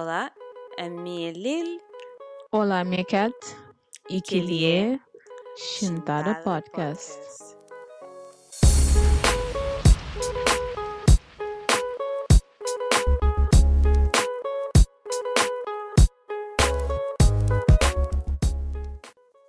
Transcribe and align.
Olá, 0.00 0.30
a 0.78 0.88
minha 0.88 1.32
Lil 1.32 1.80
Olá, 2.52 2.84
minha 2.84 3.04
cat. 3.04 3.34
E 4.08 4.20
que 4.20 4.38
ele 4.38 4.64
é 4.64 5.00
Chintada 5.56 6.36
Podcast. 6.36 7.18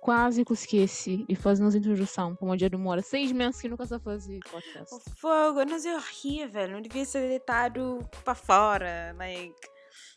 Quase 0.00 0.44
que 0.44 0.52
esqueci 0.52 1.24
de 1.28 1.36
fazer 1.36 1.62
uma 1.62 1.70
introdução 1.70 2.34
para 2.34 2.44
uma 2.44 2.56
dia 2.56 2.68
demora 2.68 3.02
seis 3.02 3.30
meses 3.30 3.60
que 3.60 3.68
nunca 3.68 3.86
sei 3.86 4.00
fazer 4.00 4.40
podcast. 4.50 4.96
O 4.96 4.98
fogo, 5.14 5.64
mas 5.70 5.86
é 5.86 5.94
horrível, 5.94 6.68
não 6.68 6.82
devia 6.82 7.04
ser 7.04 7.28
deitado 7.28 8.00
para 8.24 8.34
fora, 8.34 9.14
like, 9.16 9.54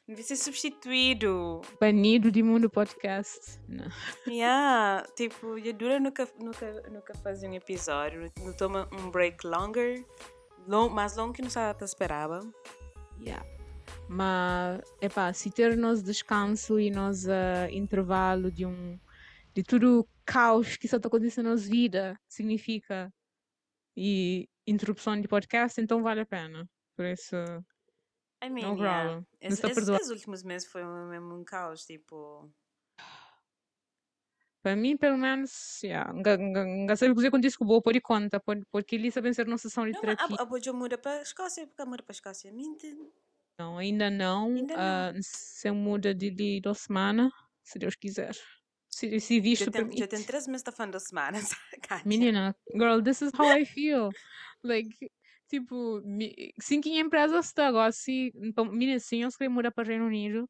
devia 0.08 0.24
ser 0.24 0.36
substituído. 0.36 1.62
Banido 1.80 2.32
de 2.32 2.44
mundo 2.44 2.70
podcast. 2.70 3.60
Não. 3.68 3.88
Yeah, 4.28 5.08
tipo, 5.16 5.56
a 5.56 5.72
Dura 5.72 6.00
nunca, 6.00 6.28
nunca, 6.40 6.90
nunca 6.90 7.14
fazia 7.16 7.50
um 7.50 7.54
episódio, 7.54 8.32
não 8.40 8.54
toma 8.54 8.90
um 8.92 9.10
break 9.10 9.46
longer, 9.46 10.06
long, 10.68 10.90
mais 10.90 11.16
longo 11.16 11.34
que 11.34 11.42
não 11.42 11.48
estava 11.48 11.84
esperava. 11.84 12.42
Yeah. 13.20 13.46
Mas, 14.10 14.82
epá, 15.02 15.32
se 15.34 15.50
ter 15.50 15.78
nós 15.78 16.04
descanso 16.04 16.80
e 16.80 16.90
nós 16.90 17.26
uh, 17.26 17.70
intervalo 17.72 18.52
de 18.52 18.66
um 18.66 19.00
de 19.54 19.62
tudo 19.62 20.00
o 20.00 20.08
caos 20.26 20.78
que 20.78 20.88
só 20.88 20.98
está 20.98 21.08
acontecendo 21.08 21.46
na 21.46 21.52
nossa 21.52 21.70
vida 21.70 22.20
significa 22.28 23.14
e 23.96 24.50
interrupção 24.66 25.20
de 25.22 25.28
podcast, 25.28 25.80
então 25.80 26.02
vale 26.02 26.22
a 26.22 26.26
pena. 26.26 26.68
Por 26.96 27.06
isso, 27.06 27.36
I 28.44 28.50
mean, 28.50 28.76
no 28.76 28.78
yeah. 28.78 29.16
Não 29.16 29.26
Esse, 29.40 29.66
esse, 29.66 29.92
esses 29.92 30.10
últimos 30.10 30.44
meses 30.44 30.68
foi 30.68 30.84
um- 30.84 31.10
mesmo 31.10 31.36
um 31.36 31.44
caos, 31.44 31.86
tipo... 31.86 32.50
Para 34.62 34.78
mim, 34.78 34.96
pelo 34.96 35.18
menos, 35.18 35.84
yeah, 35.84 36.10
nga- 36.14 36.38
nga 36.38 36.96
sabe 36.96 37.14
cozer 37.14 37.30
quando 37.30 37.44
isso 37.44 37.64
boa 37.66 37.82
por 37.82 38.00
conta, 38.02 38.40
por- 38.40 38.66
porque 38.72 38.96
eles 38.96 39.14
sabem 39.14 39.34
ser 39.34 39.46
nossa 39.46 39.68
sessão 39.68 39.86
de 39.86 39.92
Não, 39.92 40.00
terapia. 40.00 40.38
a, 40.40 40.42
a 40.42 40.46
Bojo 40.46 40.74
muda 40.74 40.98
para 40.98 41.20
a 41.20 41.22
Escócia, 41.22 41.68
porque 41.68 41.84
muda 41.84 42.02
para 42.02 42.14
a 42.14 42.16
Escócia. 42.16 42.50
Mente. 42.52 42.98
Não, 43.60 43.78
ainda 43.78 44.10
não. 44.10 44.56
Ainda 44.56 44.74
ah, 44.78 45.14
se 45.22 45.70
muda 45.72 46.14
de, 46.16 46.32
de 46.32 46.62
duas 46.62 46.80
semanas, 46.80 47.32
se 47.62 47.78
Deus 47.78 47.96
quiser. 47.96 48.36
Se, 48.88 49.20
se 49.20 49.40
visto 49.42 49.66
Já 49.66 49.72
tem, 49.72 49.98
já 49.98 50.08
tem 50.08 50.24
três 50.24 50.48
meses 50.48 50.64
da 50.64 50.72
fã 50.72 50.90
da 50.90 51.00
semana. 51.00 51.40
Menina, 52.06 52.56
girl, 52.74 53.02
this 53.02 53.22
is 53.22 53.34
how 53.38 53.52
I 53.52 53.66
feel. 53.66 54.12
Like, 54.64 55.12
tipo, 55.60 56.02
mi- 56.04 56.34
sim 56.60 56.82
que 56.82 56.90
a 56.98 57.02
empresa 57.02 57.40
está 57.40 57.68
agora, 57.68 57.92
se, 57.92 58.32
então, 58.36 58.66
menina, 58.66 59.00
se 59.00 59.22
nós 59.22 59.36
queremos 59.36 59.56
mudar 59.58 59.72
para 59.72 59.84
o 59.84 59.88
Reino 59.88 60.06
Unido, 60.08 60.50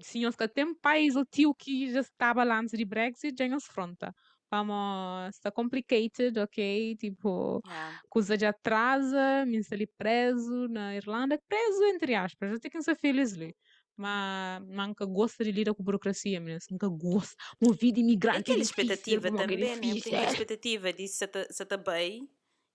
se 0.00 0.20
nós 0.22 0.36
que 0.36 0.48
tem 0.48 0.74
país 0.76 1.16
o 1.16 1.24
tio 1.24 1.54
que 1.54 1.92
já 1.92 2.00
estava 2.00 2.44
lá 2.44 2.58
antes 2.60 2.76
de 2.78 2.84
Brexit, 2.84 3.34
já 3.38 3.48
nos 3.48 3.64
fronta. 3.66 4.12
Vamos, 4.50 5.34
está 5.36 5.50
complicated, 5.52 6.38
ok? 6.40 6.96
Tipo, 6.96 7.60
Yeah. 7.66 8.00
coisa 8.08 8.36
de 8.36 8.46
atrasa, 8.46 9.44
me 9.46 9.58
está 9.58 9.74
ali 9.76 9.86
preso 9.98 10.68
na 10.68 10.96
Irlanda, 10.96 11.38
preso 11.48 11.84
entre 11.84 12.14
aspas, 12.14 12.52
eu 12.52 12.60
tenho 12.60 12.72
que 12.72 12.82
ser 12.82 12.96
feliz 12.98 13.34
ali. 13.34 13.54
Mas 13.96 14.62
nunca 14.66 15.04
gosta 15.06 15.44
de 15.44 15.52
lidar 15.52 15.74
com 15.74 15.82
burocracia, 15.84 16.40
meninas, 16.40 16.64
nunca 16.70 16.88
gosta. 16.88 17.36
Uma 17.60 17.74
vida 17.74 17.98
É 17.98 18.02
imigrante 18.02 18.38
é 18.52 18.54
aquela 18.54 18.62
expectativa 18.62 19.30
como 19.30 19.40
é 19.40 19.46
também, 19.46 19.76
né? 19.76 19.96
Tem 19.96 20.20
a 20.20 20.24
expectativa 20.24 20.92
de 20.92 21.06
se 21.08 21.26
tá- 21.28 21.46
se 21.50 21.64
tá 21.66 21.76
bem 21.76 22.28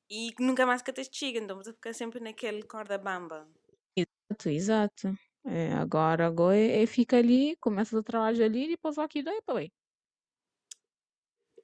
e 0.10 0.32
que 0.34 0.44
nunca 0.44 0.66
mais 0.66 0.82
que 0.82 0.94
te 0.94 1.08
chega, 1.12 1.40
então 1.40 1.58
você 1.58 1.74
fica 1.74 1.94
sempre 1.94 2.20
naquele 2.20 2.64
corda 2.64 2.98
bamba. 2.98 3.48
Exato, 3.96 4.50
exato. 4.50 5.20
É, 5.46 5.74
agora, 5.74 6.28
agora 6.28 6.58
é, 6.58 6.84
é 6.84 6.86
fica 6.86 7.18
ali, 7.18 7.56
começa 7.58 7.98
o 7.98 8.04
trabalho 8.04 8.44
ali 8.44 8.66
e 8.66 8.70
depois 8.70 8.98
aqui 8.98 9.24
daí 9.24 9.42
para. 9.42 9.68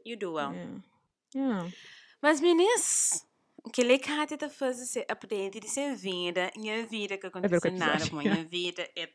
You 0.06 0.18
do 0.18 0.34
well. 0.34 0.52
É. 0.52 0.94
Yeah. 1.36 1.70
Mas 2.22 2.40
meninas, 2.40 3.26
o 3.64 3.70
que 3.70 3.82
a 3.82 4.00
Kátia 4.00 4.38
tá 4.38 4.50
fazendo 4.50 4.86
se 4.86 5.06
aprende 5.10 5.60
de 5.60 5.70
ser 5.70 5.96
vida, 5.96 6.52
minha 6.56 6.86
vida 6.86 7.18
que 7.18 7.28
acontece 7.28 7.60
que 7.60 7.72
nada, 7.72 8.10
com 8.10 8.20
a 8.20 8.24
minha 8.24 8.46
vida 8.46 8.90
é 8.96 9.10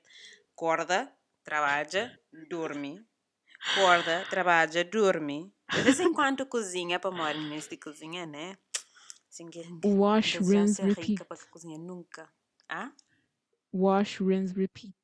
corda, 0.55 1.13
trabalha, 1.43 2.19
dorme, 2.49 3.07
corda, 3.75 4.27
trabalha, 4.29 4.85
dorme. 4.85 5.53
De 5.73 5.83
vez 5.83 6.01
em 6.01 6.13
quando 6.13 6.47
cozinha 6.47 6.99
para 6.99 7.11
morar 7.11 7.35
de 7.35 7.77
cozinha, 7.77 8.27
né? 8.27 8.57
Assim 9.39 9.51
que 9.51 9.63
Wash, 9.87 10.35
rinse, 10.41 10.83
repeat. 10.83 11.25
Wash, 13.73 14.21
rinse, 14.21 14.53
repeat. 14.53 14.97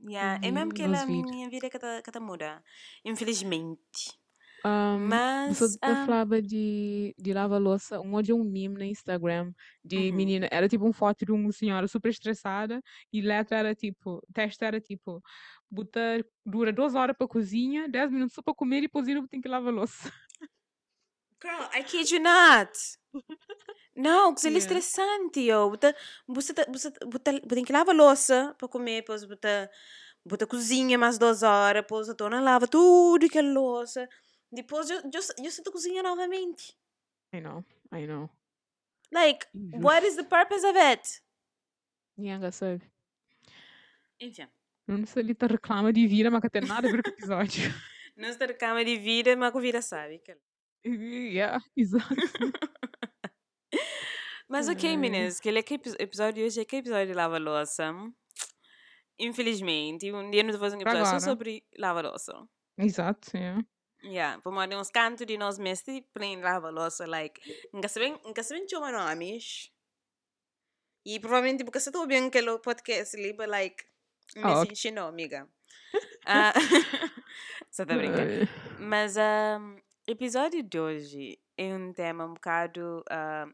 Yeah, 0.00 0.38
é 0.46 0.52
mesmo 0.52 0.68
vi 0.70 0.76
que 0.76 0.82
ela, 0.82 1.04
vídeos. 1.04 1.28
minha 1.28 1.50
vida 1.50 1.68
que 1.68 1.76
tá, 1.76 2.00
que 2.00 2.12
tá 2.12 2.20
muda. 2.20 2.62
Infelizmente. 3.04 4.16
Um, 4.64 5.08
Mas. 5.08 5.58
você 5.58 5.76
ah, 5.82 6.06
falava 6.06 6.40
de, 6.40 7.16
de 7.18 7.32
lavar 7.32 7.60
louça, 7.60 8.00
um 8.00 8.22
dia 8.22 8.36
um 8.36 8.44
meme 8.44 8.76
no 8.76 8.84
Instagram 8.84 9.52
de 9.84 9.96
Uhum. 9.96 10.14
menina, 10.14 10.48
era 10.52 10.68
tipo 10.68 10.86
um 10.86 10.92
foto 10.92 11.26
de 11.26 11.32
uma 11.32 11.50
senhora 11.50 11.88
super 11.88 12.10
estressada 12.10 12.80
e 13.12 13.20
letra 13.20 13.58
era 13.58 13.74
tipo, 13.74 14.22
texto 14.32 14.62
era 14.62 14.80
tipo, 14.80 15.20
botar, 15.68 16.24
dura 16.46 16.72
duas 16.72 16.94
horas 16.94 17.16
para 17.16 17.26
cozinha, 17.26 17.88
dez 17.88 18.08
minutos 18.08 18.34
só 18.34 18.42
para 18.42 18.54
comer 18.54 18.78
e 18.78 18.80
depois 18.82 19.06
tem 19.28 19.40
que 19.40 19.48
lavar 19.48 19.74
louça. 19.74 20.12
Girl, 21.42 21.68
I 21.74 21.82
kid 21.84 22.10
you 22.12 22.20
not. 22.20 22.72
Não, 23.94 24.34
que 24.34 24.46
é 24.46 24.50
Yeah. 24.50 24.58
estressante, 24.58 25.40
yo. 25.40 25.70
Você, 25.70 25.94
você, 26.26 26.52
você, 26.68 26.90
você 26.90 27.40
tem 27.40 27.64
que 27.64 27.72
lavar 27.72 27.94
louça 27.94 28.54
para 28.58 28.68
comer, 28.68 29.00
depois 29.00 29.24
você, 29.24 29.70
você 30.24 30.46
cozinha 30.46 30.96
mais 30.98 31.18
duas 31.18 31.42
horas, 31.42 31.82
depois 31.82 32.08
a 32.08 32.12
dona 32.12 32.40
lava 32.40 32.66
tudo 32.68 33.28
que 33.28 33.38
é 33.38 33.42
louça. 33.42 34.08
Depois 34.50 34.88
eu, 34.90 34.98
eu, 35.00 35.44
eu 35.44 35.50
sinto 35.50 35.72
cozinha 35.72 36.02
novamente. 36.02 36.76
I 37.34 37.40
know, 37.40 37.64
I 37.92 38.06
know. 38.06 38.30
Like, 39.12 39.46
what 39.82 40.06
is 40.06 40.16
the 40.16 40.24
purpose 40.24 40.64
of 40.66 40.78
it? 40.78 41.20
Ninguém 42.16 42.50
sabe. 42.52 42.82
Enfim, 44.20 44.48
Não 44.86 45.06
sei 45.06 45.24
se 45.24 45.46
reclama 45.46 45.92
de 45.92 46.06
vida, 46.06 46.30
mas 46.30 46.40
que 46.40 46.50
tem 46.50 46.62
nada 46.62 46.88
a 46.88 46.90
ver 46.90 47.02
com 47.02 47.10
o 47.10 47.12
episódio. 47.12 47.62
não 48.16 48.28
está 48.28 48.46
de 48.46 48.54
cama 48.54 48.84
de 48.84 48.96
vida, 48.96 49.36
mas 49.36 49.52
com 49.52 49.60
vida 49.60 49.80
sabe. 49.82 50.18
que- 50.18 50.36
yeah, 50.84 51.60
exato. 51.76 52.14
Mas 54.48 54.68
ok, 54.68 54.96
meninas, 54.96 55.40
que 55.40 55.48
ele 55.48 55.58
é 55.58 55.64
episódio 55.98 56.34
de 56.34 56.44
hoje 56.44 56.60
é 56.60 56.64
que 56.64 56.76
episódio 56.76 57.08
de 57.08 57.14
lava-louça. 57.14 57.92
Infelizmente, 59.18 60.10
um 60.12 60.30
dia 60.30 60.42
nós 60.42 60.56
vamos 60.56 60.72
fazer 60.72 60.76
um 60.76 60.80
episódio 60.80 61.06
só 61.06 61.20
sobre 61.20 61.64
lava-louça. 61.76 62.32
Exato, 62.78 63.36
yeah. 63.36 63.62
Yeah, 64.02 64.40
vamos 64.44 64.68
dar 64.68 64.78
uns 64.78 64.90
cantos 64.90 65.26
de 65.26 65.36
nós 65.36 65.58
mesmos 65.58 66.00
para 66.12 66.26
lava-louça, 66.40 67.04
like, 67.04 67.40
nunca 67.72 67.88
sabem, 67.88 68.12
nunca 68.24 68.42
sabem 68.44 68.66
chamar 68.68 68.92
nomes. 68.92 69.72
E 71.04 71.18
provavelmente 71.18 71.64
porque 71.64 71.80
você 71.80 71.88
está 71.88 71.98
ouvindo 71.98 72.28
aquele 72.28 72.58
podcast 72.58 73.16
ali, 73.16 73.32
but 73.32 73.48
like, 73.48 73.84
me 74.36 74.42
Ah, 74.44 74.60
ok. 74.60 74.70
ensinou, 74.72 75.08
amiga. 75.08 75.48
Ah, 76.26 76.52
Você 77.70 77.86
tá 77.86 77.96
brincando. 77.96 78.46
Mas 78.80 79.16
o 79.16 79.80
episódio 80.12 80.62
de 80.62 80.78
hoje 80.80 81.38
é 81.56 81.74
um 81.76 81.92
tema 81.92 82.24
um 82.24 82.34
bocado. 82.34 83.02
ah, 83.10 83.46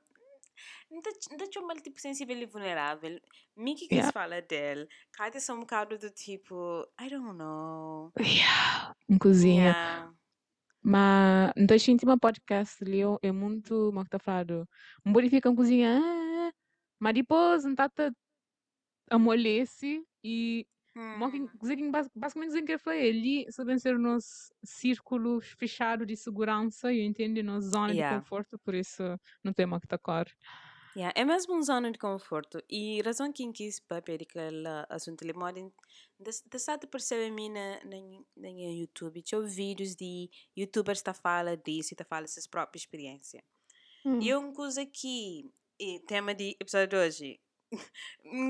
não 0.90 0.98
está 0.98 1.10
chamando 1.52 1.80
tipo 1.82 2.00
sensível 2.00 2.36
e 2.38 2.46
vulnerável. 2.46 3.20
Miki 3.56 3.88
que 3.88 3.94
Yeah. 3.96 4.06
se 4.08 4.12
fala 4.12 4.40
dele. 4.40 4.86
Cada 5.12 5.40
são 5.40 5.56
um 5.56 5.60
bocado 5.60 5.98
do 5.98 6.10
tipo. 6.10 6.86
I 7.00 7.08
don't 7.08 7.36
know. 7.36 8.12
Yeah. 8.20 8.94
Cozinha. 9.20 9.64
Yeah. 9.64 10.14
Mas 10.82 11.52
então 11.56 11.78
gente 11.78 12.04
uma 12.04 12.18
podcast 12.18 12.84
ali 12.84 13.00
é- 13.22 13.32
muito, 13.32 13.86
como 13.86 14.00
é 14.00 14.04
que 14.04 14.10
tá 14.10 14.18
falando? 14.18 14.68
A 15.04 15.08
cozinha, 15.56 16.00
mas 17.00 17.14
depois 17.14 17.64
não 17.64 17.74
tá 17.74 17.88
tá- 17.88 18.12
amolece 19.10 20.04
e 20.22 20.66
Hum, 20.96 21.18
que 21.76 21.90
bas- 21.90 22.08
basicamente 22.14 22.62
que 22.62 22.78
foi 22.78 23.08
ali 23.08 23.46
sabem 23.52 23.78
ser 23.78 23.98
nos 23.98 24.52
círculo 24.64 25.40
fechado 25.40 26.06
de 26.06 26.16
segurança 26.16 26.92
e 26.92 27.00
entende 27.04 27.42
nos 27.42 27.64
zona 27.64 27.88
de 27.92 27.98
Yeah. 27.98 28.20
conforto 28.20 28.58
por 28.58 28.74
isso 28.74 29.02
não 29.42 29.52
tem 29.52 29.66
que 29.80 29.88
tocar. 29.88 30.26
yeah. 30.96 31.12
É 31.16 31.24
mesmo 31.24 31.54
uma 31.54 31.62
zona 31.62 31.90
de 31.90 31.98
conforto. 31.98 32.62
E 32.70 33.00
a 33.00 33.04
razão 33.04 33.32
que 33.32 33.44
eu 33.44 33.52
quis 33.52 33.80
para 33.80 33.98
aquele 33.98 34.68
assunto 34.88 35.22
ele 35.22 35.32
mora 35.32 35.54
de 36.20 36.58
sabe 36.58 36.86
perceber 36.86 37.30
mim 37.30 37.48
na, 37.50 37.80
na, 37.84 37.98
na 38.36 38.48
YouTube. 38.48 39.20
Tinha 39.22 39.40
vídeos 39.42 39.96
de 39.96 40.30
youtubers 40.56 41.02
que 41.02 41.12
falam 41.12 41.56
disso 41.56 41.94
e 41.94 41.96
que 41.96 42.04
falam 42.04 42.28
suas 42.28 42.46
próprias 42.46 42.82
experiências. 42.82 43.42
Hum. 44.04 44.20
E 44.20 44.32
uma 44.34 44.52
coisa 44.52 44.86
que 44.86 45.50
é 45.80 45.98
tema 46.06 46.34
de 46.34 46.56
episódio 46.60 46.88
de 46.88 46.96
hoje. 46.96 47.40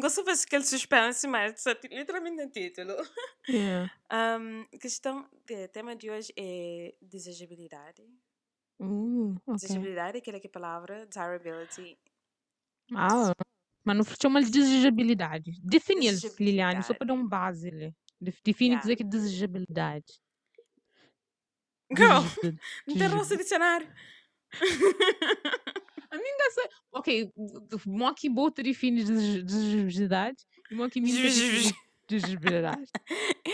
Gosto 0.00 0.20
de 0.22 0.30
fazer 0.30 0.44
aquele 0.46 0.64
suspense, 0.64 1.26
mas 1.26 1.60
só 1.62 1.70
literalmente 1.90 2.36
no 2.44 2.50
título. 2.50 2.94
Yeah. 3.48 3.90
Um, 4.40 4.64
questão, 4.78 5.28
o 5.32 5.68
tema 5.72 5.96
de 5.96 6.08
hoje 6.10 6.32
é 6.38 6.94
desejabilidade. 7.02 8.02
Uh, 8.80 9.34
ok. 9.46 9.54
Desejabilidade, 9.54 10.18
aquela 10.18 10.38
que 10.38 10.46
é 10.46 10.50
a 10.50 10.52
palavra, 10.52 11.06
desirability. 11.06 11.98
Ah, 12.94 13.32
Mas 13.84 13.96
não 13.96 14.04
chama-lhe 14.20 14.48
desejabilidade. 14.50 15.52
Define, 15.62 16.10
Liliane, 16.38 16.82
só 16.82 16.92
Desejabilidade. 16.92 16.98
para 16.98 17.06
dar 17.06 17.14
um 17.14 17.26
base. 17.28 17.70
Def- 18.20 18.40
Define 18.44 18.70
Yeah. 18.70 18.80
dizer 18.82 18.96
que 18.96 19.02
é 19.02 19.06
desejabilidade. 19.06 20.20
Girl, 21.96 22.22
Desejabilidade. 22.86 23.14
não 23.16 23.26
tem 23.28 23.38
dicionário. 23.38 23.92
Amiga, 26.14 26.50
sei- 26.52 26.68
ok, 26.92 27.32
Moki 27.86 28.28
Bota 28.28 28.62
define 28.62 29.02
desej- 29.04 29.42
desejabilidade 29.42 30.38
e 30.70 30.74
Moki 30.74 31.00
Minta 31.00 31.22
define 31.22 31.72
desejabilidade. 32.08 32.84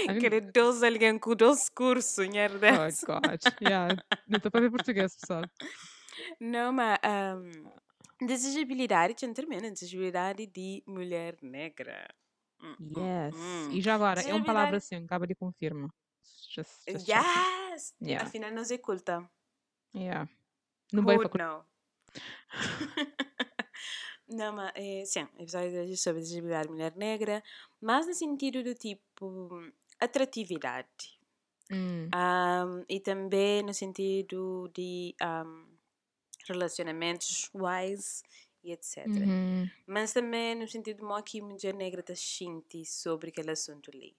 Amiga, 0.08 0.20
Querer 0.20 0.52
12 0.52 0.86
alguém 0.86 1.18
com 1.18 1.34
12 1.34 1.70
cursos, 1.72 2.18
Oh, 2.18 2.22
nherdesse. 2.30 3.04
God. 3.06 3.22
Yeah. 3.62 3.94
Não 4.28 4.36
estou 4.36 4.50
para 4.50 4.60
ver 4.60 4.70
português, 4.70 5.16
pessoal. 5.16 5.42
Não, 6.40 6.72
mas 6.72 6.98
um, 7.06 8.26
desejabilidade, 8.26 9.14
tinha 9.14 9.32
termina, 9.32 9.70
desejabilidade 9.70 10.46
de 10.46 10.82
mulher 10.86 11.36
negra. 11.42 12.06
Hum, 12.62 12.76
hum, 12.78 12.92
Yes. 12.98 13.34
hum. 13.36 13.70
E 13.72 13.80
já 13.80 13.94
agora, 13.94 14.20
é 14.20 14.34
uma 14.34 14.44
palavra 14.44 14.76
assim, 14.76 14.96
acaba 14.96 15.26
de 15.26 15.34
confirma. 15.34 15.88
Just, 16.54 16.82
just. 16.88 17.08
Yes! 17.08 17.94
Yeah. 18.02 18.26
Afinal, 18.26 18.50
não 18.50 18.64
se 18.64 18.76
culta. 18.78 19.24
Yeah. 19.94 20.28
Não 20.92 21.04
vai 21.04 21.16
para? 21.16 21.64
Não, 24.30 24.52
mas 24.52 24.72
é, 24.76 25.04
sim, 25.04 25.26
episódio 25.38 25.70
de 25.70 25.78
hoje 25.78 25.92
é 25.94 25.96
sobre 25.96 26.20
desejabilidade 26.20 26.68
de 26.68 26.72
mulher 26.72 26.94
negra, 26.96 27.42
mas 27.80 28.06
no 28.06 28.14
sentido 28.14 28.62
do 28.62 28.74
tipo 28.74 29.50
atratividade. 29.98 31.18
hum. 31.70 32.08
Um, 32.14 32.84
e 32.88 33.00
também 33.00 33.62
no 33.62 33.74
sentido 33.74 34.70
de 34.72 35.14
um, 35.20 35.66
relacionamentos 36.46 37.50
wise 37.52 38.22
e 38.62 38.72
etc. 38.72 39.06
Uhum. 39.06 39.68
Mas 39.86 40.12
também 40.12 40.54
no 40.54 40.68
sentido 40.68 41.04
de 41.04 41.22
que 41.24 41.40
a 41.40 41.44
mulher 41.44 41.74
negra 41.74 42.00
está 42.00 42.14
sente 42.14 42.84
sobre 42.84 43.30
aquele 43.30 43.50
assunto 43.50 43.90
ali. 43.92 44.14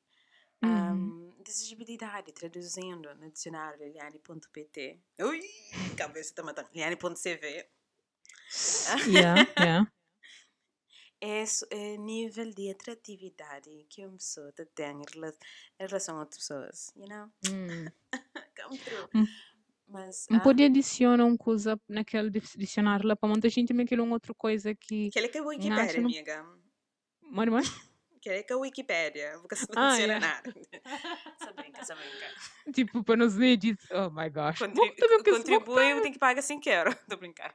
Uhum. 0.64 1.32
Um, 1.40 1.44
desejabilidade, 1.44 2.32
traduzindo 2.34 3.14
no 3.16 3.32
dicionário 3.32 3.84
liliane.pt. 3.84 5.00
Ui, 5.22 5.42
cabeça 5.98 6.30
está 6.30 6.44
matando. 6.44 6.70
Liliane.cv. 6.74 7.66
Yeah, 9.08 9.48
yeah. 9.60 9.92
É, 11.24 11.44
é 11.70 11.98
nível 11.98 12.52
de 12.52 12.72
atratividade 12.72 13.86
que 13.90 14.06
uma 14.06 14.18
pessoa 14.18 14.52
tem 14.74 14.92
em 14.92 15.04
rela- 15.14 15.34
em 15.80 15.86
relação 15.88 16.18
a 16.18 16.20
outras 16.22 16.40
pessoas. 16.40 16.92
You 16.96 17.08
know? 17.08 17.32
Hum. 17.48 17.86
Come 18.60 18.78
through. 18.80 19.10
Hum. 19.16 19.28
Mas, 19.88 20.26
Não 20.30 20.38
ah, 20.40 20.42
pode 20.42 20.64
adicionar 20.64 21.26
uma 21.26 21.38
coisa 21.38 21.80
naquele 21.88 22.30
dicionário 22.30 23.06
lá 23.08 23.16
para 23.16 23.28
muita 23.28 23.50
gente 23.50 23.68
também 23.68 23.84
aquilo 23.84 24.02
é 24.02 24.06
uma 24.06 24.16
outra 24.16 24.34
coisa 24.34 24.74
que 24.74 25.10
aquele 25.10 25.28
que 25.28 25.38
é 25.38 25.42
a 25.42 25.44
Nacho 25.44 25.50
Wikipédia, 25.50 26.02
não- 26.02 26.10
amiga. 26.10 26.46
Mano, 27.22 27.52
mano. 27.52 27.91
Aquele 28.22 28.44
que 28.44 28.54
é 28.54 28.56
a 28.56 28.60
Wikipédia. 28.60 29.38
Vou 29.40 29.48
caçar 29.48 29.68
Ah, 29.76 29.92
dicionário. 29.92 30.54
Só 31.44 31.54
brinca, 31.54 31.84
só 31.86 31.96
brinca. 31.96 32.72
tipo 32.74 33.04
para 33.04 33.18
nos 33.18 33.40
edit. 33.40 33.80
Oh 33.92 34.10
my 34.12 34.30
gosh. 34.30 34.60
Contri 34.60 34.76
Vou 34.76 34.96
também 34.96 35.24
que 35.24 35.30
esse- 35.30 35.52
vou 35.52 35.60
contribui, 35.62 36.02
tem 36.02 36.12
que 36.14 36.20
pagar 36.20 36.42
5 36.42 36.70
euros. 36.70 36.96
Tô 37.10 37.18
brincando. 37.18 37.54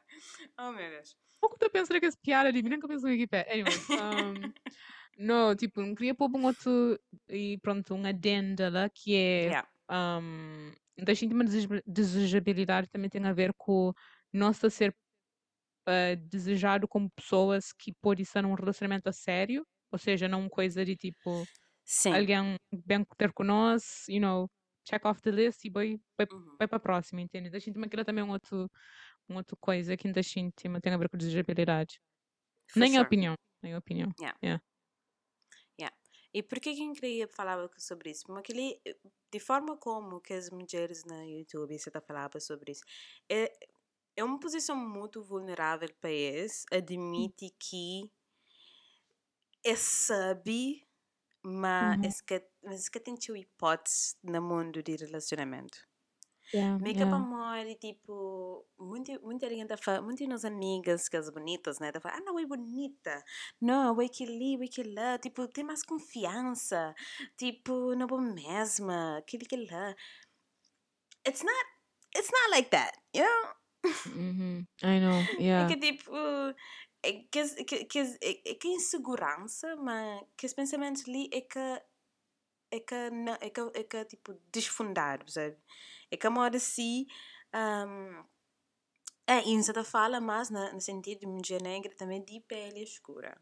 Oh, 0.58 0.72
meu 0.72 0.90
Deus. 0.90 1.16
Pouco 1.40 1.54
estou 1.56 1.70
pensando 1.70 2.00
que 2.00 2.06
essa 2.06 2.18
piada 2.22 2.52
de 2.52 2.62
mim 2.62 2.70
nunca 2.70 2.88
pensou 2.88 3.08
em 3.08 3.12
Wikipedia. 3.12 3.52
Anyway, 3.52 3.74
um, 3.90 4.52
não, 5.18 5.54
tipo, 5.54 5.80
não 5.80 5.94
queria 5.94 6.14
pôr 6.14 6.30
um 6.34 6.44
outro 6.46 6.98
e 7.28 7.58
pronto, 7.58 7.94
um 7.94 8.04
adenda 8.06 8.68
lá 8.68 8.88
que 8.88 9.14
é 9.14 9.42
Yeah. 9.44 9.68
um, 9.90 10.72
da 10.98 11.14
gente 11.14 11.32
uma 11.34 11.44
deseja- 11.44 11.82
desejabilidade 11.86 12.88
também 12.88 13.08
tem 13.10 13.24
a 13.24 13.32
ver 13.32 13.52
com 13.56 13.92
nós 14.32 14.62
a 14.64 14.70
ser 14.70 14.96
uh, 15.88 16.16
desejado 16.28 16.88
como 16.88 17.10
pessoas 17.10 17.72
que 17.72 17.92
pode 18.00 18.22
estar 18.22 18.42
num 18.42 18.54
relacionamento 18.54 19.08
a 19.08 19.12
sério, 19.12 19.64
ou 19.92 19.98
seja, 19.98 20.28
não 20.28 20.48
coisa 20.48 20.84
de 20.84 20.96
tipo 20.96 21.48
Sim. 21.84 22.26
alguém 22.26 22.56
bem 22.86 23.04
ter 23.18 23.32
com 23.32 23.44
nós, 23.44 24.04
you 24.08 24.20
know, 24.20 24.50
check 24.88 25.04
off 25.06 25.20
the 25.22 25.30
list 25.30 25.64
e 25.64 25.70
vai, 25.70 25.96
vai, 26.18 26.26
Uhum. 26.30 26.58
vai 26.58 26.68
para 26.68 26.76
a 26.78 26.80
próxima, 26.80 27.20
entende? 27.20 27.50
Da 27.50 27.58
gente 27.58 27.78
aquilo 27.84 28.04
também 28.04 28.22
é 28.22 28.24
um 28.26 28.30
outro, 28.30 28.70
uma 29.28 29.40
outra 29.40 29.56
coisa 29.60 29.96
que 29.96 30.12
da 30.12 30.22
gente 30.22 30.68
tem 30.80 30.92
a 30.94 30.98
ver 30.98 31.08
com 31.10 31.16
desejabilidade. 31.18 32.00
For 32.74 32.86
Nem 32.86 32.98
a 32.98 33.02
sure. 33.02 33.02
opinião, 33.02 33.34
nem 33.62 33.74
a 33.74 33.78
opinião. 33.78 34.12
E 36.34 36.42
por 36.42 36.60
que 36.60 36.74
que 36.74 36.92
queria 36.92 37.28
falar 37.28 37.58
sobre 37.78 38.10
isso? 38.10 38.26
Porque 38.26 38.52
ele, 38.52 38.80
de 39.32 39.40
forma 39.40 39.76
como 39.76 40.20
que 40.20 40.34
as 40.34 40.50
mulheres 40.50 41.04
na 41.04 41.22
YouTube 41.24 41.78
você 41.78 41.90
tá 41.90 42.00
falando 42.00 42.40
sobre 42.40 42.72
isso, 42.72 42.82
é, 43.30 43.52
é 44.16 44.24
uma 44.24 44.38
posição 44.40 44.76
muito 44.76 45.22
vulnerável 45.22 45.88
para 46.00 46.10
eles, 46.10 46.64
admite 46.72 47.54
que 47.58 48.10
é 49.66 49.76
sabe, 49.76 50.86
mas 51.44 51.96
Uhum. 51.98 52.04
é 52.20 52.40
que, 52.40 52.48
mas 52.64 52.88
que 52.88 53.00
tem 53.00 53.16
uma 53.30 53.38
hipótese 53.38 54.16
no 54.22 54.42
mundo 54.42 54.82
de 54.82 54.96
relacionamento. 54.96 55.78
Yeah, 56.54 56.78
Make 56.78 56.98
yeah. 56.98 57.04
up 57.04 57.12
amor, 57.12 57.66
e 57.66 57.74
tipo, 57.76 58.66
muito, 58.78 59.10
muita 59.22 59.48
gente 59.48 59.66
tá 59.68 59.76
falando, 59.76 60.04
muitas 60.04 60.26
minhas 60.26 60.44
amigas, 60.44 61.08
que 61.08 61.16
as 61.16 61.28
bonitas, 61.30 61.80
né, 61.80 61.90
tá 61.92 62.00
falando, 62.00 62.18
ah, 62.20 62.24
não, 62.24 62.38
é 62.38 62.46
bonita, 62.46 63.24
não, 63.60 64.00
é 64.00 64.08
que 64.08 64.24
ali, 64.24 64.54
é 64.62 64.68
que 64.68 64.82
lá, 64.84 65.18
tipo, 65.18 65.48
tem 65.48 65.64
mais 65.64 65.82
confiança, 65.84 66.94
tipo, 67.36 67.94
não 67.96 68.06
é 68.06 68.34
mesmo, 68.34 68.90
aquele 69.18 69.44
que 69.46 69.56
lá. 69.70 69.94
It's 71.26 71.42
not, 71.42 71.66
it's 72.16 72.30
not 72.30 72.50
like 72.50 72.70
that, 72.70 72.92
you 73.12 73.22
know? 73.24 73.52
Mhm. 74.14 74.66
I 74.82 74.98
know, 75.00 75.28
É 75.40 75.42
yeah. 75.42 75.66
que 75.66 75.76
tipo, 75.76 76.12
é 76.14 76.54
que, 77.30 77.38
as- 77.40 77.54
que, 77.54 77.84
que, 77.84 77.98
é, 78.00 78.50
é 78.50 78.54
que 78.54 78.68
a 78.68 78.72
insegurança, 78.72 79.76
mas 79.76 80.22
que 80.36 80.46
os 80.46 80.54
pensamentos 80.54 81.04
ali 81.08 81.28
é 81.32 81.40
que 81.40 81.58
é 82.70 82.80
que, 82.80 83.10
não, 83.10 83.34
é 83.40 83.50
que, 83.50 83.60
é 83.74 83.84
que 83.84 84.04
tipo, 84.06 84.34
desfundado, 84.52 85.30
sabe? 85.30 85.56
É 86.10 86.16
que 86.16 86.26
a 86.26 86.30
moda 86.30 86.56
assim, 86.56 87.06
um, 87.54 88.24
é, 89.26 89.40
você 89.42 89.72
tá 89.72 89.84
fala 89.84 90.20
mais 90.20 90.50
na, 90.50 90.72
no 90.72 90.80
sentido 90.80 91.20
de 91.20 91.26
mulher 91.26 91.62
negra 91.62 91.94
também 91.96 92.24
de 92.24 92.40
pele 92.40 92.82
escura. 92.82 93.40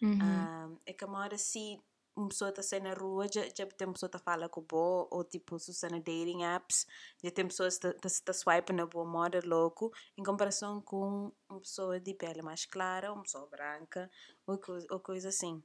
Mhm. 0.00 0.48
Um, 0.68 0.78
é 0.86 0.92
que 0.94 1.04
a 1.04 1.08
moda 1.08 1.36
assim, 1.36 1.80
uma 2.16 2.28
pessoa 2.28 2.50
tá 2.50 2.62
saindo 2.62 2.84
na 2.84 2.94
rua, 2.94 3.26
já, 3.32 3.42
já 3.42 3.66
tem 3.66 3.92
pessoa 3.92 4.08
tá 4.08 4.18
fala 4.18 4.48
com 4.48 4.62
boa, 4.62 5.06
ou 5.10 5.22
tipo, 5.22 5.58
se 5.58 5.70
usa 5.70 5.88
na 5.90 5.98
dating 5.98 6.44
apps, 6.44 6.86
já 7.22 7.30
tem 7.30 7.46
pessoas 7.46 7.76
que 7.76 7.82
tá, 7.82 7.92
tá, 7.92 8.08
tá 8.24 8.32
swipe 8.32 8.72
na 8.72 8.86
boa 8.86 9.04
moda 9.04 9.40
louco, 9.44 9.92
em 10.16 10.22
comparação 10.22 10.80
com 10.80 11.30
uma 11.48 11.60
pessoa 11.60 12.00
de 12.00 12.14
pele 12.14 12.40
mais 12.42 12.64
clara, 12.64 13.12
uma 13.12 13.22
pessoa 13.22 13.46
branca, 13.46 14.10
ou, 14.46 14.58
ou 14.90 15.00
coisa 15.00 15.28
assim. 15.28 15.62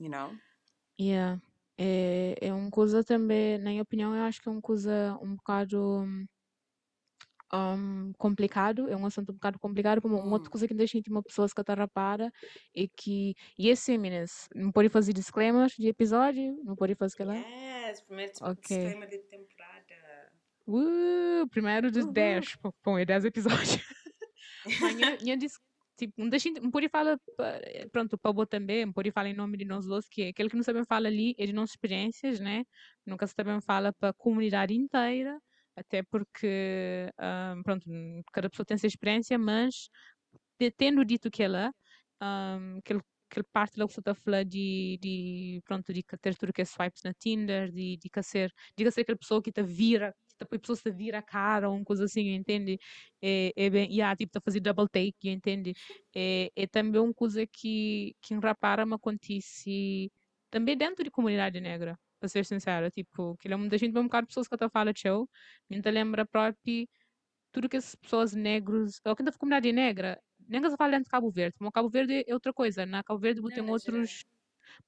You 0.00 0.10
know? 0.10 0.34
Yeah. 0.98 1.40
É, 1.78 2.36
é 2.40 2.52
uma 2.52 2.70
coisa 2.70 3.04
também, 3.04 3.58
na 3.58 3.70
minha 3.70 3.82
opinião, 3.82 4.14
eu 4.14 4.22
acho 4.22 4.40
que 4.40 4.48
é 4.48 4.52
uma 4.52 4.62
coisa 4.62 5.18
um 5.20 5.36
bocado 5.36 6.06
um, 7.54 8.12
complicado, 8.18 8.88
é 8.88 8.96
um 8.96 9.06
assunto 9.06 9.30
um 9.30 9.34
bocado 9.34 9.58
complicado, 9.58 10.00
como 10.02 10.16
uma 10.18 10.32
outra 10.34 10.48
Hum. 10.48 10.50
coisa 10.50 10.66
que 10.68 10.74
deixa 10.74 10.98
uma 11.08 11.22
pessoa 11.22 11.46
rapara 11.76 12.30
é 12.76 12.86
que, 12.96 13.34
e 13.58 13.70
assim, 13.70 13.98
meninas, 13.98 14.48
não 14.54 14.72
pode 14.72 14.88
fazer 14.88 15.12
disclaimer 15.12 15.68
de 15.78 15.88
episódio, 15.88 16.56
não 16.64 16.76
pode 16.76 16.94
fazer 16.94 17.14
aquela. 17.14 17.44
Yes, 17.44 18.00
primeiro 18.02 18.32
Ok. 18.40 18.60
disclaimer 18.60 19.08
de 19.08 19.18
temporada. 19.18 20.32
Uh, 20.66 21.46
primeiro 21.50 21.90
de 21.90 22.02
Uhul. 22.02 22.12
10, 22.12 22.56
pô, 22.56 22.74
bom, 22.84 22.98
é 22.98 23.04
10 23.04 23.24
episódios. 23.24 23.80
Mas 24.78 24.94
minha, 24.94 25.16
tipo, 25.96 26.14
não 26.18 26.28
deixa, 26.28 26.50
não 26.50 26.70
pode 26.70 26.88
falar, 26.88 27.18
eh, 27.40 27.88
pronto, 27.90 28.18
para 28.18 28.30
o 28.30 28.46
também, 28.46 28.84
não 28.86 28.92
pode 28.92 29.10
falar 29.12 29.28
em 29.28 29.34
nome 29.34 29.56
de 29.56 29.64
nós 29.64 29.86
dois, 29.86 30.08
que 30.08 30.28
aquele 30.28 30.50
que 30.50 30.56
não 30.56 30.62
sabe 30.62 30.84
falar 30.86 31.08
ali 31.08 31.34
é 31.38 31.46
de 31.46 31.52
nossas 31.52 31.72
experiências, 31.72 32.40
né? 32.40 32.64
Nunca 33.06 33.26
se 33.26 33.34
também 33.34 33.60
fala 33.60 33.92
para 33.92 34.10
a 34.10 34.14
comunidade 34.14 34.74
inteira, 34.74 35.38
até 35.76 36.02
porque, 36.02 37.10
ah, 37.18 37.54
pronto, 37.64 37.86
cada 38.32 38.50
pessoa 38.50 38.66
tem 38.66 38.78
sua 38.78 38.86
experiência, 38.88 39.38
mas 39.38 39.88
te- 40.58 40.70
tendo 40.70 41.04
dito 41.04 41.30
que 41.30 41.42
ela, 41.42 41.72
um, 42.22 42.78
aquele, 42.78 43.00
aquele 43.30 43.46
parte 43.52 43.78
lá 43.78 43.86
que 43.86 43.92
você 43.94 44.00
está 44.00 44.12
a 44.12 44.14
falar 44.14 44.44
de, 44.44 44.98
de, 45.00 45.60
pronto, 45.64 45.92
de 45.92 46.02
que 46.02 46.16
ter 46.18 46.34
tudo 46.36 46.52
que 46.52 46.62
é 46.62 46.64
swipes 46.64 47.02
na 47.04 47.12
Tinder, 47.14 47.70
de, 47.72 47.96
de 47.98 48.08
que 48.10 48.22
ser, 48.22 48.52
de 48.76 48.84
que 48.84 48.90
ser 48.90 49.02
aquela 49.02 49.18
pessoa 49.18 49.42
que 49.42 49.52
te 49.52 49.62
vira, 49.62 50.14
que 50.28 50.36
te, 50.46 50.54
a 50.56 50.58
pessoa 50.58 50.76
se 50.76 50.90
vira 50.90 51.18
a 51.18 51.22
cara, 51.22 51.68
ou 51.68 51.76
uma 51.76 51.84
coisa 51.84 52.04
assim, 52.04 52.34
entende? 52.34 52.78
É, 53.22 53.52
é 53.56 53.70
bem, 53.70 53.90
yeah, 53.92 54.14
tipo, 54.16 54.32
tá 54.32 54.40
fazer 54.44 54.60
double 54.60 54.88
take, 54.88 55.28
entende? 55.30 55.74
É, 56.14 56.50
é 56.56 56.66
também 56.66 57.00
uma 57.00 57.14
coisa 57.14 57.46
que, 57.46 58.14
que 58.22 58.34
em 58.34 58.40
rapara 58.40 58.86
me 58.86 58.94
acontece 58.94 60.10
também 60.50 60.76
dentro 60.76 61.04
de 61.04 61.10
comunidade 61.10 61.60
negra, 61.60 61.98
para 62.18 62.28
ser 62.28 62.44
sincera, 62.44 62.90
tipo, 62.90 63.36
que 63.38 63.48
é 63.48 63.56
muita 63.56 63.78
gente, 63.78 63.96
um 63.98 64.04
bocado 64.04 64.26
de 64.26 64.28
pessoas 64.28 64.48
que 64.48 64.54
estão 64.54 64.66
a 64.68 64.70
falar, 64.70 64.92
tchau, 64.94 65.28
me 65.70 65.80
lembra 65.82 66.26
próprio 66.26 66.86
tudo 67.52 67.68
que 67.68 67.76
as 67.76 67.94
pessoas 67.96 68.34
negros, 68.34 69.00
ou 69.06 69.16
quem 69.16 69.24
da 69.24 69.32
comunidade 69.32 69.72
negra, 69.72 70.20
nem 70.48 70.60
que 70.62 70.70
se 70.70 70.76
fala 70.76 70.92
dentro 70.92 71.04
de 71.04 71.10
Cabo 71.10 71.30
Verde, 71.30 71.56
mas 71.60 71.72
Cabo 71.72 71.88
Verde 71.90 72.24
é 72.26 72.34
outra 72.34 72.52
coisa, 72.52 72.86
na 72.86 73.02
Cabo 73.04 73.20
Verde 73.20 73.40
Não, 73.40 73.50
tem 73.52 73.64
outros 73.68 74.24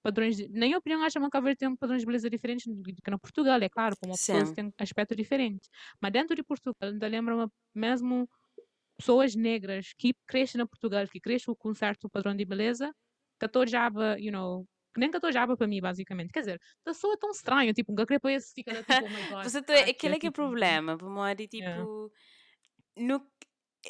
padrões, 0.03 0.37
de, 0.37 0.49
na 0.51 0.67
minha 0.67 0.79
opinião, 0.79 1.03
acho 1.05 1.21
que 1.21 1.31
Cabo 1.31 1.45
Verde 1.47 1.59
tem 1.59 1.77
padrões 1.77 2.03
de 2.03 2.07
beleza 2.07 2.31
diferentes 2.31 2.67
do 2.67 2.83
que 2.85 3.11
na 3.11 3.19
Portugal, 3.19 3.61
é 3.63 3.69
claro, 3.69 3.97
como 4.01 4.15
as 4.15 4.23
pessoas 4.23 4.51
Sim. 4.51 4.53
têm 4.53 4.73
aspecto 4.79 5.17
diferente, 5.17 5.69
mas 6.01 6.13
dentro 6.13 6.37
de 6.37 6.43
Portugal, 6.45 6.75
ainda 6.91 7.07
lembra 7.09 7.49
mesmo 7.75 8.29
pessoas 8.99 9.35
negras 9.37 9.93
que 9.99 10.15
crescem 10.27 10.59
na 10.59 10.67
Portugal, 10.67 11.07
que 11.09 11.21
crescem 11.21 11.55
com 11.59 11.71
um 11.71 11.75
certo 11.75 12.09
padrão 12.11 12.35
de 12.37 12.45
beleza, 12.45 12.93
catojaba, 13.39 14.19
you 14.21 14.33
know, 14.33 14.67
que 14.99 15.00
nem 15.00 15.11
catojaba 15.11 15.57
para 15.57 15.67
mim, 15.67 15.81
basicamente. 15.81 16.33
Quer 16.33 16.40
dizer, 16.40 16.61
a 16.85 16.90
pessoa 16.90 17.14
é 17.14 17.17
tão 17.17 17.31
estranha, 17.31 17.73
tipo, 17.73 17.93
um 17.93 17.95
gacre 17.95 18.19
para 18.19 18.33
esse 18.33 18.52
fica 18.55 18.75
tipo, 18.75 18.93
oh 19.07 19.35
god. 19.35 19.45
Você 19.45 19.62
tá, 19.62 19.75
Kátia, 19.75 19.90
aquele 19.90 20.17
é 20.17 20.19
que 20.19 20.26
é 20.26 20.28
o 20.28 20.33
tipo, 20.33 20.43
problema, 20.43 20.97
de 21.35 21.49
Yeah. 21.52 21.78
tipo. 21.83 22.12
No, 22.97 23.25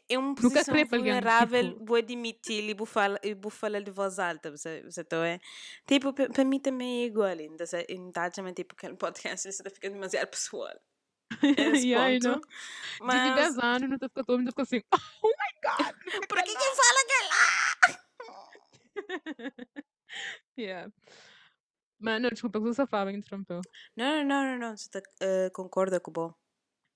é 0.09 0.19
uma 0.19 0.35
posição 0.35 0.75
alguém, 0.75 0.85
vulnerável, 0.85 1.73
tipo- 1.73 1.85
vou 1.87 1.97
admitir 1.97 2.63
e 2.69 2.75
vou 2.75 2.87
falar, 2.87 3.19
vou 3.41 3.51
falar 3.51 3.81
de 3.81 3.91
voz 3.91 4.19
alta, 4.19 4.51
você, 4.51 4.83
você 4.83 5.03
tá, 5.03 5.27
é? 5.27 5.41
Tipo, 5.87 6.13
para 6.13 6.45
mim 6.45 6.61
também 6.61 7.03
é 7.03 7.07
igual, 7.07 7.31
em 7.89 8.13
tá 8.13 8.31
também, 8.31 8.53
tipo, 8.53 8.77
que 8.77 8.87
podcast, 8.97 9.51
você 9.51 9.63
tá 9.63 9.71
ficando 9.71 9.95
demasiado 9.95 10.29
pessoal. 10.29 10.79
Esse 11.43 11.89
Yeah, 11.89 12.13
ponto. 12.13 12.29
know. 12.29 12.41
De 12.41 13.05
Mas, 13.05 13.35
10 13.35 13.59
anos, 13.59 13.91
não 13.91 13.99
te 13.99 14.09
ficou 14.09 14.25
todo 14.25 14.39
mundo 14.39 14.49
ficou 14.51 14.63
assim, 14.63 14.83
oh 15.23 15.29
my 15.29 15.53
god! 15.63 15.95
por 16.29 16.39
que 16.43 16.55
quem 16.55 16.77
fala 16.77 17.05
que 17.07 17.13
é 17.13 17.29
lá? 17.29 17.49
Yeah. 20.59 20.91
Mas 22.01 22.21
não, 22.21 22.31
desculpa, 22.31 22.59
que 22.59 22.67
você 22.67 22.87
falava, 22.87 23.13
interrompeu. 23.13 23.61
Não, 23.97 24.25
não, 24.25 24.45
não, 24.45 24.59
não, 24.59 24.69
não, 24.71 24.75
tá, 24.91 25.01
eh, 25.21 25.51
concorda 25.53 26.01
com 26.01 26.11
o 26.11 26.15
bom. 26.15 26.35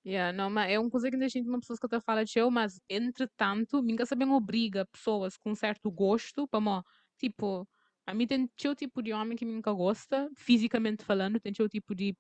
Yeah, 0.05 0.37
não, 0.37 0.51
mas 0.51 0.71
é 0.71 0.79
uma 0.81 0.91
coisa 0.91 1.09
que 1.09 1.15
ainda 1.15 1.29
gente 1.29 1.49
uma 1.49 1.61
pessoa 1.61 1.79
que 1.79 1.87
está 1.87 1.99
a 1.99 2.01
falar 2.01 2.25
de 2.25 2.37
eu, 2.37 2.51
mas 2.51 2.81
entretanto, 2.89 3.81
nunca 3.83 4.05
sabem 4.05 4.29
obriga 4.31 4.85
pessoas 4.87 5.37
com 5.37 5.55
certo 5.55 5.91
gosto 5.93 6.47
para 6.49 6.61
mó, 6.61 6.83
tipo, 7.17 7.69
a 8.05 8.13
mim 8.13 8.27
tem 8.27 8.49
teu 8.57 8.75
tipo 8.75 9.01
de 9.01 9.13
homem 9.13 9.37
que 9.37 9.45
me 9.45 9.53
nunca 9.53 9.73
gosta, 9.73 10.29
fisicamente 10.37 11.05
falando, 11.05 11.39
tem 11.39 11.53
teu 11.53 11.69
tipo 11.69 11.95
de 11.95 12.17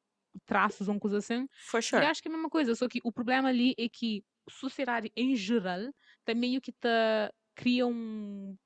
traços 0.46 0.88
ou 0.88 0.98
coisa 1.00 1.18
assim, 1.18 1.48
For 1.56 1.82
e 1.82 1.82
sure. 1.82 2.06
acho 2.06 2.22
que 2.22 2.28
é 2.28 2.30
a 2.30 2.34
mesma 2.34 2.48
coisa, 2.48 2.74
só 2.76 2.88
que 2.88 3.00
o 3.04 3.12
problema 3.12 3.48
ali 3.48 3.74
é 3.76 3.88
que 3.88 4.24
sociedade 4.48 5.10
em 5.16 5.34
geral 5.34 5.92
tá 6.24 6.34
meio 6.34 6.60
que 6.60 6.70
tá, 6.72 7.32
cria 7.56 7.84
um, 7.86 8.56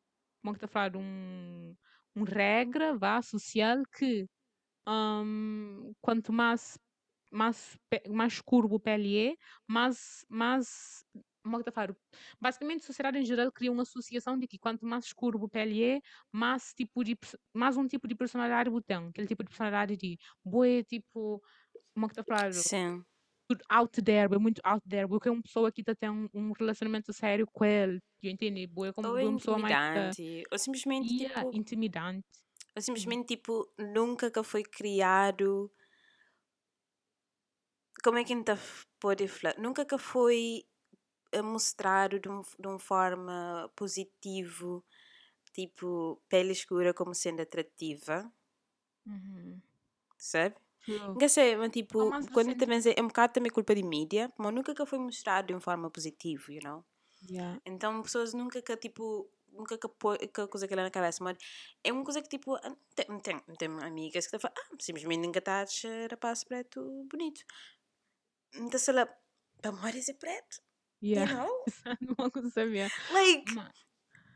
como 0.42 0.52
é 0.52 0.54
que 0.54 0.61
tá 0.61 0.66
a 0.66 0.68
falar, 0.68 0.97
um, 0.97 1.75
um 2.16 2.25
regra, 2.25 2.96
vá, 2.99 3.23
social 3.23 3.82
que 3.96 4.26
hum, 4.88 5.92
quanto 6.00 6.32
mais 6.32 6.78
mais, 7.32 7.78
mais 8.08 8.40
curvo 8.40 8.76
o 8.76 8.80
pele 8.80 9.18
é, 9.32 9.35
mais, 9.68 10.25
mais 10.30 11.04
como 11.44 11.58
é 11.61 11.62
que? 11.64 11.96
Basicamente, 12.40 12.82
a 12.82 12.87
sociedade 12.87 13.18
em 13.18 13.25
geral 13.25 13.52
cria 13.52 13.73
uma 13.73 13.82
associação 13.82 14.38
de 14.38 14.46
que 14.49 14.58
quanto 14.58 14.87
mais 14.87 15.12
curvo 15.12 15.46
o 15.46 15.49
pele 15.50 15.82
é, 15.85 16.00
mais, 16.32 16.73
tipo 16.75 17.04
de, 17.04 17.16
mais 17.54 17.76
um 17.76 17.87
tipo 17.87 18.08
de 18.08 18.14
personalidade 18.16 18.70
tem. 18.87 19.08
Aquele 19.08 19.28
tipo 19.28 19.44
de 19.44 19.49
personalidade 19.50 19.96
de 19.96 20.18
boé, 20.44 20.82
tipo, 20.85 21.42
como 21.94 22.06
é 22.06 22.11
que? 22.11 22.25
Sim. 22.50 23.04
Tudo 23.49 23.62
out 23.71 24.03
there, 24.03 24.35
é 24.35 24.38
muito 24.38 24.61
out 24.65 24.83
there, 24.88 25.07
porque 25.09 25.29
é 25.29 25.33
uma 25.33 25.43
pessoa 25.43 25.71
que 25.73 25.83
tá 25.85 25.95
tem 25.95 26.11
um, 26.11 26.29
um 26.35 26.53
relacionamento 26.53 27.12
sério 27.12 27.47
com 27.53 27.65
ele, 27.65 28.00
eu 28.23 28.31
entendi, 28.31 28.67
boé, 28.67 28.93
como 28.93 29.09
Ou 29.09 29.17
é 29.19 29.23
boa 29.23 29.31
uma 29.31 29.38
pessoa 29.38 29.59
mais 29.59 29.79
ou 30.53 30.59
simplesmente, 30.59 31.15
yeah, 31.15 31.45
tipo, 31.45 31.53
intimidante. 31.53 32.26
ou 32.76 32.81
simplesmente, 32.83 33.26
tipo, 33.37 33.55
nunca 33.95 34.31
que 34.31 34.43
foi 34.45 34.62
criado 34.62 35.71
como 38.05 38.19
é 38.19 38.25
que 38.25 38.33
ainda 38.33 38.57
pode 39.00 39.26
falar? 39.29 39.57
Nunca 39.59 39.85
que 39.85 39.99
foi 39.99 40.65
mostrado 41.45 42.19
de, 42.21 42.29
um, 42.29 42.43
de 42.43 42.69
uma 42.69 42.79
forma 42.79 43.71
positiva, 43.76 44.83
tipo, 45.53 46.23
pele 46.29 46.53
escura 46.53 46.95
como 46.95 47.15
sendo 47.15 47.43
atrativa, 47.43 48.33
Uhum. 49.07 49.62
sabe? 50.19 50.57
True. 50.87 50.99
Nunca 51.00 51.28
sei, 51.28 51.57
mas 51.57 51.71
tipo, 51.71 52.09
mas 52.11 52.26
quando 52.31 52.47
recente- 52.55 52.61
também 52.61 52.81
é 52.97 53.02
um 53.02 53.09
bocado 53.09 53.33
também 53.35 53.50
culpa 53.52 53.75
de 53.75 53.83
mídia, 53.83 54.33
mas 54.38 54.55
nunca 54.55 54.75
que 54.75 54.87
foi 54.87 54.99
mostrado 54.99 55.49
de 55.49 55.52
uma 55.55 55.61
forma 55.61 55.90
positiva, 55.90 56.45
you 56.49 56.61
know? 56.62 56.85
Yeah. 57.28 57.61
Então, 57.66 58.02
pessoas 58.02 58.33
nunca 58.33 58.62
que, 58.62 58.76
tipo, 58.76 59.28
nunca 59.52 59.76
que 59.76 59.88
põe 59.88 60.16
que 60.19 60.47
coisa 60.47 60.69
que 60.69 60.75
lá 60.76 60.83
na 60.85 60.90
cabeça, 60.90 61.25
mas 61.25 61.37
é 61.83 61.90
uma 61.93 62.05
coisa 62.05 62.23
que, 62.23 62.28
tipo, 62.28 62.57
tem, 62.95 63.07
tem, 63.21 63.40
tem 63.59 63.69
amigas 63.83 64.26
que 64.26 64.37
estão 64.37 64.38
a 64.38 64.40
falar, 64.40 64.55
ah, 64.57 64.76
simplesmente 64.81 65.21
ninguém 65.21 65.38
está 65.40 65.61
a 65.61 65.62
achar 65.62 66.11
rapaz 66.11 66.45
preto 66.45 66.81
bonito. 67.11 67.40
Então, 68.55 68.78
sei 68.78 68.95
lá, 68.95 69.09
para 69.61 69.73
morrer 69.73 69.99
é 70.09 70.12
preto, 70.14 70.62
Yeah. 71.02 71.31
you 71.33 71.38
know? 71.38 71.64
Não 72.19 72.31
consigo 72.31 72.50
saber. 72.55 72.90
Like, 73.12 73.55
Mas- 73.55 73.87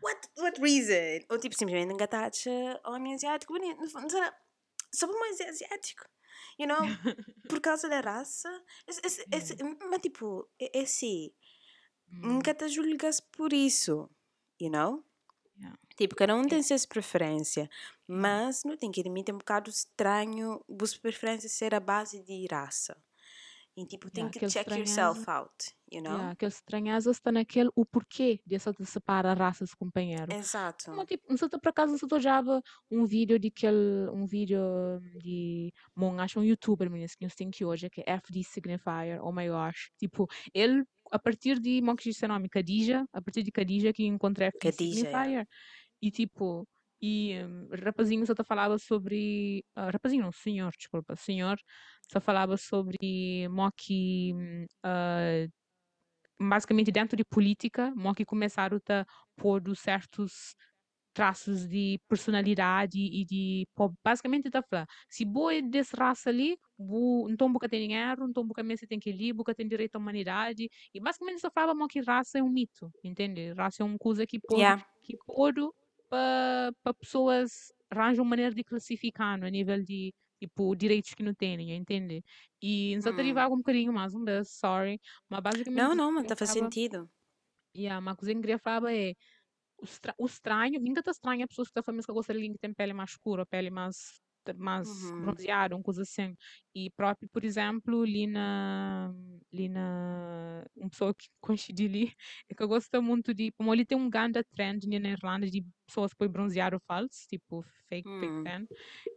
what, 0.02 0.28
what 0.38 0.61
reason? 0.61 1.25
Ou, 1.30 1.38
tipo, 1.38 1.57
simplesmente 1.57 1.95
achar 2.26 2.80
homem 2.85 3.14
asiático 3.14 3.52
bonito. 3.52 3.88
Fundo, 3.90 4.11
sei 4.11 4.21
lá, 4.21 4.35
só 4.95 5.07
mais 5.19 5.40
asiático. 5.40 6.04
You 6.59 6.66
know, 6.68 6.87
por 7.49 7.61
causa 7.61 7.88
da 7.88 8.00
raça. 8.00 8.49
Esse, 8.87 9.00
esse, 9.04 9.28
esse, 9.32 9.56
mas, 9.88 10.00
tipo, 10.00 10.49
é, 10.61 10.80
é 10.80 10.82
assim, 10.82 11.32
Hum, 12.12 12.35
nunca 12.35 12.54
te 12.54 12.68
julgas 12.68 13.20
por 13.20 13.52
isso, 13.52 14.09
you 14.61 14.70
know? 14.70 15.04
yeah. 15.59 15.76
Tipo, 15.97 16.16
cada 16.16 16.35
um 16.35 16.42
tem 16.49 16.62
suas 16.62 16.87
preferências, 16.87 17.68
mas 18.06 18.64
não 18.64 18.76
tem 18.76 18.90
que 18.90 19.00
admitir 19.00 19.32
é 19.32 19.35
um 19.35 19.38
bocado 19.38 19.70
estranho 19.70 20.64
as 20.82 20.97
preferências 20.97 21.52
ser 21.52 21.75
a 21.75 21.80
base 21.80 22.20
de 22.23 22.47
raça. 22.50 22.97
E 23.80 23.87
tipo, 23.87 24.10
tem 24.10 24.25
Yeah, 24.25 24.38
que 24.38 24.46
check 24.46 24.68
yourself 24.70 25.25
out, 25.26 25.54
you 25.90 26.02
know? 26.02 26.12
Yeah, 26.12 26.32
aquele 26.32 26.50
estranheza 26.50 27.10
está 27.10 27.32
naquele 27.32 27.70
o 27.75 27.87
porquê 27.87 28.38
de 28.44 28.84
separar 28.84 29.38
raças 29.38 29.72
companheiro. 29.72 30.30
Exato. 30.34 30.90
Como, 30.90 31.06
tipo, 31.06 31.34
se 31.34 31.49
por 31.49 31.68
acaso 31.70 31.96
sei 31.96 32.20
já 32.20 32.42
um 32.90 33.06
vídeo 33.06 33.38
de 33.38 33.49
aquele, 33.49 34.10
um 34.12 34.26
vídeo 34.26 34.60
de, 35.22 35.72
bom, 35.96 36.20
acho 36.20 36.40
um 36.40 36.44
youtuber 36.44 36.90
mesmo, 36.90 37.16
que 37.18 37.25
eu 37.25 37.30
tenho 37.30 37.50
que 37.50 37.64
hoje, 37.64 37.88
que 37.88 38.02
é 38.06 38.16
FD 38.18 38.44
Signifier, 38.44 39.18
oh 39.22 39.32
my 39.32 39.49
gosh, 39.49 39.90
tipo, 39.99 40.28
ele, 40.52 40.84
a 41.10 41.18
partir 41.18 41.58
de, 41.58 41.80
como 41.80 41.96
que 41.96 42.12
seu 42.12 42.28
nome, 42.28 42.50
Khadija, 42.50 43.06
a 43.14 43.22
partir 43.22 43.42
de 43.42 43.50
Khadija 43.50 43.94
que 43.94 44.04
encontrei 44.04 44.49
FD 44.49 44.58
Khadija, 44.60 45.08
yeah. 45.08 45.25
Signifier, 45.25 45.49
e 46.02 46.10
tipo, 46.10 46.68
e 47.02 47.35
um, 47.45 47.69
rapazinho 47.85 48.26
só 48.26 48.35
falava 48.45 48.78
sobre, 48.78 49.64
ah, 49.76 49.90
rapazinho 49.90 50.23
não, 50.25 50.33
senhor, 50.33 50.73
desculpa, 50.76 51.16
senhor, 51.16 51.59
só 52.12 52.21
falava 52.21 52.57
sobre 52.57 53.49
mo 53.50 53.71
que, 53.76 54.33
hum, 54.35 54.66
ah, 54.85 55.47
basicamente 56.40 56.92
dentro 56.92 57.16
de 57.16 57.25
política, 57.25 57.92
mo 57.97 58.14
que 58.14 58.25
começaram 58.25 58.78
a 58.90 59.04
pôr 59.37 59.62
certos 59.76 60.54
traços 61.14 61.66
de 61.69 62.00
personalidade 62.09 62.99
e 63.00 63.25
de 63.25 63.66
basicamente 64.04 64.47
está 64.49 64.62
falar 64.62 64.87
se 65.09 65.25
boa 65.25 65.54
é 65.54 65.62
desse 65.62 65.97
raça 65.97 66.30
ali 66.30 66.57
então 67.30 67.52
boca 67.52 67.69
tem 67.69 67.88
dinheiro 67.88 68.26
então 68.28 68.47
boca 68.47 68.62
mesmo 68.62 68.87
tem 68.88 68.99
que 69.00 69.11
ir 69.11 69.33
boca 69.33 69.54
tem 69.54 69.66
direito 69.69 69.97
à 69.97 69.99
humanidade 69.99 70.69
e 70.95 71.00
basicamente 71.00 71.40
só 71.40 71.50
falava 71.50 71.87
que 71.88 72.00
raça 72.00 72.38
é 72.38 72.42
um 72.42 72.50
mito 72.50 72.90
entende 73.04 73.52
raça 73.54 73.83
é 73.83 73.87
uma 73.87 73.99
coisa 73.99 74.26
que 74.26 74.38
pode 74.40 74.73
Yeah. 74.73 74.85
que 75.02 75.19
pode 75.26 75.61
para 76.11 76.95
pessoas 77.00 77.73
arranjam 77.90 78.25
maneira 78.26 78.55
de 78.55 78.64
classificar 78.64 79.38
no 79.38 79.47
a 79.47 79.50
nível 79.50 79.83
de 79.85 80.14
tipo 80.43 80.76
direitos 80.76 81.14
que 81.14 81.23
não 81.25 81.35
têm 81.35 81.75
entende 81.76 82.23
e 82.62 82.95
não 82.97 83.02
sei 83.02 83.12
Hum. 83.12 83.14
derivar 83.14 83.49
um 83.50 83.59
bocadinho 83.59 83.93
mais 83.95 84.14
um 84.14 84.25
beijo 84.25 84.47
sorry 84.50 85.00
mas 85.31 85.40
basicamente 85.43 85.90
Não, 85.90 85.95
não, 85.97 86.12
mas 86.12 86.26
eu 86.26 86.37
tá 86.37 86.37
faz 86.37 86.50
sentido. 86.50 87.11
Yeah, 87.76 87.99
uma 88.00 88.17
coisa 88.17 88.33
que 88.33 88.38
eu 88.38 88.43
queria 88.43 88.59
falar 88.59 88.93
é 88.95 89.12
o, 89.79 89.85
estra- 89.85 90.14
o 90.19 90.26
estranho, 90.26 90.81
nunca 90.81 91.02
tá 91.02 91.11
estranho 91.12 91.45
a 91.45 91.49
pessoas 91.49 91.69
que 91.69 91.73
estão 91.73 91.85
falando 91.85 92.05
que 92.07 92.12
gostam 92.12 92.37
de 92.37 92.52
que 92.52 92.59
tem 92.59 92.75
pele 92.75 92.93
mais 92.95 93.11
escura, 93.12 93.47
pele 93.47 93.71
mais, 93.71 93.97
mais 94.54 94.88
Uhum. 94.88 95.23
bronzeada, 95.23 95.75
uma 95.76 95.83
coisa 95.83 96.02
assim. 96.02 96.35
E 96.75 96.90
próprio, 96.90 97.28
por 97.33 97.45
exemplo, 97.45 98.02
ali 98.02 98.26
na, 98.26 99.12
ali 99.52 99.69
na, 99.69 100.64
uma 100.76 100.90
pessoa 100.90 101.14
que 101.14 101.28
coincidi 101.40 101.87
ali, 101.87 102.12
é 102.49 102.54
que 102.54 102.62
eu 102.62 102.69
gosto 102.69 103.02
muito 103.02 103.35
de, 103.35 103.52
como 103.52 103.73
ele 103.75 103.85
tem 103.85 103.97
um 103.99 104.09
grande 104.11 104.42
trend 104.54 104.87
ali 104.87 104.99
na 104.99 105.11
Irlanda 105.11 105.47
de 105.50 105.64
pessoas 105.87 106.12
que 106.14 106.28
bronzear 106.28 106.75
o 106.75 106.80
falso, 106.87 107.26
tipo 107.28 107.62
fake, 107.88 108.09
Hum. 108.09 108.21
fake 108.21 108.45
tan, 108.45 108.66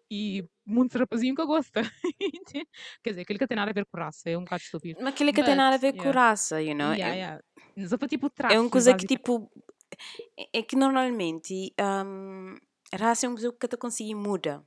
e 0.10 0.44
muitos 0.66 0.96
rapazinhos 1.00 1.36
que 1.36 1.46
gosto. 1.46 1.74
Quer 3.04 3.10
dizer, 3.12 3.22
aquele 3.22 3.40
que 3.40 3.48
tem 3.48 3.56
nada 3.56 3.72
a 3.72 3.74
ver 3.74 3.86
com 3.86 3.98
raça, 3.98 4.30
é 4.30 4.38
um 4.38 4.44
bocado 4.44 4.64
estúpido. 4.64 5.00
Mas 5.02 5.14
aquilo 5.14 5.34
que 5.34 5.44
tem 5.44 5.56
nada 5.56 5.76
a 5.76 5.80
ver 5.80 5.92
But, 5.92 6.02
com 6.02 6.10
yeah. 6.10 6.22
raça, 6.22 6.62
you 6.62 6.76
know? 6.76 6.94
Yeah, 6.94 7.16
é, 7.16 7.18
yeah. 7.18 7.44
Só 7.90 7.98
para 7.98 8.08
tipo 8.08 8.28
é 8.28 8.30
traços, 8.30 8.60
uma 8.62 8.70
coisa 8.70 8.94
que, 8.96 9.06
tipo, 9.06 9.52
é, 10.38 10.60
é 10.60 10.64
que 10.64 10.76
normalmente 10.76 11.74
um, 11.80 12.56
raça 12.94 13.26
é 13.26 13.30
uma 13.30 13.36
coisa 13.36 13.52
que 13.54 13.68
tu 13.68 13.78
consegue 13.78 14.16
mudar, 14.16 14.64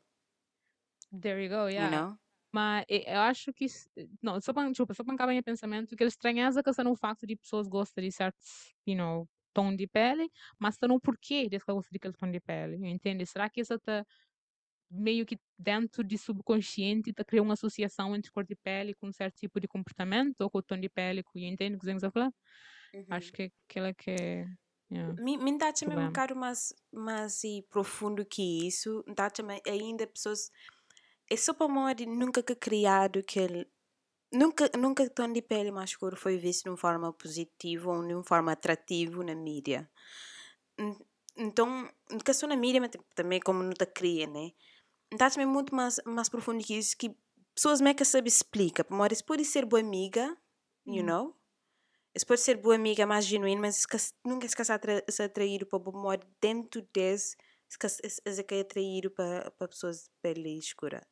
There 1.11 1.43
you 1.43 1.49
go, 1.49 1.69
you 1.69 1.75
yeah. 1.75 1.91
know? 1.91 2.19
Mas 2.53 2.85
eu 2.89 3.21
acho 3.21 3.53
que. 3.53 3.67
isso- 3.67 3.89
Não, 4.23 4.41
só 4.41 4.53
para, 4.53 4.69
desculpa, 4.69 4.95
só 4.95 5.05
para 5.05 5.15
acabar 5.15 5.33
meu 5.33 5.43
pensamento, 5.43 5.97
que 5.97 6.05
a 6.05 6.07
estranheza 6.07 6.63
que 6.63 6.71
está 6.71 6.83
no 6.83 6.97
facto 6.97 7.27
de 7.27 7.37
pessoas 7.37 7.69
gostam 7.69 8.03
de 8.03 8.11
certos, 8.11 8.75
you 8.87 8.97
know, 8.97 9.29
tom 9.53 9.75
de 9.75 9.87
pele, 9.87 10.31
mas 10.59 10.75
está 10.75 10.87
no 10.89 11.01
porquê 11.01 11.49
de 11.49 11.59
que 11.59 11.65
gostam 11.67 11.91
daquele 11.93 12.15
tom 12.15 12.31
de 12.31 12.41
pele, 12.41 12.77
entende? 12.89 13.27
Será 13.27 13.49
que 13.51 13.61
isso 13.61 13.75
está 13.75 14.05
meio 14.91 15.27
que 15.27 15.39
dentro 15.59 16.05
de 16.05 16.17
subconsciente 16.17 17.11
está 17.11 17.25
criando 17.25 17.47
uma 17.47 17.55
associação 17.55 18.15
entre 18.15 18.31
cor 18.31 18.45
de 18.45 18.55
pele 18.55 18.95
com 18.95 19.09
um 19.09 19.13
certo 19.13 19.37
tipo 19.37 19.61
de 19.61 19.67
comportamento 19.67 20.41
ou 20.41 20.51
com 20.51 20.59
o 20.59 20.63
tom 20.63 20.79
de 20.79 20.89
pele, 20.89 21.23
com, 21.23 21.39
entende 21.39 21.77
o 21.77 21.79
que 21.79 21.91
eu 21.91 22.11
falar? 22.11 22.33
Acho 23.11 23.33
que 23.33 23.51
aquilo 23.69 23.87
é 23.87 23.95
que. 23.95 24.47
Yeah. 24.89 25.21
Me, 25.21 25.37
me 25.37 25.59
dá 25.59 25.73
também 25.73 25.99
um 25.99 26.07
bocado 26.07 26.37
mais, 26.37 26.73
mais 26.93 27.43
e 27.43 27.63
profundo 27.69 28.25
que 28.25 28.67
isso. 28.67 29.05
Dá 29.17 29.29
também 29.29 29.61
ainda 29.67 30.07
pessoas. 30.07 30.51
É 31.31 31.37
só 31.37 31.53
para 31.55 31.69
morrer 31.69 32.07
nunca 32.07 32.43
que 32.43 32.55
criado 32.55 33.23
que 33.23 33.39
ele. 33.41 33.67
Nunca, 34.33 34.71
nunca 34.79 35.09
tom 35.11 35.33
de 35.33 35.43
pele 35.43 35.71
mais 35.73 35.91
escuro 35.91 36.17
foi 36.17 36.37
visto 36.37 36.65
de 36.65 36.71
uma 36.71 36.77
forma 36.77 37.13
positiva 37.13 37.91
ou 37.91 38.07
de 38.07 38.15
uma 38.15 38.25
forma 38.25 38.53
atrativa 38.53 39.25
na 39.25 39.35
mídia. 39.35 39.91
Então, 41.37 41.89
que 42.25 42.33
só 42.35 42.47
na 42.47 42.57
mídia, 42.57 42.81
mas 42.81 42.91
tipo, 42.91 43.05
também 43.15 43.41
como 43.41 43.63
não 43.63 43.73
te 43.73 43.87
cria, 43.87 44.27
né? 44.27 44.53
Então, 45.13 45.31
também 45.31 45.47
muito 45.47 45.75
mais, 45.75 46.01
mais 46.07 46.29
profundo 46.29 46.65
que 46.65 46.77
isso, 46.79 46.97
que 46.97 47.17
pessoas 47.55 47.81
meio 47.81 47.97
que 47.97 48.05
sabem 48.05 48.29
explica. 48.29 48.85
Por 48.85 49.13
isso 49.13 49.25
pode 49.25 49.45
ser 49.45 49.65
boa 49.67 49.81
amiga, 49.81 50.37
you 50.87 51.03
Hum. 51.03 51.05
know? 51.05 51.35
Isso 52.15 52.27
pode 52.27 52.41
ser 52.41 52.57
boa 52.57 52.75
amiga 52.77 53.07
mais 53.07 53.27
genuína, 53.27 53.61
mas 53.63 53.87
nunca 54.25 54.49
se 54.49 54.57
casar 54.57 54.81
se 55.09 55.23
atrair 55.23 55.67
para 55.67 55.79
amor 55.91 56.19
dentro 56.43 56.83
desse, 56.95 57.37
se 57.69 57.79
que 58.45 58.55
atrair 58.61 59.11
para 59.11 59.51
para 59.53 59.69
pessoas 59.69 60.05
de 60.05 60.11
pele 60.23 60.59
escura. 60.59 61.03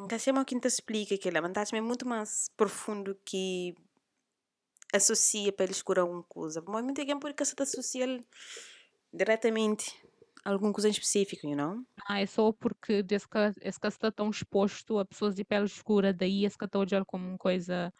Então, 0.00 0.18
se 0.18 0.30
é 0.30 0.32
uma 0.32 0.44
quinta 0.44 0.68
explica 0.68 1.16
que 1.18 1.28
ela, 1.28 1.40
mas 1.42 1.52
também 1.52 1.82
muito 1.82 2.06
mais 2.06 2.48
profundo 2.56 3.14
que 3.24 3.74
associa 4.92 5.52
pele 5.52 5.72
escura 5.72 6.00
a 6.00 6.04
alguma 6.04 6.22
coisa. 6.24 6.62
Mas 6.66 6.84
muito 6.84 7.04
tempo 7.04 7.20
porque 7.20 7.44
se 7.44 7.54
associa 7.58 8.24
diretamente 9.12 9.84
a 10.44 10.50
alguma 10.52 10.72
coisa 10.72 10.88
em 10.88 10.92
específico, 10.92 11.46
you 11.46 11.56
know? 11.56 11.84
Ah, 12.08 12.20
é 12.20 12.26
só 12.26 12.52
porque 12.52 13.04
esse 13.10 13.28
ca- 13.28 13.54
esse 13.60 13.78
caso 13.80 13.96
está 13.96 14.10
tão 14.10 14.30
exposto 14.30 14.98
a 14.98 15.04
pessoas 15.04 15.34
de 15.34 15.44
pele 15.44 15.66
escura, 15.66 16.12
daí 16.12 16.44
esse 16.44 16.56
está 16.62 16.78
a 16.78 16.80
olhar 16.80 17.04
como 17.04 17.26
uma 17.28 17.38
coisa 17.38 17.92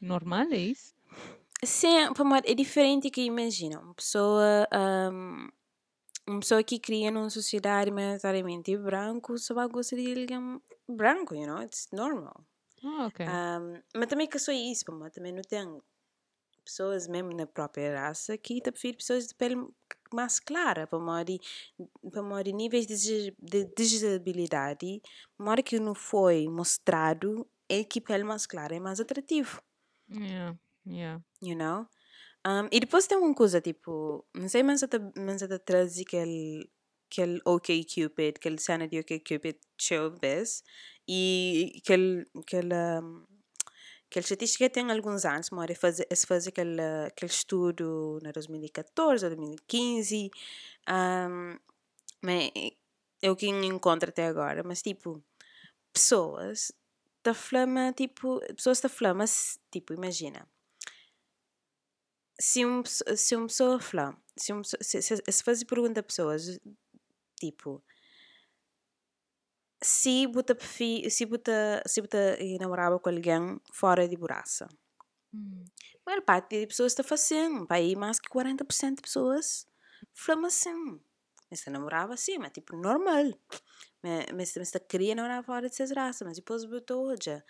normal, 0.00 0.46
é 0.52 0.58
isso? 0.58 0.94
Sim, 1.64 2.12
para 2.14 2.38
é 2.44 2.54
diferente 2.54 3.10
que 3.10 3.22
imagina. 3.22 3.80
Uma 3.80 3.94
pessoa, 3.94 4.66
ahm, 4.72 5.48
uma 6.28 6.40
pessoa 6.40 6.62
que 6.64 6.78
cria 6.78 7.10
numa 7.10 7.30
sociedade 7.30 7.90
maioritariamente 7.90 8.76
branco 8.78 9.38
só 9.38 9.54
vai 9.54 9.68
gostar 9.68 9.96
de 9.96 10.08
alguém 10.22 10.60
branco, 10.88 11.34
you 11.34 11.46
know? 11.46 11.62
It's 11.62 11.88
normal. 11.92 12.46
Ah, 12.84 13.06
ok. 13.06 13.20
Ahm, 13.26 13.82
mas 13.96 14.08
também 14.08 14.28
que 14.28 14.38
só 14.38 14.52
isso, 14.52 14.84
mim 14.98 15.10
também 15.10 15.32
não 15.32 15.42
tem 15.42 15.80
pessoas 16.64 17.08
mesmo 17.08 17.32
na 17.34 17.46
própria 17.46 17.94
raça 18.00 18.38
que 18.38 18.60
te 18.60 18.70
prefere 18.72 18.96
pessoas 18.98 19.28
de 19.28 19.34
pele 19.34 19.56
mais 20.14 20.40
clara, 20.40 20.86
para 20.86 20.98
mim, 21.00 21.38
para 22.12 22.22
mim, 22.22 22.52
níveis 22.54 22.86
de 22.86 23.32
de 23.40 23.64
desabilidade, 23.76 25.00
uma 25.38 25.62
que 25.62 25.80
não 25.80 25.94
foi 25.94 26.48
mostrado 26.48 27.48
é 27.68 27.84
que 27.84 28.00
pele 28.00 28.24
mais 28.24 28.46
clara 28.46 28.76
é 28.76 28.80
mais 28.80 29.00
atrativo. 29.00 29.62
Yeah, 30.08 30.54
yeah. 30.84 31.18
you 31.40 31.54
know? 31.54 31.88
Um, 32.46 32.68
e 32.72 32.80
depois 32.80 33.06
tem 33.06 33.16
uma 33.18 33.34
coisa, 33.34 33.60
tipo, 33.60 34.24
não 34.34 34.48
sei, 34.48 34.62
mas 34.64 34.82
até, 34.82 34.98
trazer 35.60 36.02
aquele, 36.02 36.68
aquele 37.10 37.40
OK 37.44 37.84
Cupid, 37.84 38.34
aquele 38.36 38.58
cena 38.58 38.88
de 38.88 38.98
OK 38.98 39.20
Cupid 39.20 39.58
show 39.80 40.10
vez, 40.20 40.64
e 41.06 41.72
aquele, 41.78 42.26
aquele, 42.36 42.74
um, 42.74 43.24
estatística 44.24 44.68
tem 44.68 44.90
alguns 44.90 45.24
anos, 45.24 45.50
mas 45.50 45.70
é 45.70 45.74
fazer 46.26 46.50
aquele, 46.50 46.80
aquele 47.06 47.30
estudo 47.30 48.18
na 48.22 48.32
2014 48.32 49.24
ou 49.24 49.30
2015, 49.30 50.30
um, 50.88 51.58
mas 52.22 52.50
é 53.22 53.30
o 53.30 53.36
que 53.36 53.46
encontro 53.48 54.10
até 54.10 54.26
agora, 54.26 54.62
mas 54.64 54.82
tipo, 54.82 55.22
pessoas 55.92 56.72
da 57.24 57.34
flama, 57.34 57.92
tipo, 57.92 58.40
pessoas 58.56 58.80
da 58.80 58.88
flama, 58.88 59.26
se- 59.26 59.58
tipo, 59.70 59.94
imagina, 59.94 60.46
se 62.40 62.64
pesso- 62.82 63.04
se 63.16 63.36
uma 63.36 63.46
pessoa 63.46 63.80
fala, 63.80 64.16
se, 64.36 64.52
pessoa- 64.62 64.82
se, 64.82 65.02
se, 65.02 65.22
se 65.30 65.44
fazer 65.44 65.64
pergunta 65.66 66.00
a 66.00 66.02
pessoas, 66.02 66.58
tipo, 67.40 67.82
se 69.82 70.26
prefi- 70.54 71.10
se 71.10 71.24
você 71.26 71.82
se 71.86 72.00
você 72.00 72.58
namorava 72.60 72.98
com 73.00 73.10
alguém 73.10 73.60
fora 73.72 74.08
de 74.08 74.16
Buraça, 74.16 74.66
Hum. 75.34 75.64
a 76.06 76.10
maior 76.10 76.22
parte 76.22 76.58
de 76.60 76.66
pessoas 76.66 76.92
está 76.92 77.02
fazendo, 77.02 77.66
para 77.66 77.76
aí 77.76 77.96
mais 77.96 78.18
que 78.20 78.28
40% 78.28 78.96
de 78.96 79.02
pessoas 79.02 79.66
falam 80.14 80.46
assim. 80.46 81.00
Mas 81.50 81.60
namorava 81.66 82.14
assim, 82.14 82.38
mas 82.38 82.52
tipo, 82.52 82.76
normal. 82.76 83.24
Mas, 84.02 84.26
mas, 84.34 84.54
mas 84.56 84.72
queria 84.88 85.14
namorar 85.14 85.44
fora 85.44 85.68
de 85.68 85.76
raças, 85.92 86.26
mas 86.26 86.36
depois 86.36 86.64
botou 86.64 87.06
hoje. 87.08 87.42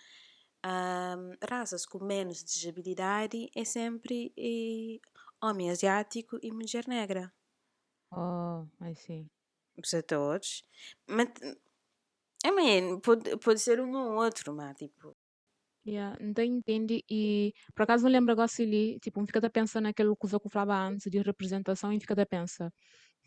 Um, 0.64 1.33
raças 1.49 1.85
com 1.85 2.04
menos 2.04 2.43
desabilidade 2.45 3.50
é 3.54 3.65
sempre 3.65 4.32
eh, 4.39 5.00
homem 5.43 5.71
asiático 5.71 6.39
e 6.43 6.52
mulher 6.52 6.87
negra. 6.87 7.32
Oh, 8.13 8.69
I 8.80 8.95
see. 8.95 9.28
Para 9.76 10.02
todos. 10.02 10.65
Mas, 11.08 11.28
I 12.45 12.50
mean, 12.52 13.00
pode, 13.00 13.37
pode 13.39 13.60
ser 13.60 13.80
um 13.80 13.93
ou 13.97 14.23
outro, 14.25 14.54
mas 14.54 14.76
tipo. 14.76 15.17
Yeah, 15.84 16.17
então 16.21 16.45
entende 16.45 17.02
e 17.10 17.52
por 17.75 17.82
acaso 17.82 18.04
não 18.04 18.10
lembro 18.13 18.30
agora 18.32 18.47
se 18.47 18.65
li, 18.65 19.00
tipo, 19.00 19.21
um 19.21 19.26
fica 19.26 19.45
a 19.45 19.50
pensar 19.50 19.80
naquele 19.80 20.15
coisa 20.15 20.39
que 20.39 20.47
eu 20.47 20.50
falava 20.50 20.76
antes 20.89 21.10
de 21.10 21.19
representação 21.21 21.93
e 21.93 21.99
fica 21.99 22.15
a 22.23 22.25
pensar, 22.25 22.71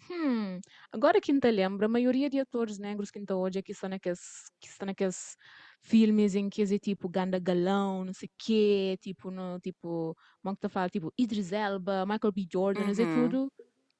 hum, 0.09 0.59
agora 0.91 1.19
que 1.21 1.31
ainda 1.33 1.49
lembro, 1.51 1.85
a 1.85 1.89
maioria 1.89 2.29
de 2.29 2.39
atores 2.39 2.79
negros 2.79 3.11
que 3.11 3.19
ainda 3.19 3.35
hoje 3.37 3.59
aqui 3.59 3.73
estão 3.73 3.89
naqueles, 3.89 4.21
que 4.61 4.69
estão 4.69 4.85
naqueles 4.85 5.35
filmes 5.81 6.35
em 6.35 6.49
que 6.49 6.61
é 6.63 6.79
tipo 6.79 7.09
ganda 7.09 7.39
galão, 7.39 8.05
não 8.05 8.13
sei 8.13 8.29
quê, 8.37 8.97
tipo, 9.01 9.31
no, 9.31 9.59
tipo, 9.59 10.15
como 10.41 10.53
é 10.53 10.55
que 10.55 10.69
tá 10.69 10.89
tipo, 10.89 11.13
Idris 11.17 11.51
Elba, 11.51 12.05
Michael 12.05 12.31
B. 12.33 12.47
Jordan, 12.51 12.85
é 12.97 13.05
Uhum. 13.05 13.07
tudo 13.07 13.51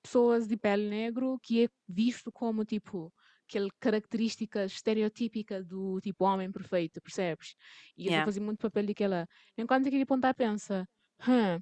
pessoas 0.03 0.47
de 0.47 0.57
pele 0.57 0.89
negro 0.89 1.39
que 1.41 1.65
é 1.65 1.69
visto 1.87 2.31
como 2.31 2.63
tipo 2.65 3.11
aquela 3.47 3.69
característica 3.79 4.65
estereotípica 4.65 5.63
do 5.63 5.99
tipo 6.01 6.25
homem 6.25 6.51
perfeito, 6.51 7.01
percebes? 7.01 7.55
E 7.97 8.07
Yeah. 8.07 8.21
fazem 8.21 8.43
muito 8.43 8.59
papel 8.59 8.85
daquela. 8.87 9.27
Enquanto 9.57 9.87
aquele 9.87 10.05
ponta 10.05 10.33
pensa, 10.33 10.87
hum, 11.27 11.59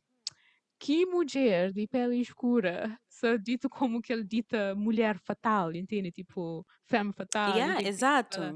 que 0.80 1.06
mulher 1.06 1.72
de 1.74 1.88
pele 1.88 2.20
escura 2.22 3.00
se 3.10 3.38
dito 3.40 3.70
como 3.70 4.02
que 4.02 4.12
ele 4.14 4.24
dita 4.26 4.76
mulher 4.76 5.18
fatal, 5.20 5.74
entende? 5.76 6.12
Tipo, 6.12 6.66
femme 6.86 7.14
fatal, 7.14 7.66
Yeah, 7.66 7.68
entende? 7.68 7.88
exato. 7.88 8.16
Ela, 8.32 8.56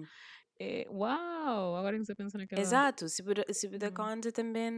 é, 0.59 0.87
uau, 0.89 1.75
agora 1.75 1.97
que 1.97 2.05
você 2.05 2.15
pensa 2.15 2.37
naquela. 2.37 2.61
Exato. 2.61 3.07
Se 3.09 3.23
puder, 3.23 3.45
se 3.53 3.69
puder 3.69 3.91
Hum. 3.91 3.93
conta 3.93 4.31
também, 4.31 4.71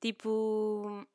tipo. 0.00 1.06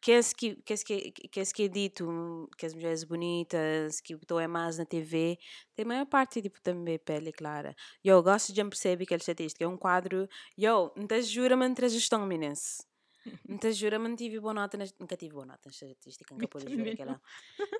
Que 0.00 0.12
é 0.12 0.20
que, 0.36 0.56
que, 0.56 0.72
é 0.72 0.76
que, 0.76 1.12
que, 1.12 1.40
é 1.40 1.44
que 1.44 1.62
é 1.64 1.68
dito 1.68 2.48
que 2.58 2.66
as 2.66 2.74
mulheres 2.74 3.04
bonitas, 3.04 4.00
que 4.00 4.16
o 4.16 4.40
é 4.40 4.48
mais 4.48 4.78
na 4.78 4.84
TV, 4.84 5.38
tem 5.76 5.84
a 5.84 5.88
maior 5.88 6.06
parte 6.06 6.42
tipo, 6.42 6.60
também 6.60 6.98
pele 6.98 7.32
clara. 7.32 7.72
Eu 8.02 8.20
gosto 8.20 8.52
de 8.52 8.64
perceber 8.64 9.06
que 9.06 9.14
estatística 9.14 9.64
é 9.64 9.68
um 9.68 9.76
quadro. 9.76 10.28
Eu, 10.58 10.92
não 10.96 11.06
te 11.06 11.22
jura-me 11.22 11.66
entre 11.66 11.86
a 11.86 11.88
gestão, 11.88 12.26
meninas. 12.26 12.78
Te 13.60 13.72
jura-me, 13.72 14.08
não 14.08 14.16
tive 14.16 14.40
boa 14.40 14.54
nota. 14.54 14.76
nas- 14.78 14.94
Nunca 14.98 15.16
tive 15.16 15.34
boa 15.34 15.46
nota 15.46 15.60
na 15.66 15.70
estatística, 15.70 16.32
nunca 16.34 16.48
pude 16.48 16.68
jurar 16.68 16.88
aquela. 16.88 17.20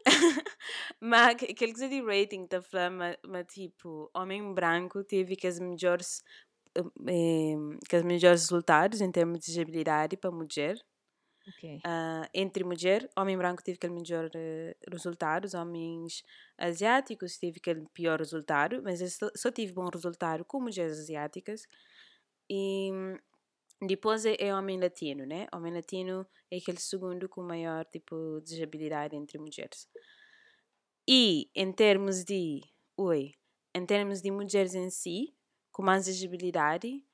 mas 1.00 1.36
que- 1.36 1.46
aquele 1.52 1.74
que 1.74 1.88
de 1.88 2.02
rating 2.02 2.46
da 2.46 2.62
flama, 2.62 3.16
mas 3.26 3.46
tipo, 3.48 4.10
homem 4.14 4.54
branco 4.54 5.04
teve 5.04 5.36
que 5.36 5.46
as 5.46 5.58
melhores. 5.60 6.22
eh, 6.76 6.82
eh, 7.08 7.56
que 7.88 7.96
as 7.96 8.02
melhores 8.04 8.42
resultados 8.42 9.00
em 9.02 9.12
termos 9.12 9.40
de 9.40 9.46
desabilidade 9.46 10.16
para 10.16 10.30
mulher. 10.32 10.76
Ok. 11.48 11.82
Ah, 11.84 12.28
entre 12.32 12.62
mulher, 12.64 13.10
homem 13.18 13.36
branco 13.36 13.62
teve 13.62 13.76
aquele 13.76 13.94
melhor 13.94 14.30
eh, 14.36 14.76
resultado, 14.88 15.46
os 15.46 15.54
homens 15.54 16.22
asiáticos 16.56 17.38
teve 17.38 17.58
aquele 17.58 17.84
pior 17.92 18.20
resultado, 18.20 18.80
mas 18.84 19.00
eu 19.00 19.08
só, 19.08 19.28
só 19.36 19.50
tive 19.50 19.72
bom 19.72 19.88
resultado 19.92 20.44
com 20.44 20.60
mulheres 20.60 20.98
asiáticas. 21.00 21.62
E 22.50 22.90
hum, 22.92 23.16
depois 23.86 24.24
é, 24.26 24.36
é 24.38 24.54
homem 24.54 24.78
latino, 24.80 25.26
né? 25.26 25.46
Homem 25.52 25.72
latino 25.74 26.26
é 26.50 26.56
aquele 26.58 26.78
segundo 26.80 27.28
com 27.28 27.42
maior 27.42 27.84
tipo 27.86 28.40
desabilidade 28.40 29.16
entre 29.16 29.38
mulheres. 29.38 29.88
E 31.08 31.50
em 31.54 31.72
termos 31.72 32.24
de, 32.24 32.60
oi, 32.96 33.32
em 33.74 33.86
termos 33.86 34.20
de 34.20 34.30
mulheres 34.30 34.74
em 34.74 34.90
si, 34.90 35.34
com 35.70 35.82
mais 35.82 36.04
desabilidade, 36.06 37.04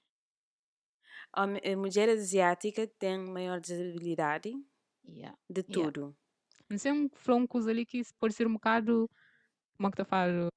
a 1.32 1.46
mulher 1.76 2.08
asiática 2.10 2.86
tem 2.86 3.18
maior 3.18 3.60
desabilidade 3.60 4.52
Yeah. 5.04 5.34
de 5.48 5.62
Yeah. 5.68 5.90
tudo. 5.90 6.16
Não 6.70 6.78
sei 6.78 6.92
um 6.92 7.08
um 7.28 7.46
coisa 7.46 7.70
ali 7.70 7.86
que 7.86 8.02
pode 8.20 8.34
ser 8.34 8.46
um 8.46 8.54
bocado. 8.54 9.08
Como 9.76 9.88
é 9.88 9.90
que 9.92 9.98
tá 9.98 10.04
falando? 10.06 10.50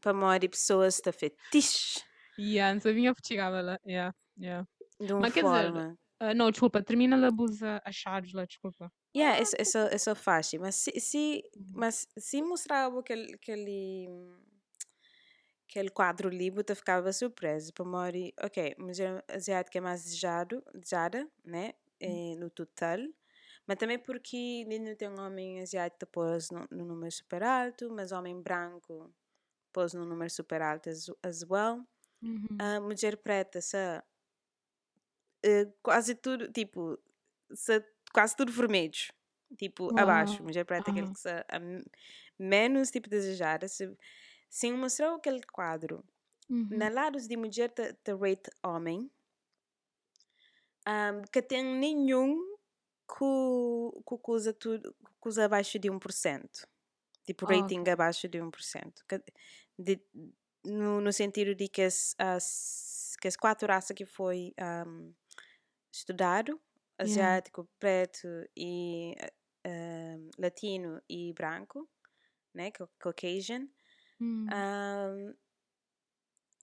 Para 0.00 0.12
a 0.12 0.14
maioria 0.14 0.40
de 0.40 0.48
pessoas 0.48 0.94
está 0.94 1.12
fetiche 1.12 2.00
Yeah, 2.38 2.74
não 2.74 2.80
sabia 2.80 3.12
chegava 3.24 3.60
lá. 3.62 3.78
Yeah, 3.86 4.14
yeah. 4.38 4.66
De 5.00 5.12
uma 5.14 5.22
Mas 5.22 5.32
quer 5.32 5.44
dizer, 5.44 5.72
forma. 5.72 5.96
ah, 6.20 6.34
não, 6.34 6.50
desculpa, 6.50 6.82
termina 6.82 7.26
a 7.26 7.30
busa 7.30 7.80
achados 7.84 8.32
lá, 8.32 8.44
desculpa. 8.46 8.90
Yeah, 9.14 9.36
é, 9.38 9.42
é, 9.42 9.94
é 9.94 9.98
só 9.98 10.14
fácil. 10.14 10.60
Mas 10.60 10.74
se, 10.76 11.00
se, 11.00 11.42
Uhum. 11.56 11.82
mas 11.82 12.06
se 12.18 12.42
mostrava 12.42 13.00
aquele, 13.00 13.34
aquele, 13.34 14.08
aquele 15.68 15.90
quadro 15.90 16.28
ali, 16.28 16.50
você 16.50 16.74
ficava 16.74 17.12
surpreso. 17.12 17.72
Para 17.72 17.84
a 17.84 17.88
maioria, 17.88 18.32
ok, 18.42 18.76
mulher 18.78 19.24
asiática 19.28 19.78
é 19.78 19.80
mais 19.80 20.04
desejado, 20.04 20.62
desejada, 20.74 21.28
né? 21.44 21.72
Eh, 22.00 22.34
no 22.36 22.50
total. 22.50 22.98
Mas 23.66 23.76
também 23.78 23.98
porque 23.98 24.64
não 24.80 24.94
tem 24.96 25.08
um 25.10 25.20
homem 25.20 25.60
asiático 25.62 25.98
depois 26.00 26.50
no, 26.50 26.66
no 26.70 26.84
número 26.84 27.10
super 27.12 27.42
alto, 27.42 27.90
mas 27.90 28.12
homem 28.12 28.40
branco 28.40 29.12
pôs 29.72 29.94
no 29.94 30.04
número 30.06 30.30
super 30.30 30.62
alto 30.62 30.90
as, 30.90 31.06
as 31.24 31.44
well. 31.50 31.84
Uhum. 32.22 32.66
a 32.66 32.80
mulher 32.80 33.16
preta 33.18 33.60
se 33.60 33.76
eh, 35.44 35.66
quase 35.82 36.14
tudo 36.14 36.50
tipo 36.52 36.98
se, 37.54 37.84
quase 38.12 38.36
tudo 38.36 38.52
vermelho 38.52 38.92
Tipo, 39.56 39.92
Uau. 39.92 39.98
abaixo. 39.98 40.42
Mulher 40.42 40.64
preta, 40.64 40.90
aquele 40.90 41.06
Aham. 41.06 41.14
que 41.14 41.20
se, 41.20 41.28
a 41.30 41.60
menos 42.38 42.90
tipo 42.90 43.08
desejada. 43.08 43.68
Se, 43.68 43.96
se 44.50 44.72
mostrou 44.72 45.14
aquele 45.16 45.40
quadro, 45.52 46.04
Uhum. 46.48 46.68
na 46.70 46.88
lados 46.88 47.26
de 47.26 47.36
mulher 47.36 47.70
te, 47.70 47.92
te 48.04 48.12
rate 48.12 48.50
homem, 48.64 49.10
um, 50.86 51.22
que 51.32 51.42
tem 51.42 51.64
nenhum 51.64 52.56
que, 53.08 53.24
que 54.04 54.30
usa 54.30 54.52
tudo, 54.52 54.94
que 55.22 55.28
usa 55.28 55.44
abaixo 55.44 55.78
de 55.78 55.90
1%. 55.90 56.66
Tipo, 57.24 57.46
rating 57.46 57.82
abaixo 57.88 58.28
de 58.28 58.38
1%. 58.40 59.04
Que, 59.08 59.20
de, 59.78 60.00
no, 60.64 61.00
no 61.00 61.12
sentido 61.12 61.54
de 61.54 61.68
que 61.68 61.82
as, 61.82 62.14
as, 62.18 63.14
que 63.20 63.26
as 63.28 63.36
quatro 63.36 63.66
raças 63.68 63.94
que 63.96 64.06
foi 64.06 64.54
um, 64.86 65.12
estudado, 65.98 66.60
Yeah. 67.02 67.36
asiático, 67.38 67.68
preto 67.78 68.28
e 68.56 69.14
um, 69.66 70.30
latino 70.38 71.02
e 71.08 71.32
branco, 71.34 71.88
né, 72.54 72.70
ca- 72.72 72.88
Caucasian, 72.98 73.68
Hum. 74.20 74.54
um, 74.54 75.34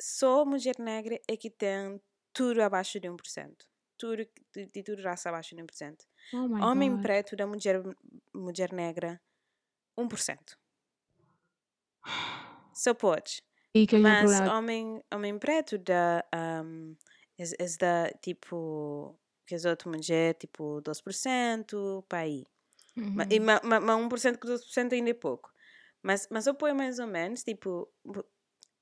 só 0.02 0.46
mulher 0.46 0.76
negra 0.80 1.20
é 1.30 1.36
que 1.38 1.50
tem 1.50 2.02
tudo 2.34 2.62
abaixo 2.62 3.00
de 3.00 3.10
1%. 3.10 3.66
Tudo, 3.98 4.26
de, 4.54 4.66
de 4.68 4.84
tudo 4.84 5.02
raça 5.04 5.30
abaixo 5.30 5.56
de 5.56 5.62
1%. 5.62 6.06
Oh 6.34 6.50
Homem 6.62 6.98
God. 6.98 7.06
preto 7.06 7.36
da 7.36 7.48
mulher, 7.48 7.82
mulher 8.36 8.72
negra, 8.74 9.22
1%. 9.98 10.58
Só 12.74 12.94
pode. 12.94 13.42
Mas 13.96 14.42
homem, 14.48 15.04
homem 15.14 15.38
preto 15.40 15.78
da 15.78 16.24
um, 16.66 16.98
é, 17.38 17.44
é 17.44 17.78
da 17.80 18.10
tipo 18.22 19.20
que 19.48 19.56
as 19.56 19.66
outras 19.66 19.92
mulheres 19.94 20.38
tipo 20.40 20.82
12% 20.82 22.04
para 22.10 22.20
aí. 22.20 22.44
E 23.32 23.40
Uhum. 23.40 23.40
ma, 23.40 23.62
ma, 23.64 23.80
ma 23.80 23.96
1% 23.96 24.40
com 24.40 24.48
12% 24.48 24.94
ainda 24.94 25.12
é 25.12 25.14
pouco. 25.14 25.52
Mas, 26.04 26.28
mas 26.32 26.48
eu 26.48 26.56
ponho 26.56 26.76
mais 26.76 27.00
ou 27.00 27.08
menos, 27.08 27.44
tipo, 27.44 27.90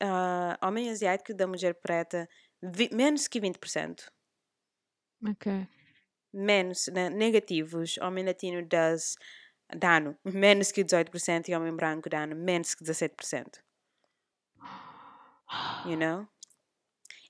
ah, 0.02 0.58
homem 0.64 0.90
asiático 0.90 1.34
da 1.34 1.48
mulher 1.48 1.76
preta, 1.82 2.28
vi, 2.62 2.90
menos 2.94 3.28
que 3.28 3.40
20%. 3.40 4.12
Ok. 5.26 5.48
Menos, 6.34 6.88
né, 6.88 7.10
negativos. 7.10 7.98
Homem 8.00 8.26
latino 8.26 8.66
das 8.68 9.16
dano, 9.76 10.18
menos 10.26 10.72
que 10.74 10.84
18%. 10.84 11.48
E 11.50 11.56
homem 11.56 11.76
branco 11.76 12.10
dano, 12.10 12.36
menos 12.36 12.76
que 12.76 12.84
17%. 12.84 13.60
You 15.84 15.96
know? 15.96 16.28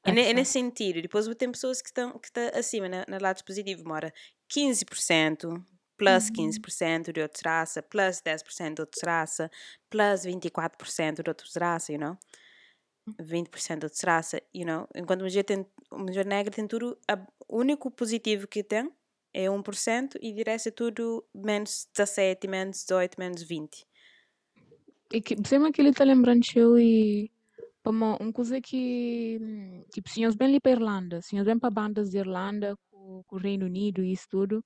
É, 0.05 0.09
é 0.11 0.33
nesse 0.33 0.53
sentido. 0.53 1.01
Depois 1.01 1.27
tem 1.35 1.51
pessoas 1.51 1.81
que 1.81 1.89
estão 1.89 2.17
que 2.19 2.31
tá 2.31 2.49
acima, 2.57 2.89
na, 2.89 3.05
na 3.07 3.17
lado 3.19 3.43
positivo, 3.43 3.83
mora 3.87 4.13
15%, 4.49 5.63
plus 5.97 6.29
Uhum. 6.29 6.33
15% 6.33 7.13
de 7.13 7.21
outra 7.21 7.51
raça, 7.59 7.83
plus 7.83 8.21
10% 8.21 8.75
de 8.75 8.81
outra 8.81 9.11
raça, 9.11 9.51
plus 9.89 10.23
24% 10.25 11.23
de 11.23 11.29
outra 11.29 11.45
raça, 11.59 11.91
you 11.93 11.99
know? 11.99 12.17
20% 13.19 13.79
de 13.81 13.85
outra 13.85 14.11
raça, 14.13 14.41
you 14.53 14.65
know? 14.65 14.87
Enquanto 14.95 15.21
a 15.21 15.23
mulher, 15.25 15.43
tem, 15.43 15.65
a 15.91 15.97
mulher 15.97 16.25
negra 16.25 16.51
tem 16.53 16.67
tudo, 16.67 16.97
a- 17.07 17.27
o 17.47 17.57
único 17.59 17.91
positivo 17.91 18.47
que 18.47 18.63
tem 18.63 18.91
é 19.33 19.49
1% 19.49 20.17
e 20.21 20.33
de 20.33 20.43
resto 20.43 20.69
é 20.69 20.71
tudo 20.71 21.25
menos 21.33 21.87
17, 21.93 22.47
menos 22.47 22.77
18, 22.83 23.19
menos 23.19 23.43
20. 23.43 23.85
E 25.15 25.19
que, 25.21 25.35
sempre 25.49 25.71
que 25.73 25.81
ele 25.81 25.93
tá 25.93 26.03
lembrando 26.03 26.43
eu 26.55 26.77
e 26.79 27.29
uma, 27.89 28.17
uma 28.21 28.31
coisa 28.33 28.61
que 28.61 29.37
hum, 29.41 29.83
tipo, 29.93 30.09
se 30.09 30.21
nós 30.23 30.35
bem 30.35 30.49
ali 30.49 30.59
para 30.61 30.71
Irlanda, 30.71 31.21
se 31.21 31.35
nós 31.35 31.45
bem 31.45 31.57
para 31.59 31.69
bandas 31.71 32.09
de 32.11 32.17
Irlanda, 32.19 32.75
com, 32.91 33.23
com 33.25 33.35
o 33.35 33.39
Reino 33.39 33.65
Unido 33.65 34.03
e 34.03 34.11
isso 34.13 34.27
tudo, 34.29 34.63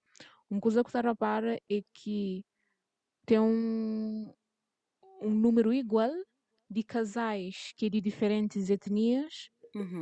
uma 0.50 0.62
coisa 0.62 0.84
que 0.84 0.92
você 0.92 1.02
repara 1.02 1.58
é 1.72 1.82
que 1.94 2.44
tem 3.26 3.40
um, 3.40 4.34
um 5.22 5.32
número 5.32 5.74
igual 5.74 6.12
de 6.70 6.84
casais 6.84 7.72
que 7.78 7.88
é 7.88 7.90
de 7.90 8.02
diferentes 8.02 8.70
etnias 8.70 9.50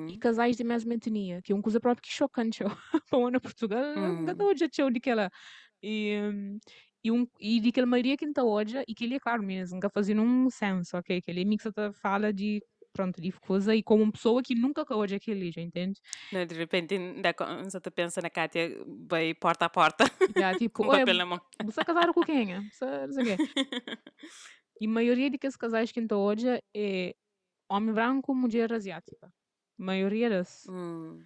e 0.07 0.17
Uhum. 0.17 0.17
casais 0.17 0.57
de 0.57 0.63
mesma 0.63 0.95
etnia, 0.95 1.41
que 1.43 1.51
é 1.53 1.55
uma 1.55 1.61
coisa 1.63 1.79
própria 1.81 2.01
que 2.03 2.11
chocante 2.13 2.63
eu. 2.63 2.69
para 3.09 3.19
uma 3.19 3.39
Portugal, 3.41 3.83
Hum. 3.95 4.17
nunca 4.25 4.45
hoje 4.45 4.65
eu 4.79 4.89
de 4.91 4.99
aquela 4.99 5.29
e 5.83 6.19
hum, 6.33 6.59
e, 7.03 7.11
um, 7.11 7.27
e 7.39 7.59
de 7.61 7.69
aquela 7.69 7.87
maioria 7.87 8.17
que 8.17 8.25
está 8.25 8.43
hoje, 8.43 8.83
e 8.87 8.95
que 8.95 9.05
ele 9.05 9.15
é 9.15 9.19
claro 9.19 9.43
mesmo, 9.43 9.75
nunca 9.75 9.89
fazia 9.89 10.19
um 10.21 10.49
senso, 10.49 10.97
ok? 10.97 11.21
Que 11.21 11.31
ele 11.31 11.45
mixa 11.45 11.71
fala 12.01 12.33
de, 12.33 12.61
pronto, 12.93 13.19
de 13.19 13.31
coisa, 13.31 13.75
e 13.75 13.81
como 13.81 14.03
uma 14.03 14.11
pessoa 14.11 14.41
que 14.41 14.55
nunca 14.55 14.85
hoje 14.95 15.15
aquele, 15.15 15.51
já 15.51 15.61
entende? 15.61 15.99
Não, 16.31 16.45
de 16.45 16.55
repente, 16.55 16.93
ainda 16.93 17.33
te 17.33 17.91
pensa 17.91 18.21
na 18.21 18.29
Kátia, 18.29 18.69
vai 19.09 19.33
porta 19.33 19.65
a 19.65 19.69
porta, 19.69 20.05
Já, 20.37 20.53
tipo, 20.57 20.83
com 20.83 20.89
papel 20.89 21.15
na 21.15 21.25
mão. 21.25 21.41
você 21.63 21.83
casar 21.83 22.13
com 22.13 22.21
quem? 22.21 22.53
é? 22.53 22.61
Você, 22.71 22.85
não 22.85 23.13
sei 23.13 23.23
o 23.23 23.37
quê. 23.37 23.43
E 24.79 24.85
a 24.85 24.89
maioria 24.89 25.29
de 25.29 25.37
que 25.37 25.47
os 25.47 25.55
casais 25.55 25.91
que 25.91 25.99
estão 25.99 26.19
hoje 26.19 26.61
é 26.75 27.15
homem 27.69 27.93
branco, 27.93 28.33
mulher 28.33 28.71
asiática. 28.73 29.27
A 29.79 29.83
maioria 29.83 30.29
das. 30.29 30.65
Hum. 30.69 31.19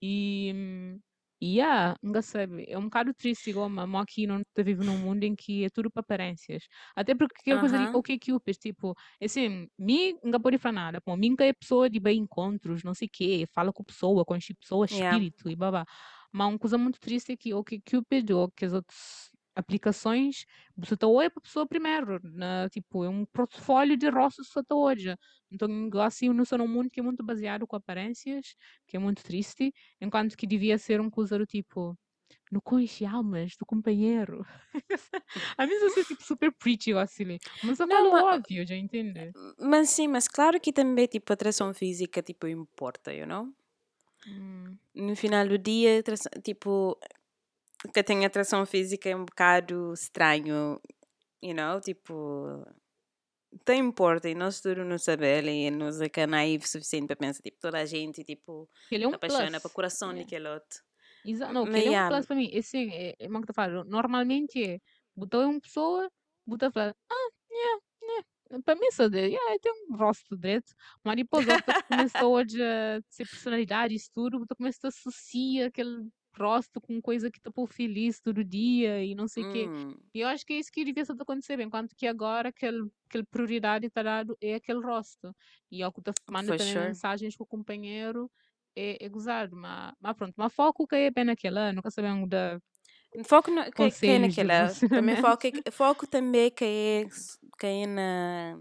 E, 0.00 0.52
hum, 0.54 0.98
e 0.98 1.11
yeah, 1.42 1.96
nunca 2.02 2.22
sabe. 2.22 2.64
É 2.68 2.78
um 2.78 2.84
bocado 2.84 3.12
triste, 3.14 3.50
igual, 3.50 3.68
mas 3.68 3.88
aqui 4.02 4.26
não 4.26 4.40
está 4.40 4.62
vivo 4.62 4.84
num 4.84 4.98
mundo 4.98 5.24
em 5.24 5.34
que 5.34 5.64
é 5.64 5.70
tudo 5.70 5.90
para 5.90 6.00
aparências. 6.00 6.64
Até 6.96 7.14
porque 7.14 7.36
aquela 7.40 7.58
coisa 7.58 7.78
de 7.78 7.88
Aham. 7.88 7.92
ok 7.92 8.18
Cupid, 8.18 8.56
tipo, 8.58 8.94
assim, 9.22 9.68
mim 9.78 10.16
nunca 10.22 10.38
pode 10.40 10.58
falar 10.58 10.72
nada. 10.72 11.00
Pô, 11.00 11.16
mim 11.16 11.34
é 11.40 11.52
pessoa 11.52 11.90
de 11.90 11.98
bem 12.00 12.20
encontros, 12.20 12.82
não 12.84 12.94
sei 12.94 13.08
o 13.08 13.10
quê, 13.12 13.46
fala 13.52 13.72
com 13.72 13.82
pessoa, 13.84 14.24
com 14.24 14.36
pessoa, 14.60 14.86
Yeah. 14.90 15.22
espírito 15.24 15.48
e 15.50 15.56
babá. 15.56 15.84
Mas 16.32 16.48
uma 16.48 16.58
coisa 16.58 16.78
muito 16.78 17.00
triste 17.00 17.32
é 17.32 17.36
que 17.36 17.52
o 17.54 17.64
Cupid 17.64 18.32
ou 18.32 18.50
que 18.50 18.64
as 18.64 18.72
outras 18.72 19.30
aplicações, 19.54 20.44
você 20.76 20.94
está 20.94 21.06
olhando 21.06 21.32
para 21.32 21.40
a 21.40 21.42
pessoa 21.42 21.66
primeiro, 21.66 22.20
na, 22.22 22.68
tipo, 22.70 23.04
é 23.04 23.08
um 23.08 23.24
portfólio 23.26 23.96
de 23.96 24.10
você 24.10 24.60
está 24.60 24.74
hoje. 24.74 25.16
Então, 25.50 25.68
assim, 26.00 26.28
não 26.30 26.44
sou 26.44 26.58
num 26.58 26.68
mundo 26.68 26.90
que 26.90 27.00
é 27.00 27.02
muito 27.02 27.22
baseado 27.24 27.66
com 27.66 27.76
aparências, 27.76 28.54
que 28.86 28.96
é 28.96 29.00
muito 29.00 29.22
triste, 29.22 29.72
enquanto 30.00 30.36
que 30.36 30.46
devia 30.46 30.78
ser 30.78 31.00
um 31.00 31.10
coisa 31.10 31.38
do 31.38 31.46
tipo, 31.46 31.96
no 32.52 32.62
conhece 32.62 33.04
almas 33.06 33.56
do 33.58 33.66
companheiro. 33.66 34.44
a 35.58 35.66
mim 35.66 35.74
isso 35.74 36.00
é 36.00 36.04
tipo 36.04 36.22
super 36.22 36.52
preachy, 36.52 36.92
assim, 36.94 37.38
mas 37.62 37.80
eu 37.80 37.88
Não, 37.88 37.88
falo 37.88 38.10
ma- 38.12 38.26
óbvio, 38.34 38.66
já 38.66 38.76
entende? 38.76 39.34
Mas 39.58 39.90
sim, 39.90 40.08
mas 40.08 40.28
claro 40.28 40.60
que 40.60 40.72
também, 40.72 41.06
tipo, 41.06 41.32
atração 41.32 41.72
física, 41.74 42.22
tipo, 42.22 42.46
importa, 42.46 43.12
you 43.14 43.26
know? 43.26 43.52
Hum, 44.26 44.78
No 44.94 45.14
final 45.16 45.48
do 45.48 45.58
dia, 45.58 46.02
tipo, 46.44 46.98
que 47.92 48.02
tem 48.02 48.24
atração 48.24 48.64
física 48.66 49.08
é 49.08 49.16
um 49.16 49.24
bocado 49.24 49.92
estranho, 49.94 50.80
you 51.42 51.54
know? 51.54 51.80
Tipo, 51.80 52.64
tem 53.64 53.80
importa 53.80 54.28
e 54.28 54.34
nós 54.34 54.60
tudo 54.60 54.84
não 54.84 54.98
sabemos 54.98 55.50
e 55.50 55.70
nós 55.70 56.00
é 56.00 56.08
que 56.08 56.20
é 56.20 56.26
naive 56.26 56.64
o 56.64 56.68
suficiente 56.68 57.06
para 57.06 57.16
pensar, 57.16 57.42
tipo, 57.42 57.58
toda 57.60 57.78
a 57.78 57.84
gente, 57.84 58.24
tipo, 58.24 58.68
ele 58.90 59.04
é 59.04 59.08
um 59.08 59.14
apaixona 59.14 59.50
plus. 59.50 59.62
para 59.62 59.68
o 59.68 59.72
coração 59.72 60.08
Yeah. 60.10 60.24
daquele 60.24 60.48
outro. 60.48 60.80
Exa 61.24 61.52
não, 61.52 61.66
ele 61.66 61.94
é 61.94 62.04
um 62.04 62.08
plus 62.08 62.26
para 62.26 62.36
mim. 62.36 62.50
Esse 62.52 62.76
é, 62.78 63.10
é, 63.10 63.16
é 63.20 63.28
uma 63.28 63.42
que 63.42 63.50
eu 63.50 63.54
falo. 63.54 63.84
Normalmente 63.84 64.62
é, 64.62 64.80
botou 65.14 65.42
uma 65.44 65.60
pessoa, 65.60 66.10
botou 66.46 66.68
a 66.68 66.72
falar, 66.72 66.96
ah, 67.10 67.28
yeah, 67.50 67.80
yeah. 68.02 68.62
Para 68.64 68.74
mim, 68.74 68.90
só 68.90 69.08
de, 69.08 69.18
yeah, 69.18 69.58
tem 69.60 69.72
um 69.88 69.96
rosto 69.96 70.36
direito. 70.36 70.72
Mas 71.04 71.16
depois, 71.16 71.46
começa 71.88 72.26
hoje 72.26 72.62
a 72.62 73.00
ser 73.08 73.28
personalidade, 73.28 73.94
isso 73.94 74.10
tudo, 74.12 74.44
tu 74.46 74.56
começa 74.56 74.78
a 74.84 74.88
associar 74.88 75.68
aquele 75.68 76.08
rosto 76.38 76.80
com 76.80 77.00
coisa 77.00 77.30
que 77.30 77.40
te 77.40 77.50
pôr 77.50 77.66
feliz 77.68 78.20
todo 78.20 78.44
dia 78.44 79.04
e 79.04 79.14
não 79.14 79.28
sei 79.28 79.44
o 79.44 79.46
quê. 79.46 79.70
hum, 79.70 80.12
E 80.14 80.20
eu 80.20 80.28
acho 80.28 80.44
que 80.46 80.52
é 80.54 80.58
isso 80.58 80.70
que 80.72 80.84
devia 80.84 81.02
estar 81.02 81.14
a 81.18 81.22
acontecer, 81.22 81.58
enquanto 81.60 81.94
que 81.96 82.06
agora 82.06 82.50
aquele, 82.50 82.90
aquele 83.08 83.24
prioridade 83.24 83.86
está 83.86 84.02
dado 84.02 84.36
é 84.40 84.54
aquele 84.56 84.80
rosto. 84.80 85.34
E 85.70 85.82
ao 85.82 85.92
que 85.92 86.02
tu 86.02 86.12
manda 86.28 86.52
for 86.52 86.58
também 86.58 86.76
sure. 86.76 86.78
mensagens 86.78 87.36
com 87.36 87.44
o 87.44 87.46
companheiro 87.46 88.30
é, 88.76 89.04
é 89.04 89.08
gozado, 89.08 89.56
mas, 89.56 89.94
mas 90.00 90.14
pronto, 90.16 90.34
mas 90.36 90.52
foco 90.54 90.86
que 90.86 90.96
é 90.96 91.10
bem 91.10 91.24
naquela, 91.24 91.72
nunca 91.72 91.90
sabemos 91.90 92.28
da 92.28 92.58
Foco 93.24 93.50
no, 93.50 93.70
que, 93.72 93.92
que 94.02 94.10
é 94.12 94.18
naquela. 94.18 94.76
Também 94.92 95.16
foco, 95.16 95.46
é- 95.46 95.70
foco 95.70 96.06
também 96.06 96.50
que 96.50 96.64
é, 96.64 97.06
que 97.58 97.66
é 97.66 97.86
na 97.86 98.58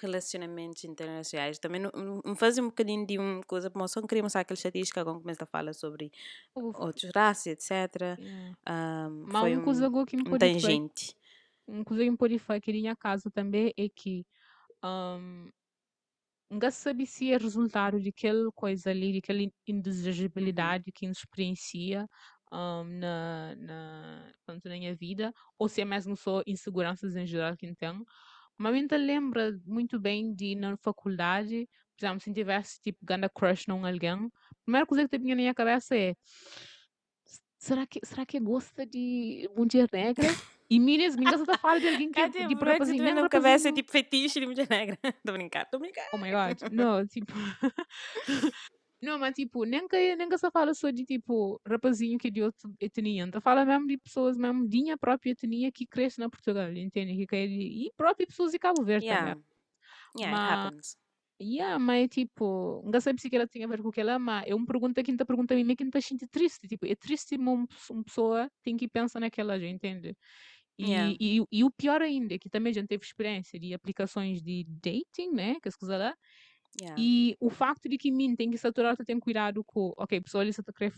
relacionamentos 0.00 0.84
internacionais. 0.84 1.58
Também 1.58 1.80
não, 1.80 1.90
não- 1.94 2.20
não 2.24 2.36
fazer 2.36 2.60
um 2.62 2.68
bocadinho 2.68 3.06
de 3.06 3.18
uma 3.18 3.42
coisa, 3.44 3.70
mas 3.74 3.92
só 3.92 4.02
queria 4.06 4.22
mostrar 4.22 4.42
aquela 4.42 4.56
estatística 4.56 5.04
quando 5.04 5.20
começa 5.22 5.44
a 5.44 5.46
falar 5.46 5.74
sobre 5.74 6.12
Uf, 6.54 6.78
outros 6.78 7.10
raças, 7.14 7.46
etc. 7.48 8.18
yeah. 8.18 8.52
Um, 8.68 9.26
Mas 9.26 9.40
foi 9.40 9.54
uma 9.54 9.62
coisa 9.62 9.88
um, 9.88 10.06
que 10.06 10.16
me 10.16 10.24
um 10.26 10.36
tangente. 10.36 11.16
uma 11.66 11.84
coisa 11.84 12.04
que 12.04 12.10
me 12.10 12.16
pode 12.16 12.38
fazer 12.38 12.58
aqui 12.58 12.70
em 12.72 12.94
casa 12.96 13.30
também 13.30 13.72
é 13.76 13.88
que 13.88 14.26
um, 14.84 15.50
nunca 16.50 16.70
sabe 16.70 17.06
se 17.06 17.32
é 17.32 17.36
resultado 17.38 18.02
daquela 18.02 18.50
coisa 18.52 18.90
ali, 18.90 19.14
daquela 19.14 19.42
in- 19.42 19.52
Uhum. 20.38 20.76
indesejabilidade 20.76 20.90
que 20.92 21.06
nos 21.06 21.18
experiencia 21.18 22.06
um, 22.52 22.84
na, 22.84 23.54
na, 23.56 24.32
na 24.48 24.70
minha 24.70 24.94
vida, 24.96 25.32
ou 25.58 25.68
se 25.68 25.80
é 25.80 25.84
mesmo 25.84 26.16
só 26.16 26.42
inseguranças 26.46 27.14
em 27.16 27.26
geral 27.26 27.56
que 27.56 27.74
tem. 27.76 28.04
Mas 28.60 28.74
ainda 28.74 28.94
lembra 28.98 29.58
muito 29.64 29.98
bem 29.98 30.34
de 30.34 30.54
na 30.54 30.76
faculdade, 30.76 31.66
por 31.96 32.04
exemplo, 32.04 32.20
se 32.20 32.30
tivesse 32.34 32.78
tipo 32.82 32.98
ganda 33.06 33.26
crush 33.26 33.66
num 33.66 33.86
alguém, 33.86 34.30
a 34.50 34.54
primeira 34.64 34.86
coisa 34.86 35.08
que 35.08 35.18
vinha 35.18 35.34
na 35.34 35.40
minha 35.40 35.54
cabeça 35.54 35.96
é 35.96 36.14
será 37.56 37.86
que 37.86 38.00
será 38.04 38.26
que 38.26 38.38
gosta 38.38 38.84
de 38.84 39.48
mulher 39.56 39.88
negra? 39.90 40.28
E 40.68 40.78
minhas 40.78 41.16
tá 41.42 41.56
fala 41.56 41.80
de 41.80 41.88
alguém 41.88 42.12
que 42.12 42.20
tipo, 42.28 42.48
tipo 42.48 42.64
não 42.66 42.72
é 42.72 42.74
que 42.74 42.80
rapazinho, 42.80 42.98
tu 42.98 43.02
nem 43.02 43.14
vendo 43.14 43.28
cabeça 43.30 43.50
rapazinho. 43.50 43.74
tipo 43.76 43.90
fetiche 43.90 44.40
de 44.40 44.46
mulher 44.46 44.68
negra. 44.68 44.98
Tô 45.24 45.32
brincando, 45.32 45.66
tô 45.70 45.78
brincando. 45.78 46.06
Oh 46.12 46.18
my 46.18 46.30
god. 46.30 46.70
Não, 46.70 47.06
tipo. 47.06 47.32
Não, 49.02 49.18
mas 49.18 49.34
tipo, 49.34 49.64
nem 49.64 49.88
que, 49.88 50.14
nem 50.16 50.28
que 50.28 50.36
só 50.38 50.50
fala 50.50 50.74
só 50.74 50.90
de 50.90 51.04
tipo 51.06 51.58
rapazinho 51.66 52.18
que 52.18 52.28
é 52.28 52.30
de 52.30 52.42
outra 52.42 52.70
etnia. 52.80 53.24
Então 53.24 53.40
fala 53.40 53.64
mesmo 53.64 53.86
de 53.86 53.96
pessoas 53.98 54.36
mesmo 54.36 54.68
de 54.68 54.82
minha 54.82 54.98
própria 54.98 55.30
etnia 55.32 55.72
que 55.72 55.86
cresce 55.86 56.18
na 56.20 56.28
Portugal, 56.28 56.70
entende? 56.72 57.26
Que 57.26 57.36
é 57.36 57.46
de, 57.46 57.86
e 57.86 57.92
próprias 57.96 58.28
pessoas 58.28 58.52
de 58.52 58.58
Cabo 58.58 58.84
Verde 58.84 59.06
Yeah. 59.06 59.06
também. 59.06 59.42
Yeah, 60.14 60.32
it 60.34 60.42
Mas, 60.42 60.46
happens. 60.46 60.96
yeah, 61.42 61.78
mas 61.78 62.08
tipo, 62.08 62.82
não 62.84 63.00
sei 63.00 63.14
se 63.18 63.28
ela 63.34 63.48
tem 63.48 63.64
a 63.64 63.68
ver 63.68 63.82
com 63.82 63.88
aquela, 63.90 64.18
mas 64.18 64.44
é 64.48 64.54
uma 64.54 64.66
pergunta 64.66 65.02
que 65.02 65.10
ainda 65.12 65.26
pergunta 65.26 65.54
a 65.54 65.56
mim, 65.58 65.76
que 65.76 65.84
ainda 65.84 66.00
sente 66.00 66.26
triste. 66.28 66.68
Tipo, 66.68 66.86
é 66.86 66.96
triste 66.96 67.36
uma, 67.36 67.52
uma 67.90 68.04
pessoa 68.04 68.50
tem 68.62 68.76
que 68.76 68.88
pensar 68.88 69.20
naquela, 69.20 69.58
já 69.60 69.66
entende? 69.68 70.16
E, 70.78 70.88
Yeah. 70.88 71.14
e, 71.20 71.42
e 71.52 71.64
o 71.64 71.70
pior 71.70 72.02
ainda, 72.02 72.34
é 72.34 72.38
que 72.38 72.50
também 72.50 72.72
já 72.72 72.86
teve 72.86 73.04
experiência 73.04 73.60
de 73.60 73.74
aplicações 73.74 74.42
de 74.42 74.64
dating, 74.68 75.30
né? 75.32 75.56
Que 75.62 75.70
se 75.70 75.78
lá. 75.86 76.14
Yeah. 76.80 76.96
E 76.96 77.36
o 77.40 77.50
facto 77.50 77.88
de 77.88 77.98
que 77.98 78.10
mim 78.10 78.34
tem 78.36 78.50
que 78.50 78.58
saturar, 78.58 78.96
tem 78.96 79.20
cuidado 79.20 79.62
com, 79.64 79.92
ok, 79.96 80.20
pessoal, 80.20 80.44
isso 80.44 80.60
está 80.60 80.72
querer 80.72 80.92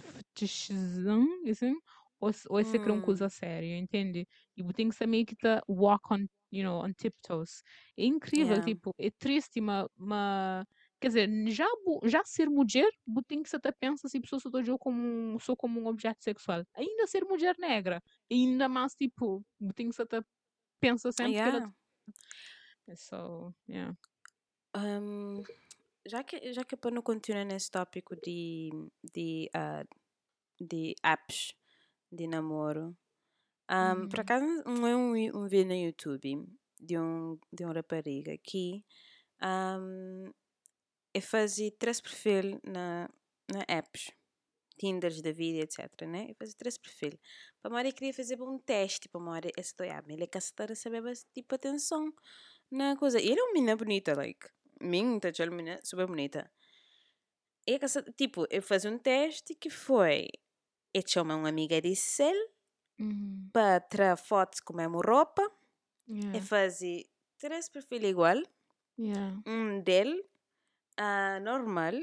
fetichizar, 0.00 1.18
assim, 1.50 1.74
ou, 2.20 2.30
ou 2.50 2.60
esse 2.60 2.76
é 2.76 2.80
uma 2.80 2.96
Hum. 2.96 3.00
coisa 3.00 3.28
séria, 3.28 3.76
entende? 3.76 4.26
E 4.56 4.62
você 4.62 4.72
tem 4.74 4.88
que 4.88 4.94
saber 4.94 5.24
que 5.24 5.36
tá 5.36 5.62
walk 5.68 6.02
on, 6.12 6.26
you 6.52 6.62
know, 6.64 6.84
on 6.84 6.92
tiptoes. 6.92 7.62
É 7.98 8.04
incrível, 8.04 8.56
Yeah. 8.56 8.64
tipo, 8.64 8.94
é 8.98 9.10
triste, 9.10 9.60
mas, 9.60 9.86
mas 9.96 10.64
quer 11.00 11.08
dizer, 11.08 11.28
já, 11.50 11.66
já 12.04 12.24
ser 12.24 12.48
mulher, 12.48 12.90
você 13.06 13.22
tem 13.26 13.42
que 13.42 13.48
se 13.50 13.56
até 13.56 13.72
pensa 13.72 14.08
se 14.08 14.18
a 14.18 14.20
pessoa 14.20 14.40
eu 14.66 14.78
como 14.78 15.38
só 15.40 15.54
como 15.56 15.80
um 15.80 15.86
objeto 15.86 16.22
sexual. 16.22 16.64
Ainda 16.74 17.06
ser 17.06 17.24
mulher 17.24 17.56
negra, 17.58 18.00
ainda 18.30 18.68
mais, 18.68 18.94
tipo, 18.94 19.44
você 19.60 19.72
tem 19.74 19.88
que 19.88 19.94
se 19.96 20.02
até 20.02 20.22
pensa 20.80 21.12
sempre 21.12 21.34
que 21.34 21.48
ela... 21.48 21.60
Yeah. 21.60 22.96
So, 22.96 23.54
yeah. 23.66 23.96
Um, 24.76 25.42
já 26.06 26.22
que 26.24 26.52
já 26.52 26.64
que 26.64 26.76
para 26.76 26.90
não 26.90 27.02
continuar 27.02 27.44
nesse 27.44 27.70
tópico 27.70 28.16
de 28.16 28.70
de 29.14 29.48
ah, 29.54 29.84
de 30.60 30.94
apps 31.04 31.54
de 32.12 32.26
namoro 32.28 32.96
um, 33.70 34.08
por 34.08 34.20
Uhum. 34.20 34.20
acaso 34.20 34.46
não 34.66 34.86
é 34.86 34.96
um, 34.96 35.12
um 35.44 35.48
vídeo 35.48 35.68
no 35.68 35.74
YouTube 35.74 36.46
de 36.80 36.98
um 36.98 37.38
de 37.52 37.64
um 37.64 37.72
rapariga 37.72 38.36
que 38.38 38.84
um, 39.42 40.32
eu 41.14 41.22
fazia 41.22 41.70
três 41.78 42.00
perfis 42.00 42.58
na 42.64 43.08
na 43.52 43.64
apps 43.68 44.10
Tinders 44.78 45.22
da 45.22 45.32
vida, 45.32 45.60
etc, 45.60 46.02
né? 46.08 46.26
Eu 46.30 46.34
fazia 46.36 46.54
três 46.58 46.76
perfis. 46.78 47.14
Para 47.62 47.70
a 47.70 47.74
Maria 47.74 47.92
queria 47.92 48.12
fazer 48.14 48.40
um 48.42 48.58
teste, 48.58 49.08
para 49.08 49.20
a 49.20 49.24
Maria, 49.24 49.52
esse 49.56 49.74
do 49.76 49.84
ah, 49.84 50.02
ele 50.08 50.26
quer 50.26 50.38
estar 50.38 50.70
a 50.72 50.74
saber 50.74 51.02
tipo 51.34 51.54
atenção 51.54 52.12
na 52.70 52.96
coisa. 52.96 53.20
E 53.20 53.26
ele 53.30 53.40
é 53.40 53.44
uma 53.44 53.52
menina 53.54 53.76
bonita, 53.76 54.14
like, 54.16 54.48
minta, 54.80 55.28
é 55.28 55.46
menina 55.50 55.80
super 55.84 56.06
bonita. 56.06 56.50
E 57.66 57.78
que 57.78 57.86
tipo, 58.20 58.46
eu 58.50 58.62
fazia 58.62 58.90
um 58.90 58.98
teste 58.98 59.54
que 59.54 59.70
foi, 59.70 60.28
eu 60.94 61.02
chamo 61.06 61.34
uma 61.34 61.48
amiga 61.50 61.80
de 61.80 61.94
cel 61.96 62.36
Uhum. 62.98 63.52
para 63.52 63.80
tirar 63.80 64.16
fotos 64.18 64.60
com 64.60 64.74
a 64.74 64.76
mesma 64.76 65.00
roupa, 65.00 65.42
Yeah. 66.08 66.38
eu 66.38 66.42
fazia 66.42 67.04
três 67.38 67.68
perfis 67.70 68.02
igual, 68.04 68.38
Yeah. 68.96 69.34
um 69.46 69.80
dele, 69.82 70.22
ah, 70.98 71.40
normal, 71.40 71.94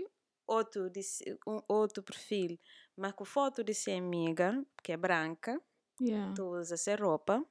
outro, 0.48 0.90
de, 0.90 1.02
um, 1.48 1.60
outro 1.70 2.04
perfil, 2.04 2.60
mas 2.98 3.14
com 3.14 3.26
foto 3.26 3.64
de 3.64 3.74
ser 3.74 3.94
amiga, 3.98 4.66
que 4.84 4.92
é 4.94 4.98
branca, 4.98 5.62
Yeah. 6.00 6.36
tu 6.36 6.46
usa 6.60 6.76
essa 6.76 6.96
roupa, 6.96 7.46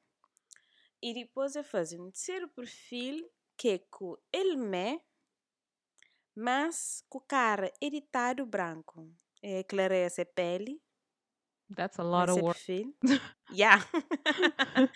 e 1.02 1.14
depois 1.14 1.56
eu 1.56 1.64
fazia 1.64 2.00
um 2.00 2.11
terceiro 2.11 2.48
perfil, 2.48 3.28
que 3.56 3.68
é 3.70 3.78
com 3.78 4.16
ele 4.33 4.56
me, 4.56 5.00
mas 6.35 7.05
com 7.09 7.21
cara 7.21 7.73
editado 7.81 8.47
branco. 8.47 9.09
É 9.43 9.62
clareia 9.64 10.07
essa 10.07 10.25
pele, 10.25 10.81
That's 11.75 11.99
a 12.01 12.03
lot 12.03 12.31
of 12.31 12.40
work. 12.43 12.59
perfil. 12.59 12.95
yeah. 13.53 13.85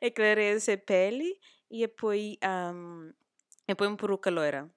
clareia 0.14 0.54
essa 0.56 0.76
pele, 0.76 1.38
e 1.70 1.80
depois, 1.80 2.36
um, 2.72 3.12
depois 3.66 3.90
um 3.90 3.96
peruca 3.96 4.30
loira, 4.30 4.70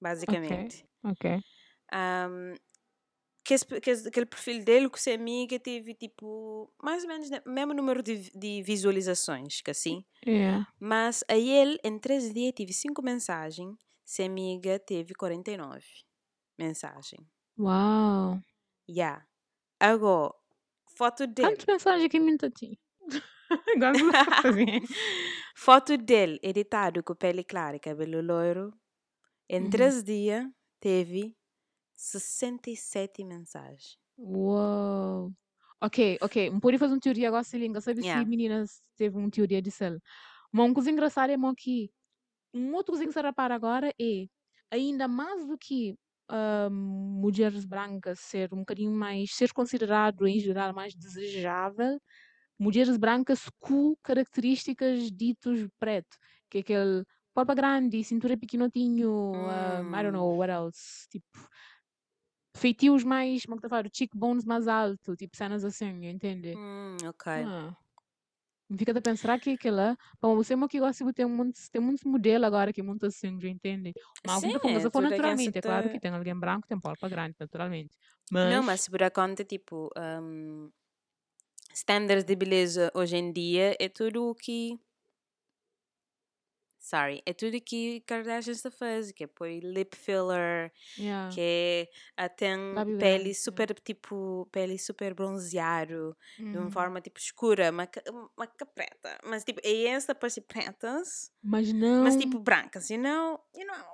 basicamente. 0.00 0.84
Okay. 1.04 1.40
Um, 1.92 2.54
que, 3.44 3.54
esse, 3.54 3.64
que 3.80 3.90
aquele 3.90 4.26
perfil 4.26 4.62
dele 4.62 4.90
com 4.90 4.96
essa 4.96 5.12
amiga 5.12 5.58
teve 5.58 5.94
tipo 5.94 6.70
mais 6.82 7.02
ou 7.02 7.08
menos 7.08 7.30
o 7.46 7.50
mesmo 7.50 7.72
número 7.72 8.02
de, 8.02 8.30
de 8.36 8.62
visualizações 8.62 9.62
que 9.62 9.70
assim 9.70 10.04
Yeah. 10.26 10.66
mas 10.78 11.24
a 11.26 11.34
ele 11.34 11.78
em 11.82 11.98
três 11.98 12.30
dias 12.34 12.52
teve 12.54 12.74
cinco 12.74 13.00
mensagens 13.00 13.74
se 14.12 14.22
amiga 14.28 14.74
teve 14.90 15.14
49 15.14 15.86
mensagens 16.58 17.26
Wow. 17.58 18.40
yeah. 18.88 19.20
agora 19.80 20.34
foto 20.96 21.26
dele 21.26 21.56
Quantas 21.56 21.64
mensagens 21.66 22.08
que 22.10 22.18
minta 22.20 22.50
tinha? 22.50 22.76
Fazer. 24.42 24.82
foto 25.56 25.96
dele 25.96 26.38
editado 26.42 27.02
com 27.02 27.14
pele 27.14 27.44
clara 27.44 27.76
e 27.76 27.80
cabelo 27.80 28.20
loiro 28.22 28.72
em 29.48 29.64
Uhum. 29.64 29.70
três 29.70 30.02
dias 30.04 30.46
teve 30.80 31.36
67 31.96 33.24
mensagens 33.24 33.98
Uou. 34.16 35.32
Ok, 35.80 36.18
ok. 36.20 36.50
Não 36.50 36.58
pode 36.60 36.78
fazer 36.78 36.94
uma 36.94 37.00
teoria 37.00 37.28
agora, 37.28 37.44
se 37.44 37.56
liga. 37.58 37.80
Sabe 37.80 38.02
Yeah. 38.02 38.24
se 38.24 38.24
meninas 38.24 38.82
teve 38.96 39.16
uma 39.16 39.30
teoria 39.30 39.62
de 39.62 39.70
céu. 39.70 39.98
Mas 40.52 40.66
uma 40.66 40.74
coisa 40.74 40.90
engraçada 40.90 41.32
é 41.32 41.36
que 41.56 41.90
um 42.58 42.74
outro 42.74 42.92
coisa 42.94 43.06
que 43.06 43.12
se 43.12 43.22
repara 43.22 43.54
agora 43.54 43.90
é 44.00 44.26
ainda 44.70 45.08
mais 45.08 45.46
do 45.46 45.56
que 45.58 45.96
ah, 46.28 46.68
mulheres 46.70 47.64
brancas 47.66 48.20
ser 48.20 48.52
um 48.54 48.58
bocadinho 48.60 48.92
mais, 48.92 49.32
ser 49.34 49.52
considerado 49.52 50.26
em 50.26 50.40
geral 50.40 50.74
mais 50.74 50.94
desejável, 50.94 51.98
mulheres 52.58 52.96
brancas 52.98 53.48
com 53.60 53.94
características 54.02 55.10
ditos 55.12 55.68
preto, 55.80 56.16
que 56.50 56.58
é 56.58 56.60
aquele 56.62 57.04
corpo 57.34 57.54
grande, 57.54 58.04
cintura 58.04 58.36
pequenotinho, 58.38 59.46
ah, 59.48 59.82
I 60.00 60.02
don't 60.04 60.12
Hum. 60.12 60.18
know 60.18 60.36
what 60.38 60.50
else, 60.52 61.08
tipo 61.10 61.26
feitios 62.56 63.04
mais, 63.04 63.44
como 63.44 63.56
é 63.56 63.60
que 63.60 63.66
eu 63.66 63.70
falo, 63.70 63.88
cheekbones 63.92 64.44
mais 64.44 64.66
alto, 64.68 65.14
tipo 65.16 65.36
cenas 65.36 65.64
assim, 65.64 66.06
entende? 66.08 66.56
Hum, 66.56 66.96
ok 67.04 67.26
Ah. 67.34 67.76
Fica 68.76 68.92
a 68.98 69.00
pensar 69.02 69.38
que 69.40 69.50
aquela. 69.52 69.96
Bom, 70.20 70.36
você 70.36 70.52
é 70.52 70.56
uma 70.56 70.68
que 70.68 70.78
gosta 70.80 71.04
de 71.04 71.12
ter 71.14 71.26
muitos, 71.26 71.68
tem 71.70 71.80
muitos 71.80 72.04
modelos 72.04 72.46
agora 72.46 72.72
que 72.72 72.82
muito 72.82 73.06
assim, 73.06 73.40
já 73.40 73.48
entende? 73.48 73.94
Mas 74.24 74.42
Sim, 74.42 74.52
é 74.64 74.84
eu 74.84 74.90
for 74.90 75.02
naturalmente, 75.02 75.58
é 75.58 75.62
claro 75.62 75.88
que 75.88 75.98
tem 75.98 76.10
alguém 76.12 76.38
branco, 76.38 76.66
tem 76.68 76.78
polpa 76.80 77.08
grande, 77.08 77.34
naturalmente. 77.40 77.96
Mas, 78.30 78.48
Não, 78.50 78.62
mas 78.62 78.88
por 78.88 79.00
conta, 79.10 79.44
tipo, 79.44 79.90
um, 79.96 80.70
standards 81.74 82.24
de 82.26 82.36
beleza 82.36 82.90
hoje 82.94 83.16
em 83.16 83.32
dia 83.32 83.74
é 83.80 83.88
tudo 83.88 84.28
o 84.28 84.34
que. 84.34 84.78
Sorry, 86.90 87.22
é 87.26 87.32
tudo 87.34 87.60
que 87.60 88.00
Kardashian 88.02 88.52
está 88.52 88.70
faz, 88.70 89.12
que 89.12 89.24
é 89.24 89.26
pôr 89.26 89.48
lip 89.62 89.94
filler, 89.96 90.72
yeah. 90.96 91.34
que 91.34 91.40
é 91.40 91.88
ah, 92.16 92.28
tem 92.28 92.58
Lábio 92.70 92.98
pele 92.98 93.34
super, 93.34 93.74
tipo, 93.80 94.46
pele 94.52 94.78
super 94.78 95.14
bronzeado, 95.14 96.16
de 96.52 96.58
uma 96.58 96.70
Uhum. 96.70 96.70
forma, 96.70 97.00
tipo, 97.00 97.18
escura, 97.18 97.70
mas 97.72 97.88
que 97.90 98.00
preta. 98.74 99.18
Mas, 99.24 99.44
tipo, 99.44 99.60
é 99.64 99.84
essa 99.86 100.14
parece 100.14 100.40
pretas, 100.42 101.32
Mas 101.42 101.72
não. 101.72 101.98
mas, 102.02 102.16
tipo, 102.16 102.38
brancas, 102.40 102.90
you 102.90 102.98
know? 103.00 103.40
You 103.54 103.66
know? 103.66 103.86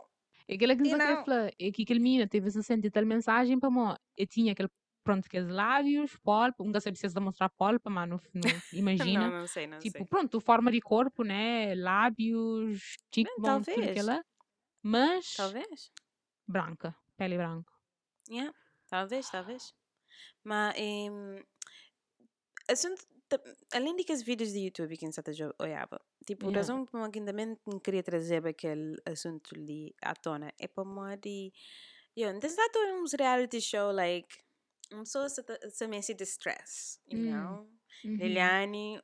É 0.49 0.55
aquela 0.57 0.77
que 0.77 0.85
you 0.85 0.97
know. 0.97 1.25
falar, 1.25 1.51
é 1.59 1.71
que 1.73 1.83
aquele 1.83 2.01
menino 2.01 2.29
teve 2.29 2.51
60 2.51 2.87
e 2.87 2.91
tal 2.91 3.05
mensagem 3.07 3.59
para 3.59 3.71
mim. 3.71 3.95
Eu 4.17 4.27
tinha 4.27 4.53
aquele, 4.53 4.69
pronto, 5.05 5.27
aqueles 5.27 5.49
lábios, 5.51 6.17
polpa, 6.23 6.65
sei 6.81 6.95
se 6.97 7.09
mostrar 7.21 7.51
polpa, 7.51 7.91
mas 7.91 8.09
não, 8.35 8.63
imagina. 8.73 9.31
Não, 9.31 9.31
não 9.41 9.47
sei, 9.47 9.67
não 9.67 9.85
Tipo, 9.85 10.07
sei. 10.07 10.07
pronto, 10.07 10.41
forma 10.41 10.71
de 10.73 10.81
corpo, 10.81 11.25
né? 11.25 11.75
Lábios, 11.75 12.97
Bem, 13.23 13.39
cheekbones, 13.39 13.69
tudo 13.69 13.85
talvez, 13.85 13.87
aquilo. 13.87 14.23
Mas 14.83 15.27
talvez. 15.33 15.93
branca, 16.47 16.97
pele 17.17 17.37
branca. 17.39 17.73
Yeah, 18.29 18.53
talvez, 18.91 19.31
talvez. 19.31 19.75
Mas, 20.45 20.75
em, 20.79 21.45
assunto, 22.69 23.03
além 23.73 23.97
de 23.97 24.05
que 24.05 24.13
os 24.13 24.23
vídeos 24.23 24.53
de 24.53 24.61
YouTube 24.67 24.97
que 24.97 25.05
a 25.07 25.09
já 25.33 25.51
olhava, 25.61 26.01
tipo, 26.27 26.49
a 26.49 26.53
Yeah. 26.53 26.59
razão 26.59 26.85
por 26.85 26.99
que 27.11 27.19
ainda 27.19 27.33
não 27.67 27.79
queria 27.81 28.03
trazer 28.03 28.47
aquele 28.47 28.97
assunto 29.07 29.55
ali 29.57 29.95
à 30.03 30.15
tona 30.15 30.53
é 30.59 30.69
para 30.69 30.85
uma 30.85 31.17
de, 31.17 31.53
yo, 32.17 32.33
não 32.33 32.39
está 32.39 32.63
uns 32.95 33.13
reality 33.15 33.61
show, 33.61 33.93
like, 33.93 34.29
uma 34.93 35.03
pessoa 35.03 35.29
se, 35.29 35.43
se 35.71 36.15
distress, 36.15 37.01
you 37.09 37.19
Hum. 37.19 37.31
know? 37.31 37.69
Uhum. 38.05 38.17
Liliane, 38.17 39.01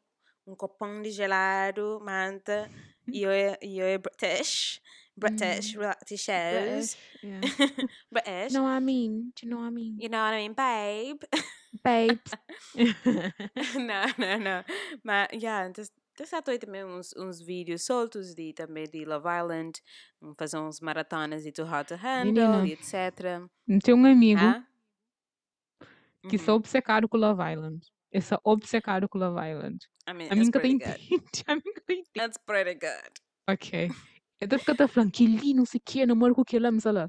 um 0.47 0.55
copão 0.55 1.01
de 1.03 1.11
gelado, 1.11 2.01
manta, 2.05 2.69
e 3.09 3.23
eu 3.23 3.31
eu 3.63 3.87
é 3.87 3.99
British, 3.99 4.81
British 5.17 5.73
shows, 5.73 6.97
British, 6.97 6.97
yeah. 7.23 7.41
British, 8.11 8.53
know 8.53 8.65
what 8.65 8.77
I 8.77 8.85
mean? 8.85 9.33
Do 9.35 9.47
you 9.47 9.51
know 9.51 9.61
what 9.61 9.69
I 9.69 9.75
mean? 9.75 9.97
you 9.99 10.09
know 10.09 10.21
what 10.21 10.35
I 10.35 10.49
mean, 10.49 10.55
babe? 10.55 11.27
Babes. 11.83 12.33
não, 13.77 14.07
não, 14.19 14.39
não. 14.39 14.65
Mas, 15.05 15.29
yeah, 15.33 15.73
Tem 16.17 16.59
também 16.59 16.85
uns, 16.85 17.15
uns 17.17 17.41
vídeos 17.41 17.85
soltos 17.85 18.35
de, 18.35 18.53
também 18.53 18.85
de 18.85 19.05
Love 19.07 19.27
Island, 19.27 19.81
fazer 20.37 20.59
uns 20.59 20.81
maratonas 20.81 21.43
de 21.45 21.53
Too 21.53 21.65
Hot 21.65 21.89
to 21.89 21.95
Handle, 21.95 22.61
Menina, 22.61 22.69
etc. 22.69 23.49
Tem 23.83 23.95
um 23.95 24.05
amigo 24.05 24.41
Ah? 24.41 24.67
Que 26.29 26.39
sou 26.39 26.55
Uhum. 26.55 26.61
obcecado 26.61 27.09
com 27.09 27.17
Love 27.17 27.43
Island. 27.53 27.87
Eu 28.13 28.21
sou 28.23 28.39
obcecado 28.45 29.09
com 29.09 29.19
Love 29.19 29.39
Island. 29.51 29.79
I 30.09 30.13
mean, 30.13 30.29
A 30.31 30.35
mim 30.35 30.51
que 30.51 30.59
tem. 30.61 30.79
A 31.47 31.55
mim 31.55 31.63
que 31.63 31.81
tem 31.87 32.05
It's 32.19 32.39
pretty 32.45 32.75
good. 32.75 33.11
Ok. 33.49 33.89
Eu 34.41 34.49
tô 34.49 34.59
ficando 34.59 34.89
falando 34.89 35.13
que 35.13 35.25
ali 35.27 35.55
não 35.55 35.65
sei 35.67 35.79
o 35.79 35.83
que, 35.85 36.05
namoro 36.07 36.35
com 36.35 36.41
aquele 36.43 36.71
mas 36.71 36.85
lá. 36.85 37.09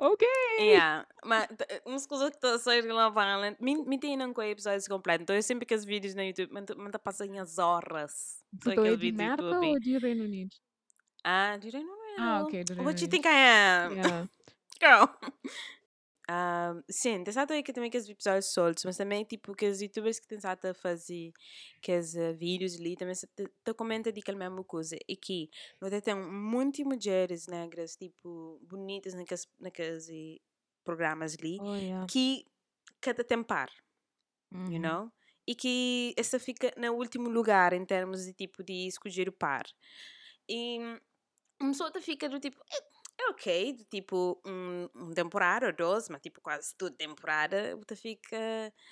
Ok. 0.00 0.26
Yeah, 0.60 1.04
mas 1.24 1.48
t- 1.48 1.82
uns 1.84 2.06
coisas 2.06 2.30
que 2.30 2.36
estão 2.36 2.54
a 2.54 2.58
sair 2.60 2.82
de 2.82 2.88
Love 2.88 3.18
Island, 3.18 3.56
me, 3.60 3.84
tem 3.98 4.16
não 4.16 4.32
com 4.32 4.40
episódios 4.42 4.86
completos, 4.86 5.22
então 5.24 5.34
eu 5.34 5.42
sempre 5.42 5.66
que 5.66 5.74
os 5.74 5.84
vídeos 5.84 6.14
no 6.14 6.22
YouTube, 6.22 6.52
me 6.52 6.90
tá 6.92 6.98
passando 7.00 7.36
as 7.36 7.58
horas. 7.58 8.38
Tá 8.62 8.70
aquele 8.72 8.96
de 8.96 9.10
do 9.10 9.16
merda 9.16 9.42
ou 9.60 9.78
de 9.80 9.98
Reino 9.98 10.22
Unido? 10.24 10.54
Ah, 11.24 11.56
do 11.56 11.68
Reino 11.68 11.90
Unido. 11.90 12.14
Ah, 12.20 12.42
ok, 12.44 12.62
do 12.64 12.72
What 12.74 12.82
you 12.82 12.88
Unido. 12.90 13.10
think 13.10 13.26
I 13.26 13.30
am? 13.32 13.92
Yeah. 13.94 14.28
Girl. 14.80 15.08
Ah, 16.30 16.74
sim, 16.90 17.24
tem 17.24 17.32
sabe 17.32 17.62
que 17.62 17.72
também 17.72 17.90
que 17.90 17.96
os 17.96 18.06
episódios 18.08 18.52
soltos, 18.52 18.84
mas 18.84 18.98
também 18.98 19.24
tipo 19.24 19.54
que 19.54 19.66
os 19.66 19.80
youtubers 19.80 20.20
que 20.20 20.26
têm 20.28 20.38
sabe 20.38 20.68
a 20.68 20.74
fazer 20.74 21.32
que 21.80 21.96
os 21.96 22.14
uh, 22.14 22.34
vídeos 22.36 22.74
ali 22.78 22.96
também 22.96 23.14
se 23.14 23.26
te, 23.28 23.46
te 23.64 23.72
comenta 23.74 24.12
de 24.12 24.20
aquela 24.20 24.36
mesma 24.38 24.62
coisa 24.62 24.96
e 25.08 25.16
que 25.16 25.48
nós 25.80 25.90
tem 26.02 26.14
muitas 26.14 26.84
mulheres 26.84 27.46
negras 27.46 27.96
tipo 27.96 28.60
bonitas 28.62 29.14
naqueles, 29.14 29.48
naqueles 29.58 30.08
eh, 30.10 30.36
programas 30.84 31.34
ali 31.38 31.60
Oh, 31.60 31.74
yeah. 31.76 32.08
que 32.08 32.44
cada 33.00 33.24
tempar, 33.24 33.70
you 34.66 34.78
Uhum. 34.80 34.80
know? 34.80 35.10
E 35.46 35.54
que 35.54 36.14
essa 36.18 36.38
fica 36.38 36.72
no 36.76 36.92
último 36.94 37.30
lugar 37.30 37.72
em 37.72 37.84
termos 37.86 38.24
de 38.26 38.34
tipo 38.34 38.62
de 38.62 38.86
escolher 38.86 39.28
o 39.28 39.32
par. 39.32 39.64
E 40.48 40.78
uma 41.60 41.70
pessoa 41.72 41.92
fica 42.00 42.28
do 42.28 42.40
tipo, 42.40 42.58
é, 42.72 42.78
é 43.20 43.30
ok, 43.30 43.72
do 43.72 43.84
tipo 43.84 44.40
um, 44.46 44.88
um 44.94 45.10
temporada 45.12 45.66
ou 45.66 45.72
dois, 45.72 46.08
mas 46.08 46.20
tipo 46.20 46.40
quase 46.40 46.74
toda 46.76 46.94
temporada, 46.96 47.76
você 47.76 47.96
fica 47.96 48.38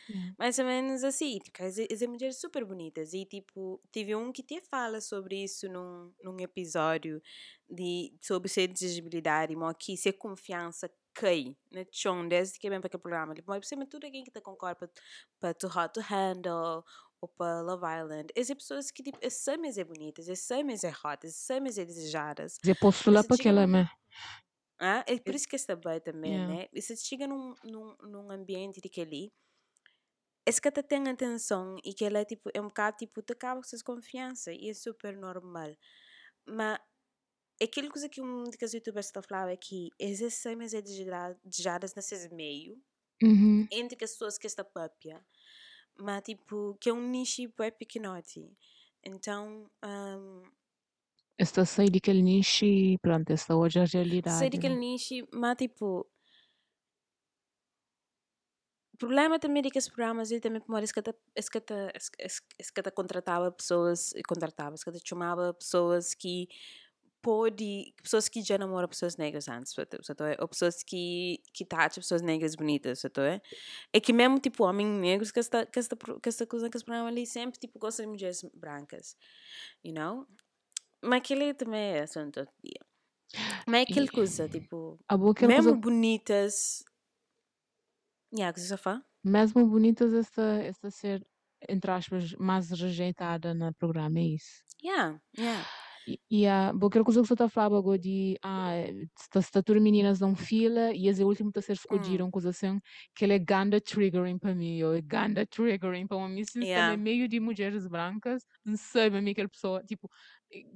Yeah. 0.08 0.34
mais 0.38 0.58
ou 0.58 0.64
menos 0.64 1.02
assim. 1.04 1.38
Tipo, 1.38 1.62
as, 1.62 1.78
as 1.78 2.02
mulheres 2.02 2.40
super 2.40 2.64
bonitas. 2.64 3.12
E 3.12 3.24
tipo, 3.24 3.80
tive 3.92 4.14
um 4.14 4.32
que 4.32 4.42
te 4.42 4.60
fala 4.60 5.00
sobre 5.00 5.42
isso 5.42 5.68
num, 5.68 6.12
num 6.22 6.38
episódio 6.40 7.20
de, 7.68 8.12
sobre 8.20 8.48
ser 8.48 8.68
desejabilidade, 8.68 9.54
mas 9.56 9.74
que 9.78 9.96
se 9.96 10.08
a 10.08 10.12
confiança 10.12 10.90
cai 11.14 11.56
na 11.72 11.84
chão, 11.90 12.26
desde 12.28 12.58
que 12.58 12.66
é 12.66 12.70
bem 12.70 12.80
para 12.80 12.88
aquele 12.88 13.02
programa. 13.02 13.34
Tipo, 13.34 13.50
mas 13.50 13.66
você 13.66 13.76
tudo 13.86 14.04
alguém 14.04 14.22
que 14.22 14.30
está 14.30 14.40
com 14.40 14.54
corpo 14.54 14.88
para 15.40 15.54
Too 15.54 15.70
Hot 15.70 15.94
to 15.94 16.00
Handle 16.00 16.84
ou 17.20 17.28
para 17.28 17.62
Love 17.62 17.84
Island. 17.84 18.32
Essas 18.34 18.56
pessoas 18.56 18.90
que 18.90 19.02
tipo, 19.02 19.18
são 19.30 19.58
mais 19.58 19.78
é 19.78 19.84
bonitas, 19.84 20.26
são 20.38 20.62
mais 20.64 20.84
é 20.84 20.90
hot, 20.90 21.26
mais 21.60 21.78
é 21.78 21.84
desejadas. 21.84 22.58
Lá 23.10 23.20
Esse 23.20 23.28
para 23.28 23.36
aquela, 23.36 23.66
mas. 23.66 23.88
Ah, 24.78 25.04
é 25.06 25.18
por 25.18 25.34
isso 25.34 25.48
que 25.48 25.56
está 25.56 25.74
bem 25.76 26.00
também, 26.00 26.32
Yeah. 26.32 26.48
né? 26.48 26.68
E 26.72 26.80
se 26.82 26.96
chega 26.96 27.26
num, 27.26 27.54
num, 27.64 27.96
num 28.02 28.30
ambiente 28.30 28.80
de 28.80 28.88
que 28.88 29.00
ali, 29.00 29.32
esse 30.46 30.60
que 30.60 30.70
tem 30.70 31.08
atenção 31.08 31.76
e 31.84 31.92
que 31.92 32.04
ela 32.04 32.18
é 32.20 32.24
tipo, 32.24 32.50
é 32.54 32.60
um 32.60 32.68
bocado 32.68 32.96
tipo, 32.98 33.20
te 33.22 33.32
acaba 33.32 33.60
com 33.60 33.66
essa 33.66 33.82
confiança 33.84 34.52
e 34.52 34.70
é 34.70 34.74
super 34.74 35.16
normal. 35.16 35.76
Mas 36.46 36.78
aquilo 37.62 37.90
coisa 37.90 38.08
que 38.08 38.22
um 38.22 38.44
dos 38.44 38.74
youtubers 38.74 39.06
está 39.06 39.22
falando 39.22 39.50
é 39.50 39.56
que 39.58 39.90
essas 40.00 40.34
cenas 40.34 40.74
é 40.74 40.82
desejada- 40.82 41.40
desejadas 41.44 41.94
nesses 41.94 42.30
meio, 42.30 42.82
Uhum. 43.22 43.68
entre 43.70 43.96
as 44.04 44.12
pessoas 44.12 44.38
que 44.38 44.46
está 44.46 44.64
própria, 44.64 45.24
mas 45.98 46.22
tipo, 46.24 46.76
que 46.80 46.90
é 46.90 46.92
um 46.94 47.08
nicho 47.10 47.42
bem 47.58 47.72
pequenote. 47.72 48.50
Então, 49.04 49.70
um, 49.84 50.42
Esta 51.38 51.64
sair 51.66 51.90
daquele 51.90 52.22
nicho 52.22 52.64
e 52.64 52.98
pronto, 52.98 53.30
esta 53.30 53.54
hoje 53.54 53.78
é 53.78 53.82
a 53.82 53.86
realidade. 53.86 54.38
sei 54.38 54.48
né? 54.48 54.74
nicho, 54.74 55.26
mas 55.32 55.56
tipo. 55.56 56.06
O 58.94 58.98
problema 58.98 59.38
também 59.38 59.62
é 59.66 59.70
que 59.70 59.78
os 59.78 59.88
programas 59.88 60.30
ele 60.30 60.40
também 60.40 60.58
como 60.58 60.78
esse 60.78 60.94
que 60.94 61.02
que 62.82 62.90
contratava 62.92 63.52
pessoas 63.52 64.14
contratava 64.26 64.74
que 64.74 65.08
chamava 65.08 65.52
pessoas 65.52 66.14
que 66.14 66.48
pode 67.20 67.92
pessoas 68.02 68.28
que 68.28 68.40
já 68.40 68.56
namoram 68.56 68.88
pessoas 68.88 69.16
negras 69.16 69.48
antes 69.48 69.74
certo? 69.74 70.02
Certo? 70.02 70.22
ou 70.40 70.48
pessoas 70.48 70.82
que 70.82 71.42
que 71.52 71.64
taxam 71.64 72.00
pessoas 72.00 72.22
negras 72.22 72.54
bonitas 72.54 73.00
certo? 73.00 73.20
é 73.20 73.42
é 73.92 74.00
que 74.00 74.12
mesmo 74.12 74.38
tipo 74.38 74.64
homens 74.64 74.88
negros 74.98 75.30
que 75.30 75.40
esta 75.40 75.66
que 75.66 75.78
esta 75.78 75.94
que 75.94 76.28
esta 76.28 76.46
coisa 76.46 76.70
que 76.70 76.76
esse 76.78 76.84
programa 76.84 77.10
ali 77.10 77.26
sempre 77.26 77.58
tipo 77.58 77.78
gosta 77.78 78.02
de 78.02 78.08
mulheres 78.08 78.42
brancas 78.54 79.16
you 79.84 79.92
know 79.92 80.26
mas 81.02 81.18
aquele 81.20 81.54
também 81.54 81.94
é 81.96 82.02
assunto 82.02 82.40
outro 82.40 82.54
dia 82.64 82.80
mas 83.68 83.80
é 83.80 83.84
aquele 83.84 84.08
E- 84.08 84.10
coisa 84.10 84.48
tipo 84.48 84.98
aquela 85.30 85.52
mesmo 85.52 85.76
coisa, 85.76 85.76
bonitas. 85.76 86.84
Yeah, 88.32 88.52
que 88.52 88.60
fala? 88.76 89.04
mesmo 89.24 89.66
bonitas, 89.66 90.12
esta, 90.14 90.42
esta 90.62 90.90
ser, 90.90 91.26
entre 91.68 91.90
aspas, 91.90 92.32
mais 92.38 92.70
rejeitada 92.70 93.52
no 93.54 93.74
programa, 93.74 94.18
é 94.20 94.24
isso. 94.24 94.64
Yeah, 94.82 95.18
yeah. 95.32 95.66
E, 96.08 96.20
e 96.30 96.46
a 96.46 96.72
boa 96.72 96.88
aquela 96.88 97.04
coisa 97.04 97.20
que 97.20 97.26
você 97.26 97.34
está 97.34 97.46
a 97.46 97.48
falar 97.48 97.76
agora 97.78 97.98
de, 97.98 98.36
ah, 98.42 98.70
estatura 99.40 99.80
meninas 99.80 100.20
não 100.20 100.36
fila 100.36 100.92
e 100.94 101.08
esse 101.08 101.24
último 101.24 101.48
está 101.48 101.58
a 101.58 101.62
ser 101.64 101.72
escolhido, 101.72 102.30
coisa 102.30 102.50
assim, 102.50 102.78
que 103.14 103.24
ele 103.24 103.34
é 103.34 103.38
ganda 103.40 103.80
triggering 103.80 104.38
para 104.38 104.54
mim, 104.54 104.80
ou 104.84 104.94
é 104.94 105.02
ganda 105.02 105.44
triggering 105.44 106.06
para 106.06 106.28
mim, 106.28 106.44
se 106.44 106.60
Yeah. 106.60 106.96
meio 106.96 107.26
de 107.28 107.40
mulheres 107.40 107.88
brancas, 107.88 108.42
não 108.64 108.76
sei, 108.76 109.10
para 109.10 109.20
mim 109.20 109.32
aquela 109.32 109.48
pessoa, 109.48 109.82
tipo, 109.82 110.08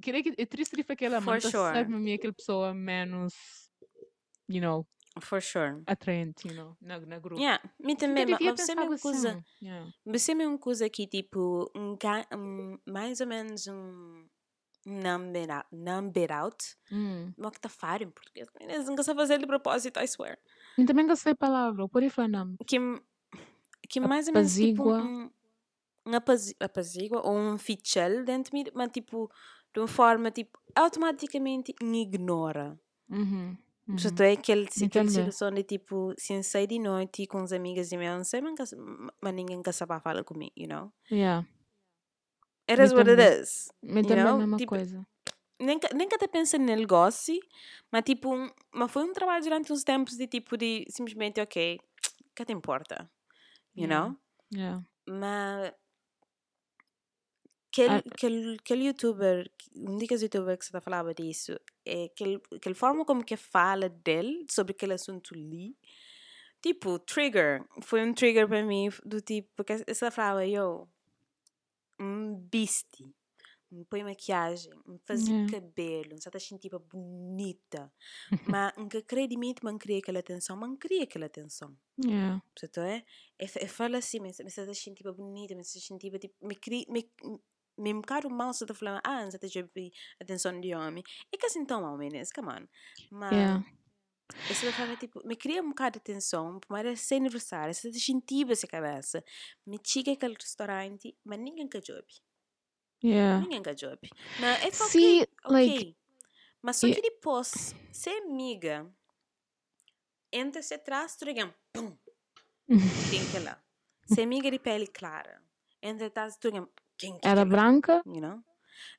queria 0.01 0.23
que 0.23 0.33
é 0.37 0.45
triste 0.45 0.75
de 0.75 0.85
aquela, 0.87 1.21
For 1.21 1.33
mas 1.33 1.43
sure. 1.43 1.53
sabe 1.53 1.93
mim 1.93 2.13
aquela 2.13 2.33
pessoa 2.33 2.73
menos, 2.73 3.33
you 4.49 4.61
know, 4.61 4.85
For 5.19 5.41
sure. 5.41 5.81
atraente, 5.87 6.47
you 6.47 6.55
know, 6.55 6.77
na, 6.81 6.99
na 6.99 7.19
grupo. 7.19 7.41
Yeah, 7.41 7.61
me 7.79 7.95
também, 7.95 8.25
Nunca 8.25 8.43
mas 8.43 8.59
você 8.61 8.71
é 8.71 8.75
uma 8.75 8.97
coisa, 8.97 9.29
assim. 9.31 9.43
Yeah. 9.61 9.91
você 10.05 10.31
é 10.31 10.35
uma 10.47 10.57
coisa 10.57 10.89
que 10.89 11.07
tipo, 11.07 11.71
um, 11.75 11.95
um, 12.37 12.77
mais 12.87 13.19
ou 13.21 13.27
menos 13.27 13.67
um 13.67 14.25
number 14.85 15.51
out, 15.51 15.67
number 15.71 16.31
out, 16.31 16.57
Hum. 16.91 17.33
mas 17.37 17.51
que 17.51 17.59
tá 17.59 17.69
faro 17.69 18.03
em 18.03 18.09
português, 18.09 18.47
eles 18.59 18.87
nunca 18.87 19.03
sabem 19.03 19.21
fazer 19.21 19.37
de 19.37 19.45
propósito, 19.45 19.99
I 19.99 20.07
swear. 20.07 20.37
E 20.77 20.85
também 20.85 21.05
gostei 21.05 21.33
da 21.33 21.37
palavra, 21.37 21.87
pode 21.89 22.09
falar 22.09 22.27
não. 22.29 22.55
Que, 22.65 22.77
que 23.89 23.99
mais 23.99 24.27
ou 24.27 24.33
menos 24.33 24.55
tipo 24.55 24.91
um, 24.91 25.29
um 26.07 26.15
apazi- 26.15 26.55
apazigua 26.59 27.21
ou 27.23 27.37
um 27.37 27.57
fichel 27.57 28.23
dentro 28.23 28.51
de 28.51 28.63
mim, 28.63 28.71
mas 28.73 28.89
tipo, 28.91 29.29
de 29.73 29.79
uma 29.79 29.87
forma 29.87 30.31
tipo, 30.31 30.57
automaticamente 30.75 31.73
me 31.81 32.01
ignora. 32.03 32.79
Uhum. 33.09 33.57
Uhum. 33.87 33.95
Portanto, 33.95 34.21
é 34.21 34.31
aquele, 34.33 34.67
aquela 34.85 35.07
situação 35.09 35.51
de 35.51 35.63
tipo, 35.63 36.13
se 36.17 36.41
sair 36.43 36.67
de 36.67 36.79
noite 36.79 37.25
com 37.27 37.43
os 37.43 37.51
amigas 37.51 37.91
e 37.91 37.97
meu, 37.97 38.15
não 38.15 38.23
sei, 38.23 38.41
mas, 38.41 38.73
ninguém 39.33 39.61
quer 39.61 39.73
saber 39.73 39.99
falar 40.01 40.23
comigo, 40.23 40.53
you 40.55 40.67
know? 40.67 40.91
Yeah. 41.11 41.45
It 42.69 42.81
is 42.81 42.91
Me 42.93 42.97
what 42.99 43.09
it 43.09 43.41
is. 43.41 43.69
You 43.83 44.01
também 44.03 44.17
é 44.19 44.21
a 44.29 44.37
mesma 44.37 44.57
Tipo, 44.57 44.69
coisa. 44.69 45.05
Nem, 45.59 45.79
nem 45.93 46.07
que 46.07 46.15
até 46.15 46.27
pensa 46.27 46.57
no 46.57 46.65
negócio, 46.65 47.37
mas 47.91 48.03
tipo, 48.03 48.33
um- 48.33 48.49
mas 48.73 48.91
foi 48.91 49.03
um 49.03 49.13
trabalho 49.13 49.43
durante 49.43 49.71
uns 49.73 49.83
tempos 49.83 50.15
de 50.17 50.25
tipo, 50.27 50.57
de 50.57 50.85
simplesmente, 50.89 51.41
ok, 51.41 51.79
que 52.35 52.45
te 52.45 52.53
importa, 52.53 53.11
you 53.75 53.85
Yeah. 53.87 54.07
know? 54.09 54.17
Yeah. 54.53 54.83
Mas 55.07 55.73
aquele, 57.71 57.97
Ah. 57.97 58.03
aquele, 58.11 58.55
aquele 58.55 58.85
youtuber, 58.87 59.51
um 59.75 59.97
dos 59.97 60.21
youtuber 60.21 60.57
que 60.57 60.65
você 60.65 60.71
tá 60.71 60.81
falava 60.81 61.13
disso, 61.13 61.53
é 61.85 62.05
aquele, 62.05 62.41
aquele 62.55 62.75
forma 62.75 63.05
como 63.05 63.23
que 63.25 63.37
fala 63.37 63.89
dele 63.89 64.45
sobre 64.49 64.73
aquele 64.73 64.93
assunto 64.93 65.33
ali, 65.35 65.77
tipo, 66.61 66.99
trigger, 66.99 67.65
foi 67.83 68.03
um 68.05 68.13
trigger 68.13 68.47
para 68.47 68.63
mim, 68.65 68.89
do 69.05 69.21
tipo, 69.21 69.49
porque 69.55 69.77
você 69.87 70.11
falava, 70.11 70.45
yo, 70.45 70.89
um 71.99 72.35
beast, 72.51 72.87
me 73.71 73.85
põe 73.85 74.03
maquiagem, 74.03 74.71
me 74.87 74.99
faz 75.07 75.29
Yeah. 75.29 75.47
cabelo, 75.47 76.19
você 76.21 76.31
tá 76.31 76.39
sentindo 76.39 76.79
bonita, 76.79 77.91
mas 78.45 78.73
nunca 78.77 79.01
mim, 79.37 79.55
mas 79.63 79.73
não 79.73 79.79
queria 79.79 79.99
aquela 79.99 80.19
atenção, 80.19 80.57
mas 80.57 80.69
não 80.69 80.77
queria 80.77 81.03
aquela 81.05 81.27
atenção. 81.27 81.77
Yeah. 81.97 82.41
Portanto, 82.55 82.81
é, 82.81 83.05
é, 83.39 83.45
é 83.45 83.67
fala 83.67 83.99
assim, 83.99 84.19
mas 84.19 84.39
está 84.39 84.73
sentindo 84.73 85.13
bonita, 85.13 85.55
me 85.55 85.61
está 85.61 85.79
sentindo 85.79 86.19
tipo, 86.19 86.35
me 86.47 86.55
queria, 86.55 86.85
me, 86.89 87.11
me 87.23 87.41
um 87.93 88.01
bocado 88.01 88.29
mal 88.29 88.53
se 88.53 88.63
está 88.63 88.73
falando, 88.73 89.01
ah, 89.03 89.21
não 89.21 89.29
está 89.29 89.47
a 90.19 90.23
atenção 90.23 90.59
de 90.59 90.73
homem. 90.75 91.03
É 91.33 91.37
que 91.37 91.45
assim 91.45 91.65
tão 91.65 91.83
homem, 91.83 92.09
né? 92.09 92.21
Come 92.35 92.49
on. 92.49 92.67
Mas, 93.11 93.31
Yeah. 93.31 93.65
esse 94.49 94.65
da 94.65 94.71
forma, 94.73 94.95
tipo, 94.97 95.25
me 95.25 95.35
queria 95.35 95.61
um 95.61 95.69
bocado 95.69 95.93
de 95.93 95.99
atenção, 95.99 96.59
mas 96.69 96.79
era 96.79 96.95
sem 96.95 97.17
aniversário, 97.19 97.73
você 97.73 97.89
está 97.89 97.99
sentindo 97.99 98.51
essa 98.51 98.67
cabeça. 98.67 99.23
Me 99.65 99.79
chega 99.83 100.11
aquele 100.13 100.35
restaurante, 100.39 101.17
mas 101.23 101.39
ninguém 101.39 101.67
quer 101.67 101.81
job. 101.81 102.05
Yeah. 103.03 103.41
Ninguém 103.41 103.63
quer 103.63 103.73
job. 103.75 103.99
Mas 104.39 104.63
é 104.63 104.71
See, 104.71 105.21
ok, 105.21 105.27
like. 105.51 105.97
Mas 106.61 106.77
só 106.77 106.87
e- 106.87 106.93
que 106.93 107.01
depois, 107.01 107.73
se 107.91 108.09
é 108.09 108.19
amiga, 108.19 108.87
entra-se 110.31 110.73
atrás, 110.73 111.15
tu 111.15 111.25
pum, 111.73 111.97
tem 113.09 113.31
que 113.31 113.39
lá. 113.39 113.61
Se 114.05 114.21
amiga 114.21 114.49
de 114.51 114.59
pele 114.59 114.87
clara. 114.87 115.41
Entretanto, 115.81 116.37
tu 116.39 116.51
quem 116.51 116.65
que 116.65 116.71
Era 117.23 117.45
branca? 117.45 118.03
You 118.05 118.21
know? 118.21 118.43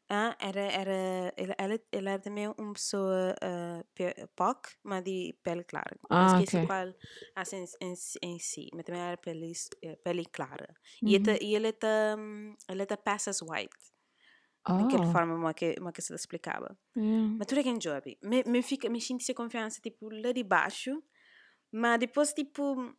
Ah, 0.08 0.36
era, 0.40 0.60
era, 0.60 1.32
ela, 1.36 1.54
ela, 1.58 1.78
ela 1.92 2.10
era 2.10 2.20
também 2.22 2.48
uma 2.58 2.72
pessoa 2.74 3.34
uh, 3.42 3.84
pe- 3.94 4.14
POC, 4.36 4.76
mas 4.84 5.02
de 5.04 5.34
pele 5.42 5.64
clara. 5.64 5.96
Ah, 6.10 6.38
esqueci 6.38 6.58
ok. 6.58 6.68
qual 6.68 6.92
assim, 7.34 7.64
em, 7.80 7.94
em 8.22 8.38
si, 8.38 8.68
mas 8.74 8.84
também 8.84 9.00
era 9.00 9.16
pele, 9.16 9.52
eh, 9.82 9.96
pele 10.04 10.24
clara. 10.26 10.74
E, 11.04 11.14
Uhum. 11.14 11.16
ele, 11.16 11.38
e 11.40 11.54
ele 11.54 11.72
tá, 11.72 12.16
ele 12.68 12.86
tá 12.86 12.96
passas 12.96 13.40
white. 13.42 13.92
Daquela 14.74 15.04
Oh, 15.04 15.14
forma 15.14 15.34
uma 15.34 15.52
que, 15.54 15.74
uma 15.80 15.92
que 15.92 16.00
se 16.02 16.14
explicava. 16.14 16.78
yeah. 16.94 17.28
Mas 17.38 17.46
tudo 17.48 17.60
é 17.60 17.64
que 17.64 17.78
job. 17.78 18.18
Me, 18.22 18.44
me, 18.44 18.62
fica, 18.62 18.88
me 18.90 19.00
sinto 19.00 19.22
essa 19.22 19.34
confiança, 19.34 19.80
tipo, 19.82 20.08
lá 20.10 20.32
de 20.32 20.44
baixo. 20.44 21.02
Mas 21.72 21.98
depois, 22.00 22.32
tipo, 22.34 22.94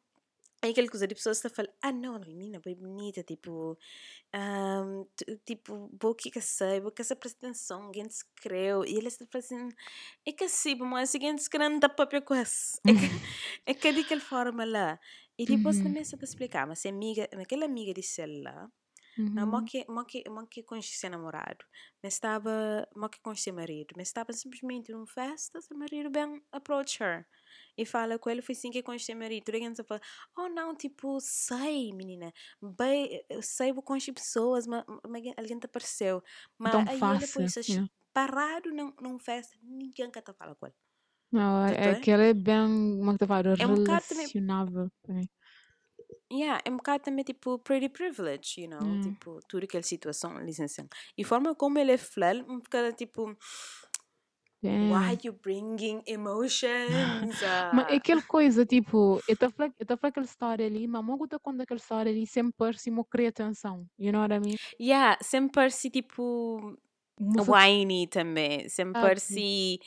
é 0.64 0.70
aquela 0.70 0.88
coisa 0.90 1.08
de 1.08 1.16
pessoas 1.16 1.42
que 1.42 1.50
falam, 1.50 1.72
ah, 1.82 1.92
não, 1.92 2.18
não, 2.20 2.28
menina, 2.28 2.60
bem 2.64 2.76
bonita, 2.76 3.24
tipo, 3.24 3.78
tu- 5.18 5.38
tipo, 5.46 5.90
boa 5.94 6.16
que 6.16 6.42
sei, 6.42 6.80
boa 6.82 6.92
que 6.94 7.02
essa 7.02 7.14
apresentação, 7.16 7.84
alguém 7.84 8.06
te 8.08 8.12
escreveu. 8.16 8.86
E 8.86 8.96
eles 8.98 9.14
estão 9.20 9.28
assim, 9.40 9.70
é 10.28 10.32
que 10.34 10.46
assim, 10.46 10.76
mas 10.76 11.14
alguém 11.16 11.36
te 11.36 11.42
escreveu, 11.42 11.70
não 11.72 11.80
dá 11.80 11.90
para 11.90 12.06
coisa. 12.22 12.80
É 12.88 12.94
que, 12.94 13.06
é 13.66 13.74
que 13.74 13.94
daquela 13.94 14.22
forma 14.22 14.66
lá. 14.66 15.00
E 15.38 15.46
depois 15.48 15.80
Uhum. 15.80 15.82
também 15.82 16.04
se 16.04 16.16
explicar, 16.24 16.68
mas 16.68 16.86
a 16.86 16.90
amiga, 16.90 17.28
aquela 17.42 17.66
amiga 17.66 17.94
de 17.94 18.04
lá, 18.44 18.70
não, 19.36 19.48
Uhum. 19.48 19.48
mó 19.48 19.62
que, 19.64 19.86
mó 19.90 20.04
que, 20.06 20.24
mó 20.30 20.46
que 20.46 20.64
conhecia 20.64 21.10
namorado, 21.10 21.66
mas 22.04 22.14
estava, 22.16 22.88
mó 22.96 23.10
que 23.10 23.20
conhecia 23.22 23.54
marido, 23.54 23.94
mas 23.98 24.08
estava 24.10 24.32
simplesmente 24.34 24.92
numa 24.92 25.08
festa, 25.08 25.62
seu 25.62 25.78
marido 25.78 26.10
bem 26.12 26.44
approach 26.52 27.02
her 27.04 27.28
e 27.78 27.86
fala 27.86 28.18
com 28.20 28.30
ele, 28.30 28.42
foi 28.42 28.54
assim 28.54 28.72
que 28.72 28.84
conheci 28.84 29.14
marido, 29.16 29.44
tudo 29.46 29.56
gente 29.58 29.84
fala, 29.84 30.02
oh 30.38 30.48
não, 30.50 30.76
tipo, 30.76 31.20
sei, 31.20 31.92
menina, 31.94 32.32
bem, 32.62 33.24
eu 33.30 33.42
sei, 33.42 33.72
vou 33.74 33.84
conhecer 33.84 34.14
pessoas, 34.14 34.68
mas, 34.68 34.84
mas 35.08 35.24
alguém 35.38 35.60
te 35.60 35.66
apareceu, 35.66 36.24
mas 36.58 36.72
Tão 36.72 36.82
aí 36.82 36.88
ele 36.90 36.98
fácil. 37.00 37.28
depois 37.28 37.68
yeah. 37.68 37.90
parado 38.14 38.72
num, 38.72 38.94
num 39.02 39.18
festa, 39.20 39.58
ninguém 39.64 40.10
quer 40.12 40.22
te 40.22 40.34
falar 40.34 40.56
com 40.56 40.68
ele. 40.68 40.76
Não, 41.32 41.66
Tu 41.68 41.74
é 41.74 41.94
tá? 41.96 42.00
que 42.00 42.12
ela 42.12 42.24
é 42.24 42.34
bem, 42.34 42.98
como 43.00 43.10
é 43.10 43.14
que 43.14 43.20
te 43.20 43.28
É 43.60 43.66
um 43.66 43.74
bocado 43.76 44.06
também- 44.08 44.28
relacionável. 44.28 44.92
também. 45.02 45.30
Yeah, 46.32 46.62
é 46.66 46.70
um 46.72 46.78
bocado 46.78 47.04
também 47.04 47.24
tipo 47.24 47.60
pretty 47.60 47.90
privilege, 47.90 48.62
you 48.62 48.70
know? 48.70 48.82
Hum. 48.84 49.02
Tipo, 49.02 49.40
tudo 49.48 49.64
aquela 49.66 49.84
situação, 49.84 50.38
licença. 50.44 50.88
E 51.18 51.24
forma 51.24 51.54
como 51.56 51.78
ele 51.80 51.98
fala, 51.98 52.44
um 52.48 52.60
bocado 52.60 52.96
tipo. 52.96 53.36
Why 54.70 55.18
you 55.24 55.34
bringing 55.34 56.02
emotions? 56.08 57.40
Mas 57.74 57.88
é 57.90 57.94
ah? 57.94 57.96
aquela 57.96 58.22
coisa, 58.22 58.66
tipo, 58.66 59.20
eu 59.28 59.34
estou 59.34 59.48
a 59.48 59.52
falar 59.52 60.10
aquela 60.10 60.26
história 60.26 60.66
ali, 60.66 60.88
mas 60.88 61.06
logo 61.06 61.28
eu 61.32 61.40
conta 61.40 61.64
aquela 61.64 61.80
história 61.80 62.12
ali 62.12 62.26
sempre 62.28 62.54
parece 62.58 62.90
me 62.92 63.04
querer 63.06 63.28
atenção. 63.28 63.86
You 63.98 64.12
know 64.12 64.22
what 64.22 64.34
I 64.34 64.40
mean? 64.40 64.56
Yeah, 64.80 65.18
sempre 65.22 65.52
parece 65.54 65.90
tipo 65.90 66.78
Música- 67.20 67.52
whiny 67.52 68.08
também. 68.08 68.68
Sempre 68.70 69.00
Ah, 69.00 69.02
parece 69.02 69.80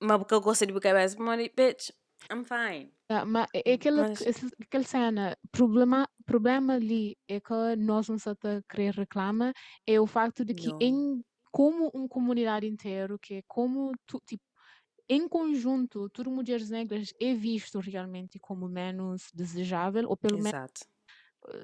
uma 0.00 0.18
boca 0.18 0.38
gosta 0.40 0.66
de 0.66 0.72
boca 0.72 0.92
mas 0.92 1.14
money, 1.16 1.50
bitch, 1.56 1.90
I'm 2.30 2.44
fine. 2.44 2.92
Ah, 3.08 3.24
mas 3.24 3.46
é 3.54 3.62
é 3.70 3.74
aquela, 3.74 4.08
Mas- 4.08 4.22
aquela 4.60 4.84
cena, 4.84 5.36
problema, 5.50 6.08
problema 6.24 6.74
ali 6.74 7.16
é 7.28 7.38
que 7.40 7.76
nós 7.76 8.08
não 8.08 8.18
a 8.48 8.62
querer 8.68 8.94
reclamar, 8.94 9.52
é 9.86 10.00
o 10.00 10.06
facto 10.06 10.44
de 10.44 10.54
que 10.54 10.68
Não. 10.68 10.78
em 10.80 11.24
como 11.52 11.90
uma 11.94 12.08
comunidade 12.08 12.66
inteira, 12.68 13.18
que 13.20 13.36
é 13.36 13.42
como 13.48 13.92
tu, 14.06 14.20
tipo, 14.26 14.44
em 15.08 15.28
conjunto, 15.28 16.10
tudo 16.10 16.30
mulheres 16.30 16.70
negras 16.70 17.12
é 17.20 17.34
visto 17.34 17.80
realmente 17.80 18.38
como 18.40 18.68
menos 18.68 19.30
desejável, 19.34 20.08
ou 20.08 20.16
pelo 20.16 20.38
menos 20.38 20.54
Exato. 20.54 20.82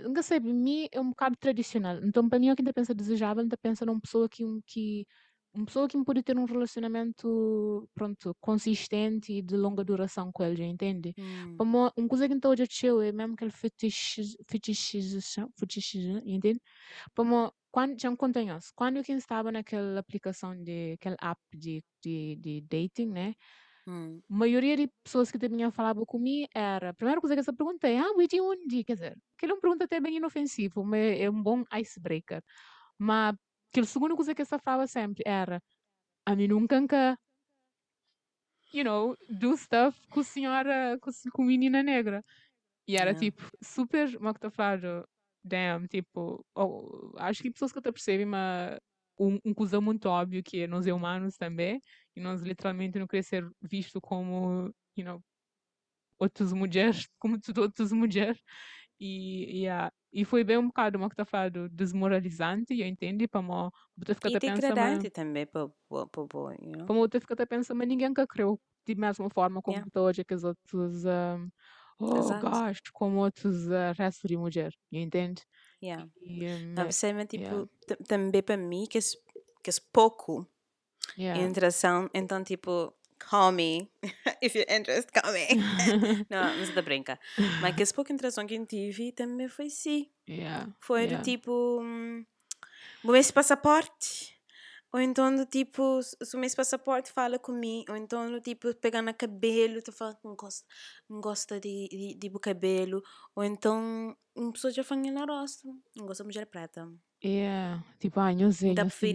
nunca 0.02 0.22
sei, 0.22 0.40
para 0.40 0.52
mim 0.52 0.88
é 0.92 1.00
um 1.00 1.10
bocado 1.10 1.36
tradicional. 1.36 1.96
Então, 2.04 2.28
para 2.28 2.38
mim, 2.38 2.54
quem 2.54 2.64
pensa 2.72 2.94
desejável, 2.94 3.42
ainda 3.42 3.56
pensa 3.56 3.86
numa 3.86 4.00
pessoa 4.00 4.28
que, 4.28 4.42
que 4.66 5.06
uma 5.54 5.66
pessoa 5.66 5.88
que 5.88 6.02
pode 6.04 6.22
ter 6.22 6.36
um 6.38 6.44
relacionamento, 6.44 7.88
pronto, 7.94 8.34
consistente 8.40 9.32
e 9.32 9.42
de 9.42 9.56
longa 9.56 9.84
duração 9.84 10.30
com 10.32 10.44
ele, 10.44 10.64
entende? 10.64 11.14
Hum. 11.18 11.56
Uma 11.58 11.92
coisa 12.08 12.28
que 12.28 12.34
então 12.34 12.50
hoje 12.50 12.66
chill 12.70 13.00
é 13.02 13.12
mesmo 13.12 13.34
aquele 13.34 13.50
fetiche, 13.50 14.22
fetichização, 14.48 15.50
fetichização, 15.58 16.22
entende? 16.24 16.60
Mim, 17.18 17.50
quando, 17.70 18.00
já 18.00 18.14
contei 18.16 18.46
quando 18.74 18.96
eu 18.98 19.02
estava 19.16 19.52
naquela 19.52 20.00
aplicação 20.00 20.56
de, 20.62 20.92
aquele 20.94 21.16
app 21.20 21.40
de, 21.54 21.84
de, 22.02 22.36
de 22.36 22.60
dating, 22.62 23.06
né? 23.10 23.34
Hum. 23.86 24.22
A 24.30 24.36
maioria 24.36 24.76
de 24.76 24.88
pessoas 25.02 25.30
que 25.30 25.38
também 25.38 25.70
falavam 25.70 26.04
comigo 26.04 26.48
era, 26.54 26.90
a 26.90 26.94
primeira 26.94 27.20
coisa 27.20 27.34
que 27.34 27.50
eu 27.50 27.56
perguntei, 27.56 27.96
ah, 27.96 28.12
we 28.16 28.26
de 28.26 28.40
onde? 28.40 28.84
Quer 28.84 28.94
dizer, 28.94 29.18
aquilo 29.36 29.52
é 29.52 29.54
uma 29.54 29.60
pergunta 29.60 29.84
até 29.84 30.00
bem 30.00 30.16
inofensiva, 30.16 30.82
mas 30.84 31.18
é 31.20 31.30
um 31.30 31.42
bom 31.42 31.64
icebreaker. 31.72 32.42
Mas 32.98 33.36
aquela 33.70 33.86
segunda 33.86 34.14
coisa 34.16 34.34
que 34.34 34.42
eu 34.42 34.46
falava 34.46 34.86
sempre 34.86 35.22
era, 35.26 35.60
a 36.26 36.36
mim 36.36 36.48
nunca 36.48 36.86
que, 36.88 36.96
you 38.72 38.84
know, 38.84 39.14
do 39.28 39.56
stuff 39.56 39.98
com 40.10 40.20
a 40.20 40.24
senhora, 40.24 40.98
com, 41.00 41.10
a- 41.10 41.30
com 41.32 41.42
a 41.42 41.46
menina 41.46 41.82
negra. 41.82 42.22
E 42.88 42.96
era 42.96 43.12
Yeah. 43.12 43.20
tipo, 43.30 43.50
super, 43.62 44.12
como 44.16 44.30
é 44.30 44.34
que 44.34 44.50
falo, 44.50 45.06
damn, 45.44 45.86
tipo, 45.88 46.44
oh, 46.56 47.12
acho 47.18 47.42
que 47.42 47.50
pessoas 47.52 47.72
que 47.72 47.78
até 47.80 47.92
percebem, 47.92 48.26
mas 48.26 48.78
um, 49.20 49.38
um 49.44 49.54
coisa 49.54 49.80
muito 49.80 50.06
óbvio 50.08 50.42
que 50.44 50.62
é 50.62 50.66
nós 50.68 50.86
é 50.86 50.94
humanos 50.94 51.36
também, 51.36 51.80
e 52.16 52.20
nós 52.20 52.42
literalmente 52.42 52.98
não 52.98 53.06
queremos 53.08 53.28
ser 53.28 53.48
visto 53.62 54.00
como, 54.00 54.72
you 54.96 55.04
know, 55.04 55.22
outras 56.18 56.52
mulheres, 56.52 57.06
como 57.18 57.38
tudo 57.40 57.62
outras 57.62 57.92
mulheres. 57.92 58.40
E, 59.00 59.62
e, 59.64 59.68
ah, 59.68 59.92
e 60.12 60.24
foi 60.24 60.44
bem 60.44 60.58
um 60.58 60.68
bocado, 60.68 60.98
como 60.98 61.06
é 61.12 61.14
que 61.14 61.20
eu 61.20 61.26
falo, 61.26 61.68
desmoralizante, 61.70 62.74
eu 62.80 62.86
entendo, 62.86 63.28
para 63.28 63.42
mim, 63.42 63.70
eu 64.06 64.14
ficar 64.14 64.28
E 64.28 64.30
até 64.30 64.40
pensando, 64.40 65.06
degradante 65.06 65.10
também 65.10 65.46
para 65.46 65.64
o 65.64 66.26
boy, 66.26 66.56
you 66.62 66.86
para 66.86 66.94
mim, 66.94 67.02
eu 67.12 67.20
ficar 67.20 67.34
até 67.34 67.46
pensando, 67.46 67.78
mas 67.78 67.88
ninguém 67.88 68.12
que 68.14 68.26
creu 68.26 68.60
de 68.86 68.94
mesma 68.94 69.28
forma 69.30 69.60
como 69.62 69.76
Yeah. 69.76 69.88
hoje 69.96 70.24
que 70.24 70.34
os 70.34 70.44
outros, 70.44 71.04
um, 71.04 71.48
oh 72.00 72.34
Exato. 72.34 72.38
gosh, 72.38 72.80
como 72.92 73.18
outros 73.20 73.66
uh, 73.68 73.92
restos 73.98 74.28
de 74.28 74.36
mulher, 74.36 74.72
entende? 74.92 75.42
Yeah. 75.80 76.04
E, 76.22 76.46
um, 76.48 76.76
Não, 76.76 76.90
você 76.90 77.08
é 77.08 77.26
tipo, 77.26 77.54
yeah. 77.54 77.68
também 78.08 78.42
para 78.42 78.56
mim, 78.56 78.86
que 78.86 78.98
é, 78.98 79.00
que 79.62 79.70
é 79.70 79.74
pouco 79.92 80.46
yeah. 81.16 81.48
interação, 81.48 82.10
então 82.14 82.44
tipo, 82.44 82.94
call 83.18 83.52
me, 83.52 83.90
if 84.42 84.54
you're 84.54 84.66
interested, 84.68 85.12
call 85.12 85.32
me. 85.32 85.46
não, 86.30 86.64
se 86.64 86.72
dá 86.72 86.82
brinca. 86.82 87.18
Mas 87.60 87.74
que 87.74 87.82
esse 87.82 87.94
pouco 87.94 88.12
interação 88.12 88.46
que 88.46 88.54
eu 88.54 88.66
tive 88.66 89.12
também 89.12 89.48
foi 89.48 89.70
sim. 89.70 90.08
yeah. 90.28 90.68
Foi 90.80 91.02
yeah. 91.02 91.18
do 91.18 91.24
tipo, 91.24 91.80
o 93.04 93.12
meu 93.12 93.32
passaporte. 93.32 94.36
Ou 94.90 95.00
então 95.00 95.34
do 95.34 95.44
tipo, 95.44 96.00
se 96.02 96.34
o 96.34 96.38
meu 96.38 96.50
passaporte 96.56 97.12
fala 97.12 97.38
comigo, 97.38 97.92
ou 97.92 97.96
então 97.96 98.30
do 98.30 98.40
tipo, 98.40 98.74
pegar 98.76 99.02
no 99.02 99.12
cabelo, 99.12 99.82
tu 99.82 99.92
fala 99.92 100.14
que 100.14 100.24
não 100.24 100.34
gosta, 100.34 100.64
não 101.08 101.20
gosta 101.20 101.60
de, 101.60 101.88
de, 101.90 102.14
de 102.14 102.38
cabelo, 102.38 103.02
ou 103.36 103.44
então 103.44 104.16
uma 104.34 104.52
pessoa 104.52 104.72
já 104.72 104.82
fala 104.82 105.02
na 105.10 105.26
rosto, 105.26 105.68
não 105.94 106.06
gosta 106.06 106.24
de 106.24 106.28
mulher 106.28 106.46
preta. 106.46 106.88
Yeah. 107.24 107.82
Tipo, 107.98 108.20
ah, 108.20 108.32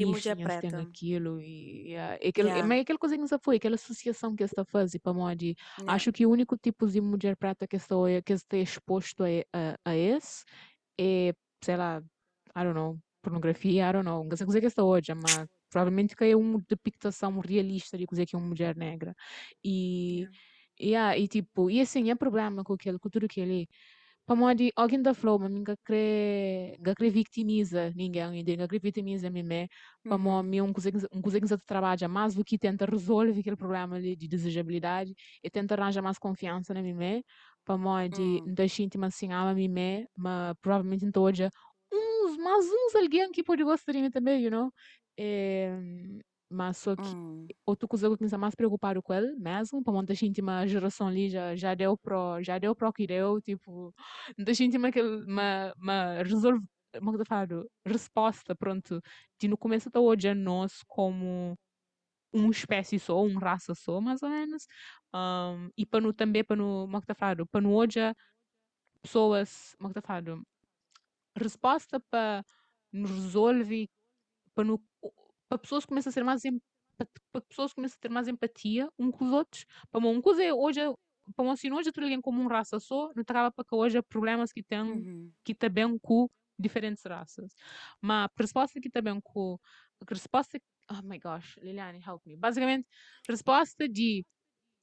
mulher 0.05 0.17
isto, 0.17 0.29
eu 0.29 0.35
tenho 0.35 0.47
preta. 0.47 0.81
aquilo. 0.81 1.39
E, 1.41 1.91
yeah. 1.91 2.17
é 2.21 2.27
aquele, 2.27 2.49
Yeah. 2.49 2.67
Mas 2.67 2.77
é 2.77 2.81
aquela 2.81 2.99
coisa 2.99 3.15
que 3.15 3.21
não 3.21 3.27
se 3.27 3.39
foi, 3.39 3.55
aquela 3.55 3.75
associação 3.75 4.35
que 4.35 4.43
está 4.43 4.63
a 4.63 4.65
fazer 4.65 4.99
para 4.99 5.13
mim 5.13 5.35
de 5.37 5.55
Yeah. 5.79 5.93
Acho 5.93 6.11
que 6.11 6.25
o 6.25 6.31
único 6.31 6.57
tipo 6.57 6.85
de 6.87 6.99
mulher 6.99 7.37
preta 7.37 7.67
que 7.67 7.77
estou 7.77 8.05
que 8.25 8.33
está 8.33 8.57
exposto 8.57 9.23
a, 9.23 9.27
a, 9.53 9.77
a 9.85 9.95
esse 9.95 10.43
é, 10.99 11.33
sei 11.63 11.77
lá, 11.77 12.03
I 12.55 12.63
don't 12.63 12.73
know, 12.75 12.99
pornografia, 13.21 13.89
I 13.89 13.93
don't 13.93 14.05
know, 14.05 14.23
não 14.23 14.37
sei 14.37 14.45
coisa 14.45 14.59
que 14.59 14.67
está 14.67 14.83
hoje, 14.83 15.13
mas 15.15 15.47
provavelmente 15.69 16.15
que 16.15 16.25
é 16.25 16.35
uma 16.35 16.61
depictação 16.69 17.39
realista 17.39 17.97
de 17.97 18.05
coisa 18.05 18.25
que 18.25 18.35
é 18.35 18.39
uma 18.39 18.47
mulher 18.47 18.75
negra. 18.75 19.15
E, 19.63 20.27
yeah, 20.79 21.17
e 21.17 21.27
tipo, 21.27 21.69
e 21.69 21.81
assim, 21.81 22.11
é 22.11 22.15
problema 22.15 22.63
com 22.63 22.73
aquele, 22.73 22.99
com 22.99 23.09
tudo 23.09 23.25
aquilo. 23.25 23.49
Para 23.49 23.67
de 24.55 24.71
alguém 24.75 25.01
da 25.01 25.13
flow, 25.13 25.37
mas 25.39 25.51
ninguém 25.51 25.75
crê, 25.83 26.75
ninguém 26.77 26.95
crê 26.95 27.09
victimiza 27.09 27.91
ninguém, 27.95 28.29
ninguém 28.31 28.67
crê 28.67 28.79
vitimiza 28.79 29.29
mim, 29.29 29.43
para 30.07 30.17
Uhum. 30.17 30.43
mim, 30.43 30.61
um 30.61 30.71
coisa 30.73 30.89
um 31.13 31.21
coisa 31.21 31.39
que 31.39 31.65
trabalha 31.65 32.07
mais 32.07 32.33
do 32.35 32.43
que 32.43 32.57
tenta 32.57 32.85
resolver 32.85 33.37
aquele 33.39 33.55
problema 33.57 33.95
ali 33.97 34.15
de 34.15 34.27
desejabilidade 34.27 35.13
e 35.43 35.49
tenta 35.49 35.75
arranjar 35.75 36.01
mais 36.01 36.17
confiança 36.17 36.73
na 36.73 36.81
mim, 36.81 36.93
mim, 36.93 37.23
de 38.09 38.41
Hum. 38.41 38.53
da 38.53 38.65
gente 38.67 38.97
assim, 39.03 39.31
ama 39.33 39.53
mim, 39.53 39.67
mas 40.17 40.53
provavelmente 40.61 41.05
então 41.05 41.23
hoje 41.23 41.49
uns, 41.91 42.37
mais 42.37 42.65
uns 42.65 42.95
alguém 42.95 43.31
que 43.31 43.43
pode 43.43 43.63
gostar 43.63 43.91
de 43.93 44.01
mim 44.01 44.09
também, 44.09 44.41
you 44.43 44.51
know? 44.51 44.71
É, 45.19 45.69
mas 46.49 46.77
só 46.77 46.95
que 46.95 47.15
Hum. 47.17 47.53
outra 47.65 47.87
coisa 47.87 48.07
que 48.17 48.23
eu 48.23 48.25
estou 48.25 48.39
mais 48.39 48.55
preocupado 48.55 49.01
com 49.03 49.13
ele 49.13 49.35
mesmo, 49.37 49.83
para 49.83 49.93
muita 49.93 50.13
gente, 50.15 50.41
uma 50.41 50.67
geração 50.67 51.07
ali 51.07 51.29
já, 51.29 51.55
já 51.55 51.73
deu 51.75 51.97
pro, 51.97 52.41
já 52.43 52.57
deu 52.59 52.75
pro 52.75 52.91
que 52.93 53.07
deu, 53.07 53.41
tipo, 53.41 53.93
muita 54.37 54.53
gente 54.53 54.77
uma, 54.77 54.89
uma, 55.27 55.73
uma 55.77 56.23
resolve, 56.23 56.65
como 56.97 57.11
é 57.11 57.15
que 57.15 57.21
eu 57.21 57.25
falo? 57.25 57.65
Resposta, 57.85 58.55
pronto, 58.55 59.01
de 59.39 59.47
no 59.47 59.57
começo 59.57 59.89
da 59.89 59.99
hoje 60.01 60.33
nós 60.33 60.81
como 60.87 61.55
uma 62.33 62.51
espécie 62.51 62.99
só, 62.99 63.23
uma 63.23 63.39
raça 63.41 63.75
só, 63.75 64.01
mais 64.01 64.23
ou 64.23 64.29
menos, 64.29 64.65
um, 65.15 65.69
e 65.77 65.85
para 65.85 66.01
no 66.01 66.13
também, 66.13 66.43
para 66.43 66.55
no, 66.57 66.83
como 66.85 66.97
é 66.97 67.01
que 67.01 67.11
eu 67.11 67.15
falo? 67.15 67.47
Para 67.47 67.61
no 67.61 67.73
hoje 67.75 67.99
pessoas, 69.01 69.75
como 69.77 69.89
é 69.91 69.93
que 69.93 70.01
tá 70.01 70.07
falando? 70.07 70.43
Resposta 71.37 71.99
para 71.99 72.43
nos 72.93 73.11
resolve, 73.11 73.89
para 74.55 74.65
no, 74.65 74.83
para 75.53 75.59
pessoas 75.59 75.85
começam 75.85 76.09
a 76.09 76.13
ser 76.13 76.23
mais 76.23 76.43
em- 76.45 76.59
para 77.31 77.41
pessoas 77.41 77.73
começam 77.73 77.95
a 77.97 78.01
ter 78.01 78.09
mais 78.09 78.27
empatia 78.27 78.89
um 78.97 79.11
com 79.11 79.25
os 79.25 79.31
outros. 79.31 79.65
Para 79.91 79.99
uma 79.99 80.21
coisa 80.21 80.43
é 80.43 80.53
hoje 80.53 80.79
para 81.35 81.45
uma 81.45 81.53
hoje 81.77 81.91
tu 81.91 82.01
alguém 82.01 82.19
como 82.21 82.41
um 82.41 82.47
raça 82.47 82.79
só, 82.79 83.11
não 83.15 83.23
trava 83.23 83.51
para 83.51 83.63
que 83.65 83.73
hoje 83.75 83.97
há 83.97 84.03
problemas 84.03 84.51
que 84.51 84.63
tem 84.63 85.05
Uhum. 85.07 85.33
que 85.43 85.53
também 85.55 85.97
com 85.99 86.29
diferentes 86.59 87.03
raças. 87.05 87.53
Mas 88.01 88.25
a 88.27 88.41
resposta 88.41 88.79
que 88.81 88.89
também 88.89 89.19
com 89.23 89.57
a 90.01 90.13
resposta 90.13 90.59
oh 90.91 91.01
my 91.03 91.19
gosh, 91.19 91.55
Liliane, 91.61 91.99
help 92.05 92.21
me. 92.25 92.35
Basicamente, 92.37 92.87
resposta 93.29 93.87
de 93.87 94.25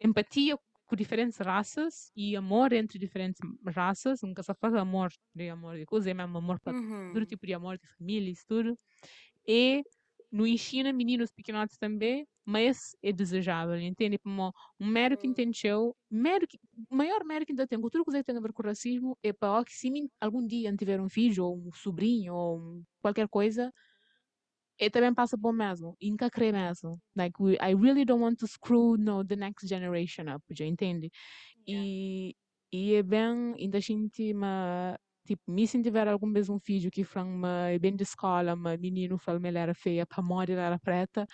empatia 0.00 0.58
com 0.86 0.96
diferentes 0.96 1.38
raças 1.38 2.10
e 2.16 2.36
amor 2.36 2.72
entre 2.72 2.98
diferentes 2.98 3.40
raças, 3.66 4.22
nunca 4.22 4.42
só 4.42 4.54
faz 4.54 4.74
amor 4.74 5.10
de 5.34 5.48
amor 5.50 5.76
de 5.78 5.86
coisa, 5.86 6.10
é 6.10 6.14
mesmo 6.14 6.38
amor 6.38 6.60
para 6.60 6.74
Uhum. 6.74 7.12
todo 7.12 7.26
tipo 7.26 7.46
de 7.46 7.54
amor 7.54 7.78
de 7.78 7.86
família, 7.88 8.30
isso 8.32 8.44
tudo. 8.48 8.78
E 9.46 9.82
no 10.30 10.46
ensina 10.46 10.92
meninos 10.92 11.30
pequenotes 11.32 11.76
também, 11.78 12.26
mas 12.44 12.92
é 13.02 13.12
desejável, 13.12 13.78
entende? 13.80 14.18
Como 14.18 14.52
um 14.78 14.86
mero 14.86 15.16
que 15.18 15.26
Hum. 15.26 15.30
entendeu, 15.30 15.96
mero 16.10 16.46
que, 16.46 16.58
o 16.90 16.94
maior 16.96 17.24
mero 17.24 17.44
que 17.46 17.52
ainda 17.52 17.66
tem, 17.66 17.80
tudo 17.80 18.04
que 18.04 18.22
tem 18.24 18.36
a 18.36 18.40
ver 18.40 18.52
com 18.52 18.62
racismo, 18.62 19.18
é 19.22 19.32
para 19.32 19.64
que 19.64 19.72
se 19.72 19.90
algum 20.20 20.46
dia 20.46 20.74
tiver 20.76 21.00
um 21.00 21.08
filho, 21.08 21.44
ou 21.46 21.58
um 21.68 21.72
sobrinho, 21.72 22.34
ou 22.34 22.58
um- 22.60 22.84
qualquer 23.02 23.28
coisa, 23.28 23.72
eu 24.78 24.90
também 24.90 25.12
passa 25.14 25.36
por 25.38 25.52
mesmo, 25.52 25.94
e 26.00 26.10
nunca 26.10 26.30
creio 26.30 26.52
mesmo. 26.54 26.98
Like, 27.14 27.40
we, 27.42 27.54
I 27.60 27.74
really 27.74 28.04
don't 28.04 28.22
want 28.22 28.38
to 28.38 28.46
screw 28.46 28.96
no, 28.96 29.24
the 29.24 29.36
next 29.36 29.66
generation 29.68 30.24
up, 30.34 30.42
já 30.52 30.64
entende? 30.64 31.10
Yeah. 31.66 31.86
E, 31.86 32.34
e 32.72 32.94
é 32.94 33.02
bem, 33.02 33.54
ainda 33.58 33.78
a 33.78 33.80
gente, 33.80 34.34
ma, 34.34 34.98
tipo, 35.36 35.50
me 35.52 35.66
se 35.66 35.80
tiver 35.82 36.08
algum 36.08 36.32
um 36.50 36.58
filho 36.60 36.90
que 36.90 37.04
fala, 37.04 37.26
ma, 37.28 37.68
é 37.70 37.78
bem 37.78 37.94
de 37.96 38.02
escola, 38.04 38.56
ma, 38.56 38.76
menino 38.76 39.18
fala, 39.18 39.40
ele 39.46 39.58
era 39.58 39.74
feia, 39.74 40.06
para 40.06 40.22
morrer 40.22 40.52
era 40.58 40.78
preta, 40.78 41.26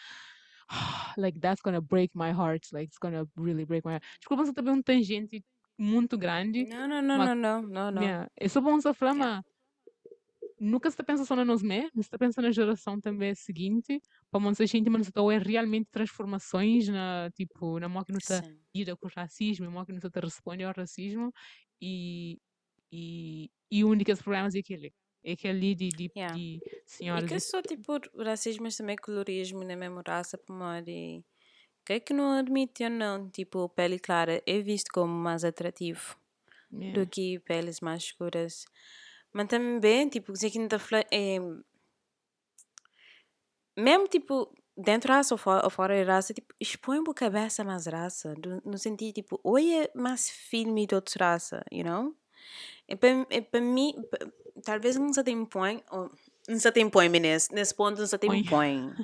like, 1.18 1.40
that's 1.40 1.62
gonna 1.62 1.80
break 1.80 2.12
my 2.16 2.30
heart, 2.32 2.66
like, 2.72 2.86
it's 2.88 2.98
gonna 2.98 3.26
really 3.36 3.64
break 3.66 3.84
my 3.86 3.92
heart. 3.94 4.04
Desculpa 4.20 4.44
se 4.46 4.52
também 4.54 4.74
um 4.74 4.82
tangente 4.82 5.44
muito 5.78 6.18
grande, 6.18 6.66
Não, 6.68 6.86
não, 6.88 7.02
não, 7.02 7.18
mas, 7.18 7.30
não, 7.34 7.34
não, 7.34 7.62
não, 7.62 7.90
não. 7.92 8.12
yeah, 8.12 8.28
é 8.40 8.48
só 8.48 8.60
bom 8.62 8.80
você 8.80 8.94
falar, 8.94 9.14
Yeah. 9.14 9.30
nunca 10.60 10.90
se 10.90 11.02
pensa 11.04 11.24
só 11.24 11.36
na 11.36 11.44
mesmos, 11.62 11.90
mas 11.94 12.06
se 12.06 12.18
pensa 12.18 12.40
na 12.42 12.50
geração 12.50 13.00
também 13.00 13.34
seguinte, 13.34 14.00
para 14.30 14.40
não 14.40 14.54
se 14.54 14.66
sentir, 14.68 14.90
mas 14.90 15.10
é 15.30 15.38
realmente 15.38 15.88
transformações 15.90 16.88
na, 16.88 17.30
tipo, 17.34 17.78
na 17.78 17.88
máquina 17.88 18.20
que 18.22 18.32
Sim. 18.32 18.66
lida 18.74 18.96
com 18.96 19.06
o 19.06 19.10
racismo, 19.14 19.66
a 19.66 19.70
máquina 19.70 20.00
que 20.00 20.20
responde 20.20 20.64
ao 20.64 20.72
racismo 20.76 21.30
e, 21.80 22.38
e, 22.92 23.50
e 23.70 23.84
o 23.84 23.88
único 23.90 24.14
problema 24.16 24.48
é 24.54 24.58
aquele, 24.60 24.92
é 25.24 25.32
aquele 25.32 25.74
de, 25.74 25.92
de, 25.92 26.12
Yeah. 26.14 26.38
de 26.60 26.62
E 27.16 27.22
senhoras 27.24 27.24
que 27.24 27.34
e 27.34 27.40
só 27.40 27.62
tipo 27.62 28.00
racismo, 28.24 28.64
mas 28.64 28.76
também 28.76 28.96
colorismo 28.96 29.62
na 29.64 29.76
mesma 29.76 30.02
raça, 30.06 30.38
por 30.38 30.56
e 30.88 31.24
que 31.86 31.94
é 31.94 32.00
que 32.00 32.14
não 32.14 32.32
admite 32.38 32.84
ou 32.84 32.90
não, 32.90 33.30
tipo, 33.30 33.68
pele 33.70 33.98
clara 33.98 34.42
é 34.46 34.60
visto 34.60 34.90
como 34.92 35.12
mais 35.14 35.44
atrativo 35.44 36.16
yeah. 36.70 36.92
do 36.94 37.06
que 37.06 37.40
peles 37.40 37.80
mais 37.80 38.04
escuras. 38.04 38.64
Mas 39.32 39.48
também, 39.48 40.08
tipo, 40.10 40.32
dizer 40.32 40.50
que 40.52 40.58
não 40.60 40.68
tá 40.68 40.78
fala- 40.78 41.04
é 41.12 41.38
mesmo 43.76 44.06
tipo 44.08 44.52
dentro 44.76 45.08
da 45.08 45.16
raça 45.16 45.34
ou 45.34 45.38
fora, 45.38 45.64
ou 45.64 45.70
fora 45.70 46.04
da 46.04 46.12
raça, 46.14 46.34
tipo, 46.34 46.54
expõe 46.60 46.98
a 46.98 47.14
cabeça 47.14 47.64
mais 47.64 47.86
raça, 47.86 48.34
do- 48.34 48.60
no 48.64 48.78
sentido 48.78 49.14
tipo, 49.14 49.40
olha 49.44 49.90
mais 49.94 50.28
filme 50.30 50.86
de 50.86 50.94
outra 50.94 51.30
raça, 51.32 51.62
you 51.72 51.84
know? 51.84 52.14
E 52.88 52.94
para 52.96 53.26
e 53.30 53.40
para 53.42 53.60
mim, 53.60 53.94
talvez 54.64 54.96
não 54.96 55.12
se 55.12 55.22
te 55.24 55.30
impõe, 55.32 55.82
ou 55.90 56.10
não 56.48 56.58
se 56.58 56.70
te 56.72 56.80
impõe, 56.80 57.08
nesse, 57.08 57.52
nesse 57.52 57.74
ponto 57.74 57.98
não 57.98 58.06
se 58.06 58.16
te 58.18 58.26
Põe. 58.26 58.40
impõe. 58.40 58.94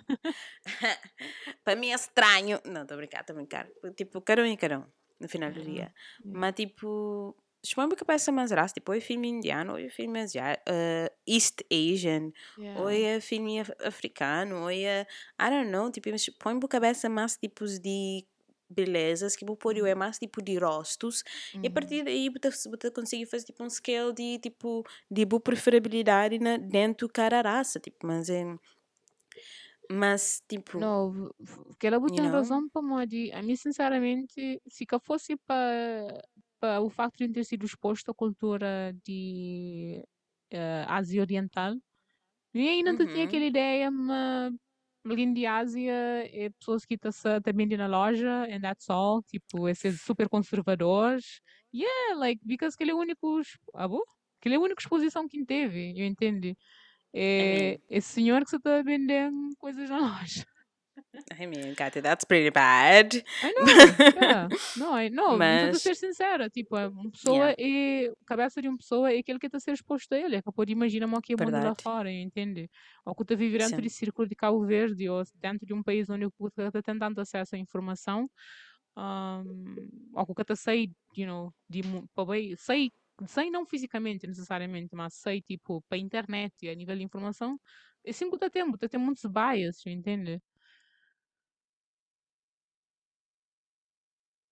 para 1.65 1.77
mim 1.77 1.91
é 1.91 1.95
estranho. 1.95 2.61
Não, 2.65 2.83
estou 2.83 2.95
a 2.95 2.99
brincar, 2.99 3.21
estou 3.21 3.35
a 3.35 3.37
brincar. 3.39 3.69
Tipo, 3.97 4.19
um 4.19 4.47
e 4.47 4.57
um, 4.79 4.85
no 5.21 5.29
final 5.29 5.51
do 5.53 5.63
dia. 5.63 5.93
Mas 6.25 6.55
tipo, 6.55 7.37
expõe 7.63 7.87
a 7.93 7.97
cabeça 7.97 8.33
mais 8.33 8.51
raça, 8.51 8.75
tipo, 8.75 8.93
ou 8.93 8.97
é 8.99 9.01
filme 9.01 9.29
indiano, 9.29 9.73
ou 9.73 9.79
é 9.79 9.89
filme 9.89 10.21
asiático, 10.21 10.65
East 11.27 11.63
Asian, 11.73 12.33
ou 12.77 12.89
Yeah. 12.91 13.17
é 13.17 13.21
filme 13.21 13.61
af- 13.61 13.75
africano, 13.85 14.63
ou 14.63 14.71
é, 14.71 15.07
I 15.41 15.51
don't 15.51 15.71
know, 15.71 15.91
tipo, 15.91 16.09
põe 16.39 16.57
a 16.57 16.69
cabeça 16.69 17.09
mais 17.09 17.37
tipos 17.37 17.79
de 17.79 18.25
belezas, 18.73 19.37
que 19.37 19.45
vou 19.45 19.57
pôr 19.57 19.77
é 19.79 19.95
mais 19.95 20.19
tipo 20.19 20.43
de 20.43 20.59
rostos, 20.59 21.23
e 21.63 21.67
a 21.69 21.71
Uhum. 21.71 21.73
partir 21.73 22.05
daí 22.05 22.29
você, 22.31 22.91
consegue 22.91 23.27
fazer 23.27 23.45
tipo 23.47 23.63
um 23.65 23.71
scale 23.71 24.13
de 24.15 24.39
tipo 24.39 24.85
de 25.11 25.25
boa 25.25 25.41
preferibilidade 25.41 26.39
na, 26.39 26.57
dentro 26.57 27.07
de 27.09 27.13
cada 27.13 27.41
raça, 27.43 27.81
tipo, 27.81 28.07
mas 28.07 28.29
é 28.31 28.45
mas 29.91 30.43
tipo, 30.49 30.79
Não, 30.79 31.11
v- 31.13 31.31
v- 31.39 31.75
que 31.79 31.87
ela 31.87 31.99
you 32.07 32.21
know? 32.21 32.29
razão 32.29 32.69
para 32.69 32.83
Modi. 32.83 33.31
A 33.33 33.43
mim, 33.43 33.57
sinceramente, 33.57 34.61
se 34.69 34.87
que 34.87 34.95
fosse 35.01 35.37
para 35.47 36.23
para 36.61 36.81
o 36.81 36.89
facto 36.89 37.27
de 37.27 37.33
ter 37.33 37.45
sido 37.45 37.67
exposto 37.67 38.11
à 38.13 38.15
cultura 38.15 38.93
de 39.05 40.01
eh, 40.51 40.85
Ásia 40.89 41.21
Oriental, 41.23 41.75
eu 42.55 42.63
ainda 42.69 42.93
não 42.95 43.09
tinha 43.09 43.25
Uhum. 43.25 43.27
aquela 43.27 43.45
ideia, 43.47 43.91
mas 43.91 44.53
alguém 45.05 45.33
de 45.33 45.47
Ásia 45.47 45.93
é 45.93 46.51
pessoas 46.51 46.85
que 46.85 46.95
estão 46.95 47.13
também 47.43 47.67
na 47.69 47.87
loja, 47.87 48.45
and 48.51 48.61
that's 48.61 48.89
all, 48.91 49.23
tipo, 49.23 49.69
é 49.69 49.75
ser 49.75 49.93
super 49.99 50.29
conservadores. 50.29 51.41
Yeah, 51.75 52.17
like, 52.19 52.41
because 52.45 52.75
aquele 52.75 52.91
é 52.93 52.95
o 52.95 52.99
único, 52.99 53.41
ah, 53.75 53.89
bom? 53.89 54.01
Aquele 54.41 54.57
é 54.57 54.59
a 54.59 54.61
única 54.61 54.81
exposição 54.83 55.27
que 55.29 55.45
teve, 55.45 55.95
eu 55.99 56.05
entendo. 56.07 56.55
I 57.39 57.45
É 57.45 57.45
mean, 57.47 57.83
esse 57.89 58.09
senhor 58.15 58.45
que 58.45 58.51
você 58.51 58.57
está 58.57 58.83
vendendo 58.83 59.37
coisas 59.59 59.89
na 59.91 59.99
loja. 60.01 60.45
I 61.39 61.47
mean, 61.47 61.75
Kati, 61.75 62.01
that's 62.01 62.25
pretty 62.25 62.51
bad. 62.51 63.23
I 63.43 63.53
know, 63.53 63.67
yeah. 63.67 64.49
Não, 64.79 64.97
I, 64.99 65.11
não, 65.11 65.37
não 65.37 65.45
estou 65.45 65.69
a 65.69 65.73
Mas, 65.73 65.83
ser 65.83 65.95
sincera. 65.95 66.49
Tipo, 66.49 66.77
é 66.77 66.89
uma 66.89 67.11
pessoa 67.11 67.37
yeah, 67.37 67.57
é. 67.59 68.07
A 68.09 68.25
cabeça 68.25 68.63
de 68.63 68.69
uma 68.69 68.79
pessoa 68.79 69.13
é 69.13 69.19
aquele 69.19 69.39
que 69.39 69.47
está 69.47 69.59
a 69.59 69.61
ser 69.61 69.73
exposto 69.73 70.13
a 70.15 70.19
ele. 70.19 70.37
É 70.37 70.43
que 70.43 70.51
pode 70.51 70.73
imaginar 70.73 71.07
o 71.07 71.21
que 71.21 71.35
é 71.35 71.37
mundo 71.37 71.53
lá 71.53 71.75
fora, 71.75 72.11
entende? 72.11 72.71
Ou 73.05 73.15
que 73.15 73.23
está 73.23 73.35
a 73.35 73.37
viver 73.37 73.59
dentro 73.59 73.77
Sim. 73.77 73.83
de 73.83 73.91
círculo 73.91 74.27
de 74.27 74.35
Cabo 74.35 74.65
Verde 74.65 75.09
ou 75.09 75.23
dentro 75.35 75.67
de 75.67 75.75
um 75.75 75.83
país 75.83 76.09
onde 76.09 76.25
o 76.25 76.31
que 76.31 76.47
está 76.47 76.83
tendo 76.83 77.21
acesso 77.21 77.57
à 77.57 77.59
informação. 77.59 78.29
Um, 78.97 80.11
ou 80.15 80.27
que 80.35 80.43
está 80.43 80.55
a 80.55 80.57
sair, 80.57 80.91
you 81.17 81.27
know, 81.27 81.53
de, 81.69 81.83
sei, 82.57 82.91
sei 83.27 83.51
não 83.51 83.67
fisicamente 83.67 84.27
necessariamente, 84.27 84.95
mas 84.95 85.15
sei 85.15 85.41
tipo 85.43 85.83
para 85.89 85.97
a 85.97 86.01
internet 86.01 86.55
e 86.63 86.71
a 86.71 86.75
nível 86.75 86.97
de 86.97 87.03
informação. 87.03 87.59
É 88.05 88.11
assim 88.11 88.29
que 88.29 88.35
está 88.35 88.51
tempo, 88.51 88.75
está 88.75 88.89
ter 88.89 88.99
muitos 88.99 89.25
bias, 89.25 89.85
entende? 89.87 90.41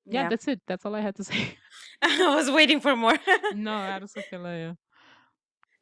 Yeah, 0.07 0.23
Yeah. 0.23 0.29
that's 0.31 0.49
it. 0.49 0.63
That's 0.67 0.85
all 0.87 0.95
I 0.97 1.01
had 1.03 1.15
to 1.17 1.25
say. 1.31 1.57
I 2.03 2.35
was 2.35 2.51
waiting 2.51 2.81
for 2.81 2.97
more. 2.97 3.19
Não, 3.55 3.85
era 3.85 4.07
só 4.07 4.21
aquela. 4.21 4.77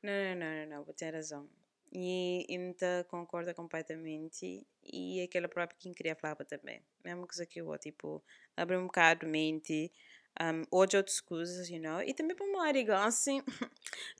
Não, 0.02 0.12
não, 0.12 0.36
não, 0.36 0.56
não, 0.56 0.66
não, 0.78 0.84
você 0.84 0.92
tem 1.04 1.10
razão. 1.10 1.48
E 1.92 2.44
ainda 2.50 3.04
concorda 3.08 3.54
completamente. 3.54 4.66
E 4.84 5.22
aquela 5.22 5.48
própria 5.48 5.76
que 5.78 5.92
queria 5.94 6.14
falar 6.14 6.36
também. 6.44 6.82
Mesma 7.04 7.26
coisa 7.26 7.46
que 7.46 7.60
eu, 7.60 7.78
tipo, 7.78 8.22
abre 8.56 8.76
um 8.76 8.84
bocado 8.86 9.26
a 9.26 9.28
mente. 9.28 9.90
Um, 10.40 10.62
hoje 10.70 10.96
outras 10.96 11.20
coisas, 11.20 11.68
you 11.68 11.80
know. 11.80 12.00
E 12.02 12.12
também 12.14 12.36
para 12.36 12.46
uma 12.46 12.66
área 12.66 12.84
gossip. 12.84 13.42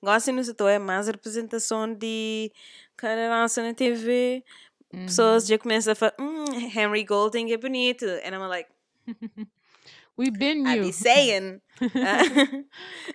gossip 0.03 0.33
no 0.33 0.43
setor 0.43 0.71
é 0.71 0.79
mais 0.79 1.07
representação 1.07 1.93
de 1.95 2.51
cara 2.97 3.29
nossa 3.29 3.63
na 3.63 3.75
TV. 3.75 4.43
Pessoas 4.91 5.45
Uhum. 5.45 5.49
já 5.51 5.59
começam 5.59 5.93
a 5.93 5.95
falar, 5.95 6.15
hum, 6.19 6.45
Henry 6.75 7.05
Golding 7.05 7.53
é 7.53 7.57
bonito. 7.59 8.05
And 8.05 8.35
I'm 8.35 8.49
like, 8.49 8.69
We 10.19 10.31
been 10.31 10.67
I 10.67 10.77
you. 10.77 10.83
be 10.83 10.93
saying. 10.93 11.61
Ah. 12.03 12.25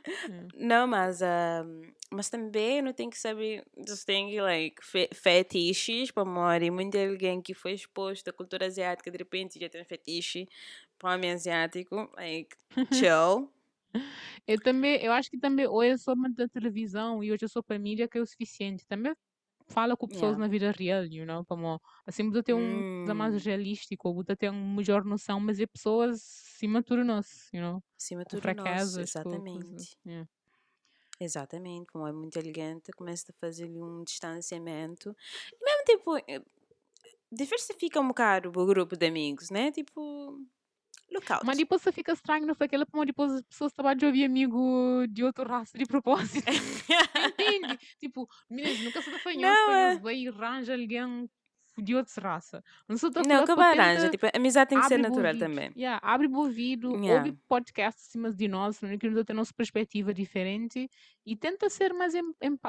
Não, 0.56 0.88
mas, 0.88 1.22
ahm, 1.22 1.82
mas 2.12 2.30
também 2.30 2.82
não 2.82 2.94
tem 2.94 3.10
que 3.10 3.18
saber, 3.18 3.64
você 3.76 4.06
tem 4.06 4.30
que, 4.30 4.42
like, 4.42 4.86
fe 4.86 5.10
fetiches 5.14 6.12
para 6.12 6.26
morrer. 6.26 6.72
Muito 6.72 6.96
alguém 6.98 7.42
que 7.42 7.54
foi 7.54 7.74
exposto 7.74 8.30
à 8.30 8.34
cultura 8.34 8.68
asiática, 8.68 9.12
de 9.12 9.18
repente 9.18 9.60
já 9.60 9.70
tem 9.70 9.84
fetiche 9.86 10.48
para 11.00 11.16
homem 11.16 11.32
asiático, 11.32 11.96
like, 12.16 12.56
chill. 12.92 13.52
Eu 14.48 14.60
também, 14.62 15.02
eu 15.04 15.12
acho 15.14 15.30
que 15.30 15.38
também 15.40 15.68
hoje 15.68 15.92
é 15.94 15.98
só 15.98 16.14
da 16.36 16.48
televisão 16.50 17.24
e 17.24 17.32
hoje 17.32 17.46
é 17.46 17.48
só 17.48 17.62
para 17.62 17.80
mídia 17.80 18.08
que 18.10 18.18
é 18.18 18.22
o 18.22 18.26
suficiente. 18.26 18.86
Também 18.88 19.14
fala 19.70 19.96
com 19.98 20.08
pessoas 20.10 20.38
Yeah. 20.38 20.40
na 20.40 20.48
vida 20.48 20.72
real, 20.72 21.06
you 21.06 21.26
know, 21.26 21.46
como 21.46 21.80
assim 22.06 22.30
pode 22.32 22.44
ter 22.44 22.54
um 22.54 22.84
coisa 23.04 23.14
mais 23.16 23.36
Hum, 23.36 23.46
realístico, 23.46 24.14
pode 24.16 24.36
ter 24.38 24.50
uma 24.50 24.76
melhor 24.78 25.04
noção, 25.06 25.40
mas 25.40 25.60
é 25.60 25.66
pessoas 25.68 26.22
acima 26.56 26.80
de 26.82 26.86
tudo 26.88 27.04
nós, 27.06 27.50
you 27.54 27.62
know, 27.62 27.84
acima 28.00 28.24
de 28.24 28.28
tudo 28.28 28.54
nosso, 28.54 29.02
com 29.22 29.44
exatamente. 29.48 29.98
Yeah. 30.06 30.28
Exatamente, 31.20 31.88
como 31.92 32.08
é 32.08 32.12
muito 32.12 32.38
elegante, 32.38 32.92
começa 32.92 33.32
a 33.32 33.36
fazer-lhe 33.40 33.82
um 33.82 34.04
distanciamento. 34.04 35.16
E 35.60 35.64
mesmo, 35.64 35.84
tipo, 35.86 36.18
eh, 36.18 36.42
diversifica 37.32 38.00
um 38.02 38.08
bocado 38.10 38.50
o 38.50 38.66
grupo 38.68 38.98
de 38.98 39.08
amigos, 39.08 39.50
né? 39.52 39.72
Tipo, 39.72 40.40
look 41.14 41.32
out. 41.32 41.46
Mas 41.46 41.58
depois 41.58 41.82
você 41.82 41.92
fica 41.92 42.12
estranho, 42.12 42.46
não 42.46 42.54
sei 42.56 42.66
aquela 42.66 42.86
como 42.86 43.06
depois 43.06 43.32
as 43.32 43.42
pessoas 43.44 43.72
estavam 43.72 43.96
de 43.96 44.06
ouvir 44.06 44.26
amigo 44.26 45.06
de 45.10 45.24
outra 45.24 45.46
raça 45.48 45.78
de 45.78 45.86
propósito. 45.86 46.44
Entende? 47.34 47.78
Tipo, 48.00 48.28
mesmo, 48.50 48.86
nunca 48.86 49.02
se 49.02 49.12
falando 49.20 49.42
Não, 49.42 49.72
é. 49.72 49.98
vai 50.00 50.16
e 50.18 50.28
arranja 50.28 50.74
alguém 50.74 51.30
de 51.76 51.96
outra 51.96 52.22
raça. 52.22 52.64
Não 52.88 52.98
sou 52.98 53.10
Não, 53.10 53.24
falar 53.24 53.72
que 53.74 53.78
tenta 53.96 54.10
Tipo, 54.12 54.26
a 54.28 54.32
amizade 54.36 54.70
tem 54.70 54.80
que 54.80 54.88
ser 54.88 55.00
o 55.00 55.02
natural 55.02 55.36
também. 55.38 55.72
Yeah, 55.76 56.00
abre 56.04 56.28
o 56.28 56.36
ouvido, 56.38 56.92
Yeah. 56.98 57.16
ouve 57.26 57.38
podcasts 57.48 58.10
acima 58.10 58.32
de 58.32 58.48
nós, 58.48 58.80
não 58.80 58.90
é? 58.90 58.98
que 58.98 59.10
nos 59.10 59.26
tem 59.26 59.36
nossa 59.36 59.54
perspectiva 59.56 60.14
diferente 60.14 60.88
e 61.26 61.36
tenta 61.36 61.70
ser 61.72 61.92
mais 61.94 62.14
em, 62.14 62.22
em- 62.42 62.60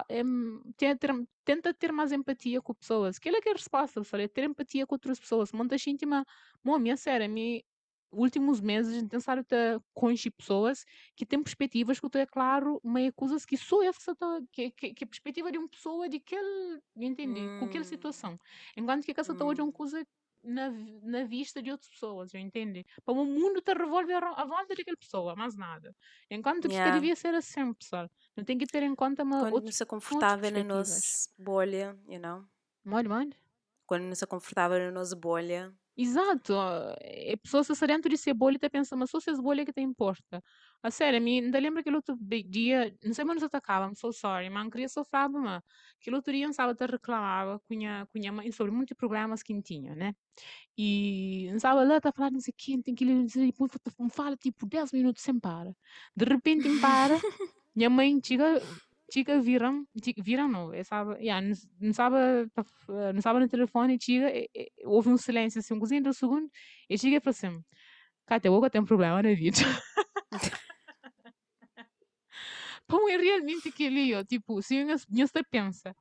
ter, 0.78 0.96
ter- 0.96 1.26
tenta 1.44 1.74
ter 1.74 1.92
mais 1.92 2.12
empatia 2.12 2.62
com 2.62 2.72
pessoas. 2.72 3.18
Que 3.18 3.28
é 3.28 3.40
que 3.42 3.48
é 3.50 3.52
a 3.52 3.54
resposta, 3.56 4.02
sabe? 4.04 4.22
É 4.24 4.28
ter 4.28 4.44
empatia 4.44 4.86
com 4.86 4.94
outras 4.94 5.20
pessoas. 5.20 5.52
Monta 5.52 5.76
íntima, 5.86 6.24
mami, 6.62 6.90
a 6.90 6.96
sério, 6.96 7.26
a 7.26 7.28
mim 7.28 7.62
últimos 8.14 8.60
meses 8.60 9.02
intentar 9.02 9.42
te 9.44 9.56
conhecer 9.94 10.30
pessoas 10.30 10.84
que 11.16 11.26
têm 11.26 11.42
perspectivas 11.42 12.00
que 12.00 12.08
tu 12.10 12.18
é 12.18 12.26
claro, 12.26 12.80
meio 12.84 13.12
coisas 13.14 13.44
que 13.46 13.56
só 13.56 13.82
essa 13.82 14.14
tá- 14.16 14.40
que, 14.52 14.70
que, 14.70 14.94
que 14.94 15.04
a 15.04 15.06
perspectiva 15.06 15.50
de 15.52 15.58
uma 15.58 15.68
pessoa 15.68 16.08
de 16.08 16.16
aquele, 16.18 16.80
entende? 16.96 17.50
Com 17.56 17.66
aquela 17.66 17.84
Hum. 17.84 17.84
situação. 17.84 18.38
Enquanto 18.76 19.04
que 19.04 19.14
essa 19.18 19.32
está 19.32 19.44
hoje 19.44 19.60
é 19.60 19.64
uma 19.64 19.72
Hum. 19.72 19.72
coisa 19.72 20.04
na, 20.42 20.70
na 20.70 21.24
vista 21.24 21.62
de 21.62 21.70
outras 21.70 21.90
pessoas, 21.90 22.34
eu 22.34 22.40
entende? 22.40 22.84
Para 23.04 23.14
o 23.14 23.24
mundo 23.24 23.60
te 23.62 23.72
revolve 23.74 24.12
à 24.12 24.18
à 24.18 24.44
volta 24.46 24.74
daquela 24.74 24.96
pessoa, 24.96 25.34
mais 25.36 25.56
nada. 25.56 25.94
Enquanto 26.30 26.68
que 26.68 26.78
Yeah. 26.80 26.92
devia 26.92 27.16
ser 27.16 27.34
assim, 27.34 27.72
pessoal. 27.74 28.08
Não 28.36 28.44
tem 28.44 28.58
que 28.58 28.66
ter 28.66 28.82
em 28.82 28.94
conta 28.94 29.22
uma 29.24 29.40
Quando 29.40 29.54
outra. 29.54 29.64
nos 29.66 29.80
é 29.80 29.84
confortável 29.84 30.50
na 30.50 30.64
nossa 30.64 31.28
bolha, 31.38 31.96
you 32.08 32.18
know? 32.18 32.48
Mole, 32.84 33.08
mole. 33.08 33.34
Quando 33.86 34.04
nos 34.04 34.22
é 34.22 34.26
confortável 34.26 34.78
na 34.78 34.90
nossa 34.90 35.16
bolha. 35.16 35.74
Exato. 35.96 36.52
É 37.00 37.36
pessoa 37.36 37.62
se 37.62 37.86
dentro 37.86 38.10
de 38.10 38.16
ser 38.16 38.34
bolha 38.34 38.56
e 38.56 38.58
tá 38.58 38.68
pensando, 38.68 38.98
mas 38.98 39.10
só 39.10 39.20
se 39.20 39.30
as 39.30 39.40
bolhas 39.40 39.64
que 39.64 39.72
te 39.72 39.80
importa. 39.80 40.42
A 40.82 40.90
sério, 40.90 41.18
a 41.18 41.20
mim, 41.20 41.40
ainda 41.40 41.58
lembro 41.58 41.80
aquele 41.80 41.96
outro 41.96 42.16
dia, 42.48 42.94
não 43.02 43.14
sei 43.14 43.24
onde 43.24 43.34
nos 43.34 43.42
atacava, 43.44 43.86
I'm 43.86 43.94
so 43.94 44.12
sorry, 44.12 44.50
mas 44.50 44.68
queria 44.70 44.88
sofrer, 44.88 45.28
mas 45.30 45.62
aquele 46.00 46.16
outro 46.16 46.32
dia, 46.32 46.52
sabe, 46.52 46.74
te 46.74 46.84
reclamava 46.86 47.60
com 47.60 47.74
a, 47.86 48.06
com 48.06 48.28
a 48.28 48.32
mãe 48.32 48.52
sobre 48.52 48.72
muitos 48.72 48.96
problemas 48.96 49.42
que 49.42 49.60
tinha, 49.62 49.94
né? 49.94 50.14
E, 50.76 51.48
sabe, 51.58 51.84
lá 51.84 52.00
tá 52.00 52.12
falando, 52.12 52.34
não 52.34 52.40
sei 52.40 52.52
quê, 52.56 52.76
tem 52.82 52.94
que 52.94 53.04
ir, 53.04 53.26
e 53.36 53.46
depois 53.46 53.70
me 53.98 54.10
fala 54.10 54.36
tipo 54.36 54.66
10 54.66 54.92
minutos 54.92 55.22
sem 55.22 55.38
para. 55.38 55.74
De 56.16 56.24
repente, 56.24 56.68
me 56.68 56.80
para, 56.80 57.14
minha 57.74 57.88
mãe 57.88 58.20
chega, 58.22 58.60
chega, 59.14 59.40
viram, 59.40 59.86
chi- 60.02 60.14
viram 60.18 60.48
não, 60.48 60.72
é, 60.74 60.84
sabe, 60.84 61.14
yeah, 61.22 61.46
não, 61.80 61.92
sabe, 61.94 62.16
não 63.14 63.22
sabe 63.22 63.40
no 63.40 63.48
telefone, 63.48 63.98
chega, 64.00 64.30
e- 64.36 64.48
e- 64.54 64.70
houve 64.84 65.08
um 65.10 65.16
silêncio 65.16 65.60
assim, 65.60 65.74
um 65.74 65.80
cozinho 65.80 66.02
de 66.02 66.08
um 66.10 66.12
segundo, 66.12 66.48
e 66.90 66.98
chega 66.98 67.20
fala 67.20 67.30
assim, 67.32 67.64
Cátia, 68.26 68.48
eu 68.48 68.70
tenho 68.70 68.84
um 68.84 68.86
problema 68.86 69.22
na 69.22 69.34
vida. 69.34 69.58
Como 72.88 73.08
é 73.08 73.16
realmente 73.16 73.68
aquele, 73.68 74.14
ó, 74.14 74.24
tipo, 74.24 74.60
se 74.62 74.76
eu 74.76 74.86
não 74.86 74.96
pensa, 75.50 75.94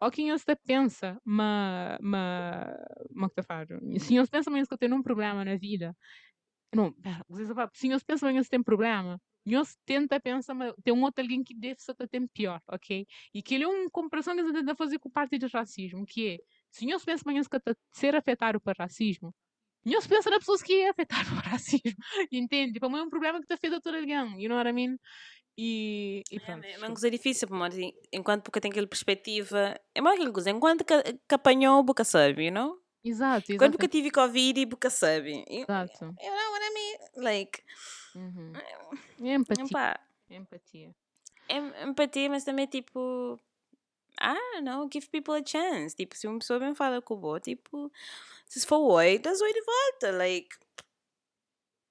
ou 0.00 0.10
quem 0.10 0.36
se 0.38 0.56
pensa, 0.56 1.18
mas, 1.24 1.98
mas, 2.00 2.74
mas 3.14 3.30
que 3.32 3.42
tá 3.42 3.66
se 4.00 4.14
eu 4.16 4.26
pensa 4.28 4.50
mais 4.50 4.68
que 4.68 4.74
eu 4.74 4.78
tenho 4.78 4.96
um 4.96 5.02
problema 5.02 5.44
na 5.44 5.56
vida, 5.56 5.94
não, 6.74 6.92
pera, 6.92 7.24
se 7.74 7.88
eu 7.88 8.00
pensa 8.06 8.26
mais 8.32 8.46
que 8.46 8.50
tem 8.50 8.62
problema, 8.62 9.20
eu 9.46 9.62
tenta 9.84 10.20
pensar, 10.20 10.54
mas 10.54 10.72
tem 10.84 10.92
um 10.94 11.02
outro 11.02 11.22
alguém 11.22 11.42
que 11.42 11.54
deve 11.54 11.80
ser 11.80 11.92
até 11.98 12.20
pior, 12.32 12.60
ok? 12.68 13.06
E 13.34 13.42
que 13.42 13.54
ele 13.54 13.64
é 13.64 13.68
uma 13.68 13.90
comparação 13.90 14.34
que 14.34 14.42
eu 14.42 14.52
tenta 14.52 14.74
fazer 14.76 14.98
com 14.98 15.10
parte 15.10 15.38
do 15.38 15.48
racismo, 15.48 16.04
que 16.06 16.28
é, 16.28 16.38
se 16.70 16.88
eu 16.88 17.00
pensa 17.00 17.22
mais 17.26 17.48
que 17.48 17.60
tá 17.60 17.74
ser 17.92 18.14
afetado 18.16 18.60
por 18.60 18.74
racismo, 18.76 19.34
eu 19.84 20.00
penso 20.02 20.28
nas 20.30 20.38
pessoas 20.40 20.62
que 20.62 20.74
é 20.82 20.90
afetado 20.90 21.28
por 21.42 21.42
racismo, 21.44 21.96
entende? 22.30 22.78
Para 22.78 22.88
mim 22.90 22.98
é 22.98 23.02
um 23.02 23.10
problema 23.10 23.38
que 23.38 23.44
está 23.44 23.56
feito 23.56 23.76
a 23.76 23.80
todo 23.80 23.96
alguém, 23.96 24.42
you 24.42 24.48
know 24.48 24.58
what 24.58 24.68
I 24.68 24.72
mean? 24.72 24.96
E, 25.58 26.22
e 26.30 26.36
É, 26.36 26.40
pronto. 26.40 26.64
é 26.64 26.78
uma 26.78 26.86
coisa 26.88 27.10
difícil, 27.10 27.48
mas 27.50 27.74
enquanto 28.12 28.42
porque 28.44 28.60
tem 28.60 28.70
aquela 28.70 28.86
perspectiva. 28.86 29.78
É 29.94 30.00
mais 30.00 30.16
aquela 30.16 30.32
coisa, 30.32 30.50
enquanto 30.50 30.84
que, 30.84 30.94
que 31.28 31.34
apanhou, 31.34 31.82
boca 31.82 32.04
sabe, 32.04 32.46
you 32.46 32.52
know? 32.52 32.76
Exato, 33.04 33.46
Quando 33.56 33.74
exato. 33.74 33.78
porque 33.78 33.88
tive 33.88 34.10
Covid 34.10 34.60
e 34.60 34.66
boca 34.66 34.90
sabe. 34.90 35.44
Exato. 35.48 36.04
you 36.04 36.30
know 36.30 36.52
what 36.52 36.64
I 36.64 36.74
mean? 36.74 37.24
Like, 37.24 37.62
Uhum. 38.14 38.52
É 39.20 39.34
empatia. 39.34 39.64
epá, 39.64 40.00
Empatia. 40.30 40.94
é 41.48 41.56
empatia, 41.88 42.28
mas 42.30 42.44
também 42.44 42.66
tipo. 42.66 43.38
I 44.22 44.34
don't 44.52 44.62
know, 44.64 44.88
give 44.92 45.08
people 45.08 45.34
a 45.34 45.42
chance. 45.44 45.96
Tipo, 45.96 46.14
se 46.16 46.26
uma 46.26 46.38
pessoa 46.38 46.58
bem 46.60 46.74
fala 46.74 47.00
com 47.00 47.14
o 47.14 47.16
boa, 47.16 47.40
tipo, 47.40 47.90
se 48.46 48.66
for 48.66 48.78
oi, 48.92 49.18
dás 49.18 49.40
oi 49.40 49.52
de 49.52 49.62
volta. 49.62 50.12
Like, 50.18 50.56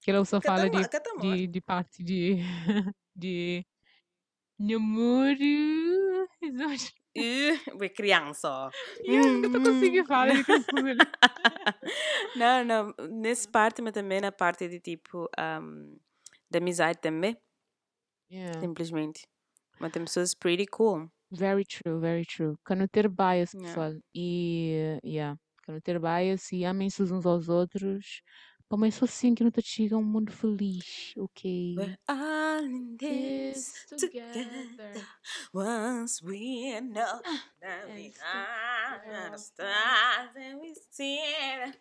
Que 0.02 0.12
ela 0.12 0.24
só 0.26 0.40
fala 0.40 0.70
de, 0.70 0.78
de, 1.22 1.48
de 1.48 1.62
parte 1.62 2.04
de, 2.04 2.38
de 3.16 3.66
namoro. 4.60 5.36
Uh, 7.18 7.84
é 7.84 7.90
criança. 7.90 8.48
ó. 8.48 8.70
Eu 9.04 9.34
nunca 9.34 9.50
tô 9.50 9.64
conseguindo 9.72 10.08
falar 10.08 10.28
não, 12.36 12.64
não, 12.64 12.94
nessa 13.10 13.50
parte, 13.50 13.82
mas 13.82 13.94
também 13.94 14.22
na 14.22 14.32
parte 14.32 14.68
de 14.70 14.80
tipo, 14.80 15.28
um, 15.38 15.98
da 16.52 16.60
amizade 16.60 17.00
também, 17.02 17.38
Yeah. 18.30 18.64
simplesmente. 18.64 19.28
Mas 19.80 19.92
tem 19.92 20.04
pessoas 20.06 20.34
pretty 20.36 20.66
cool. 20.68 21.10
Very 21.32 21.64
true, 21.64 22.00
very 22.00 22.26
true. 22.26 22.56
Quando 22.66 22.88
ter 22.88 23.08
bias, 23.08 23.54
Yeah. 23.54 23.80
pessoal. 23.80 23.94
E, 24.16 25.00
yeah. 25.04 25.38
Quando 25.64 25.80
ter 25.82 26.00
bias 26.00 26.52
e 26.52 26.66
amem-se 26.66 27.04
uns 27.04 27.26
aos 27.26 27.50
outros. 27.50 28.22
Mas 28.78 28.96
só 28.96 29.06
assim 29.06 29.34
que 29.34 29.44
não 29.44 29.52
te 29.52 29.62
chega 29.62 29.98
um 29.98 30.04
mundo 30.04 30.32
feliz, 30.32 31.14
ok? 31.18 31.76
We're 31.78 31.98
all 32.08 32.66
in 32.66 32.98
this 32.98 33.74
together. 33.90 34.94
Once 35.54 36.24
we 36.24 36.80
know 36.82 37.22
that 37.62 37.88
we 37.94 38.08
It's 38.08 38.20
are 38.22 39.32
the 39.32 39.38
stars 39.38 40.36
and 40.36 40.60
we 40.62 40.74
see 40.92 41.20
it. 41.20 41.80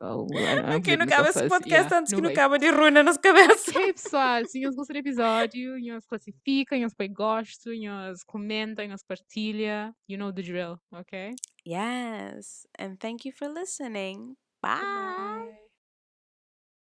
Oh, 0.00 0.26
Aqui 0.74 0.96
não 0.96 1.06
cabe 1.06 1.28
esse 1.28 1.46
podcast 1.48 1.70
yeah, 1.70 1.98
antes 1.98 2.12
que 2.12 2.20
não 2.20 2.30
acaba 2.30 2.58
de 2.58 2.68
ruim 2.70 2.90
na 2.90 3.04
nossa 3.04 3.20
cabeça. 3.20 3.70
Ok, 3.70 3.92
pessoal, 3.94 4.44
se 4.46 4.60
vocês 4.60 4.74
gostam 4.74 4.94
do 4.94 4.98
episódio, 4.98 5.78
vocês 5.78 6.06
classificam, 6.06 6.78
vocês 6.78 6.94
põem 6.94 7.12
gosto, 7.12 7.70
vocês 7.70 8.24
comentam, 8.24 8.86
vocês 8.86 9.04
partilham. 9.04 9.94
You 10.08 10.18
know 10.18 10.32
the 10.32 10.42
drill, 10.42 10.80
ok? 10.92 11.30
Yes, 11.64 12.66
and 12.80 12.96
thank 12.96 13.28
you 13.28 13.32
for 13.32 13.48
listening. 13.48 14.36
bye 14.62 15.61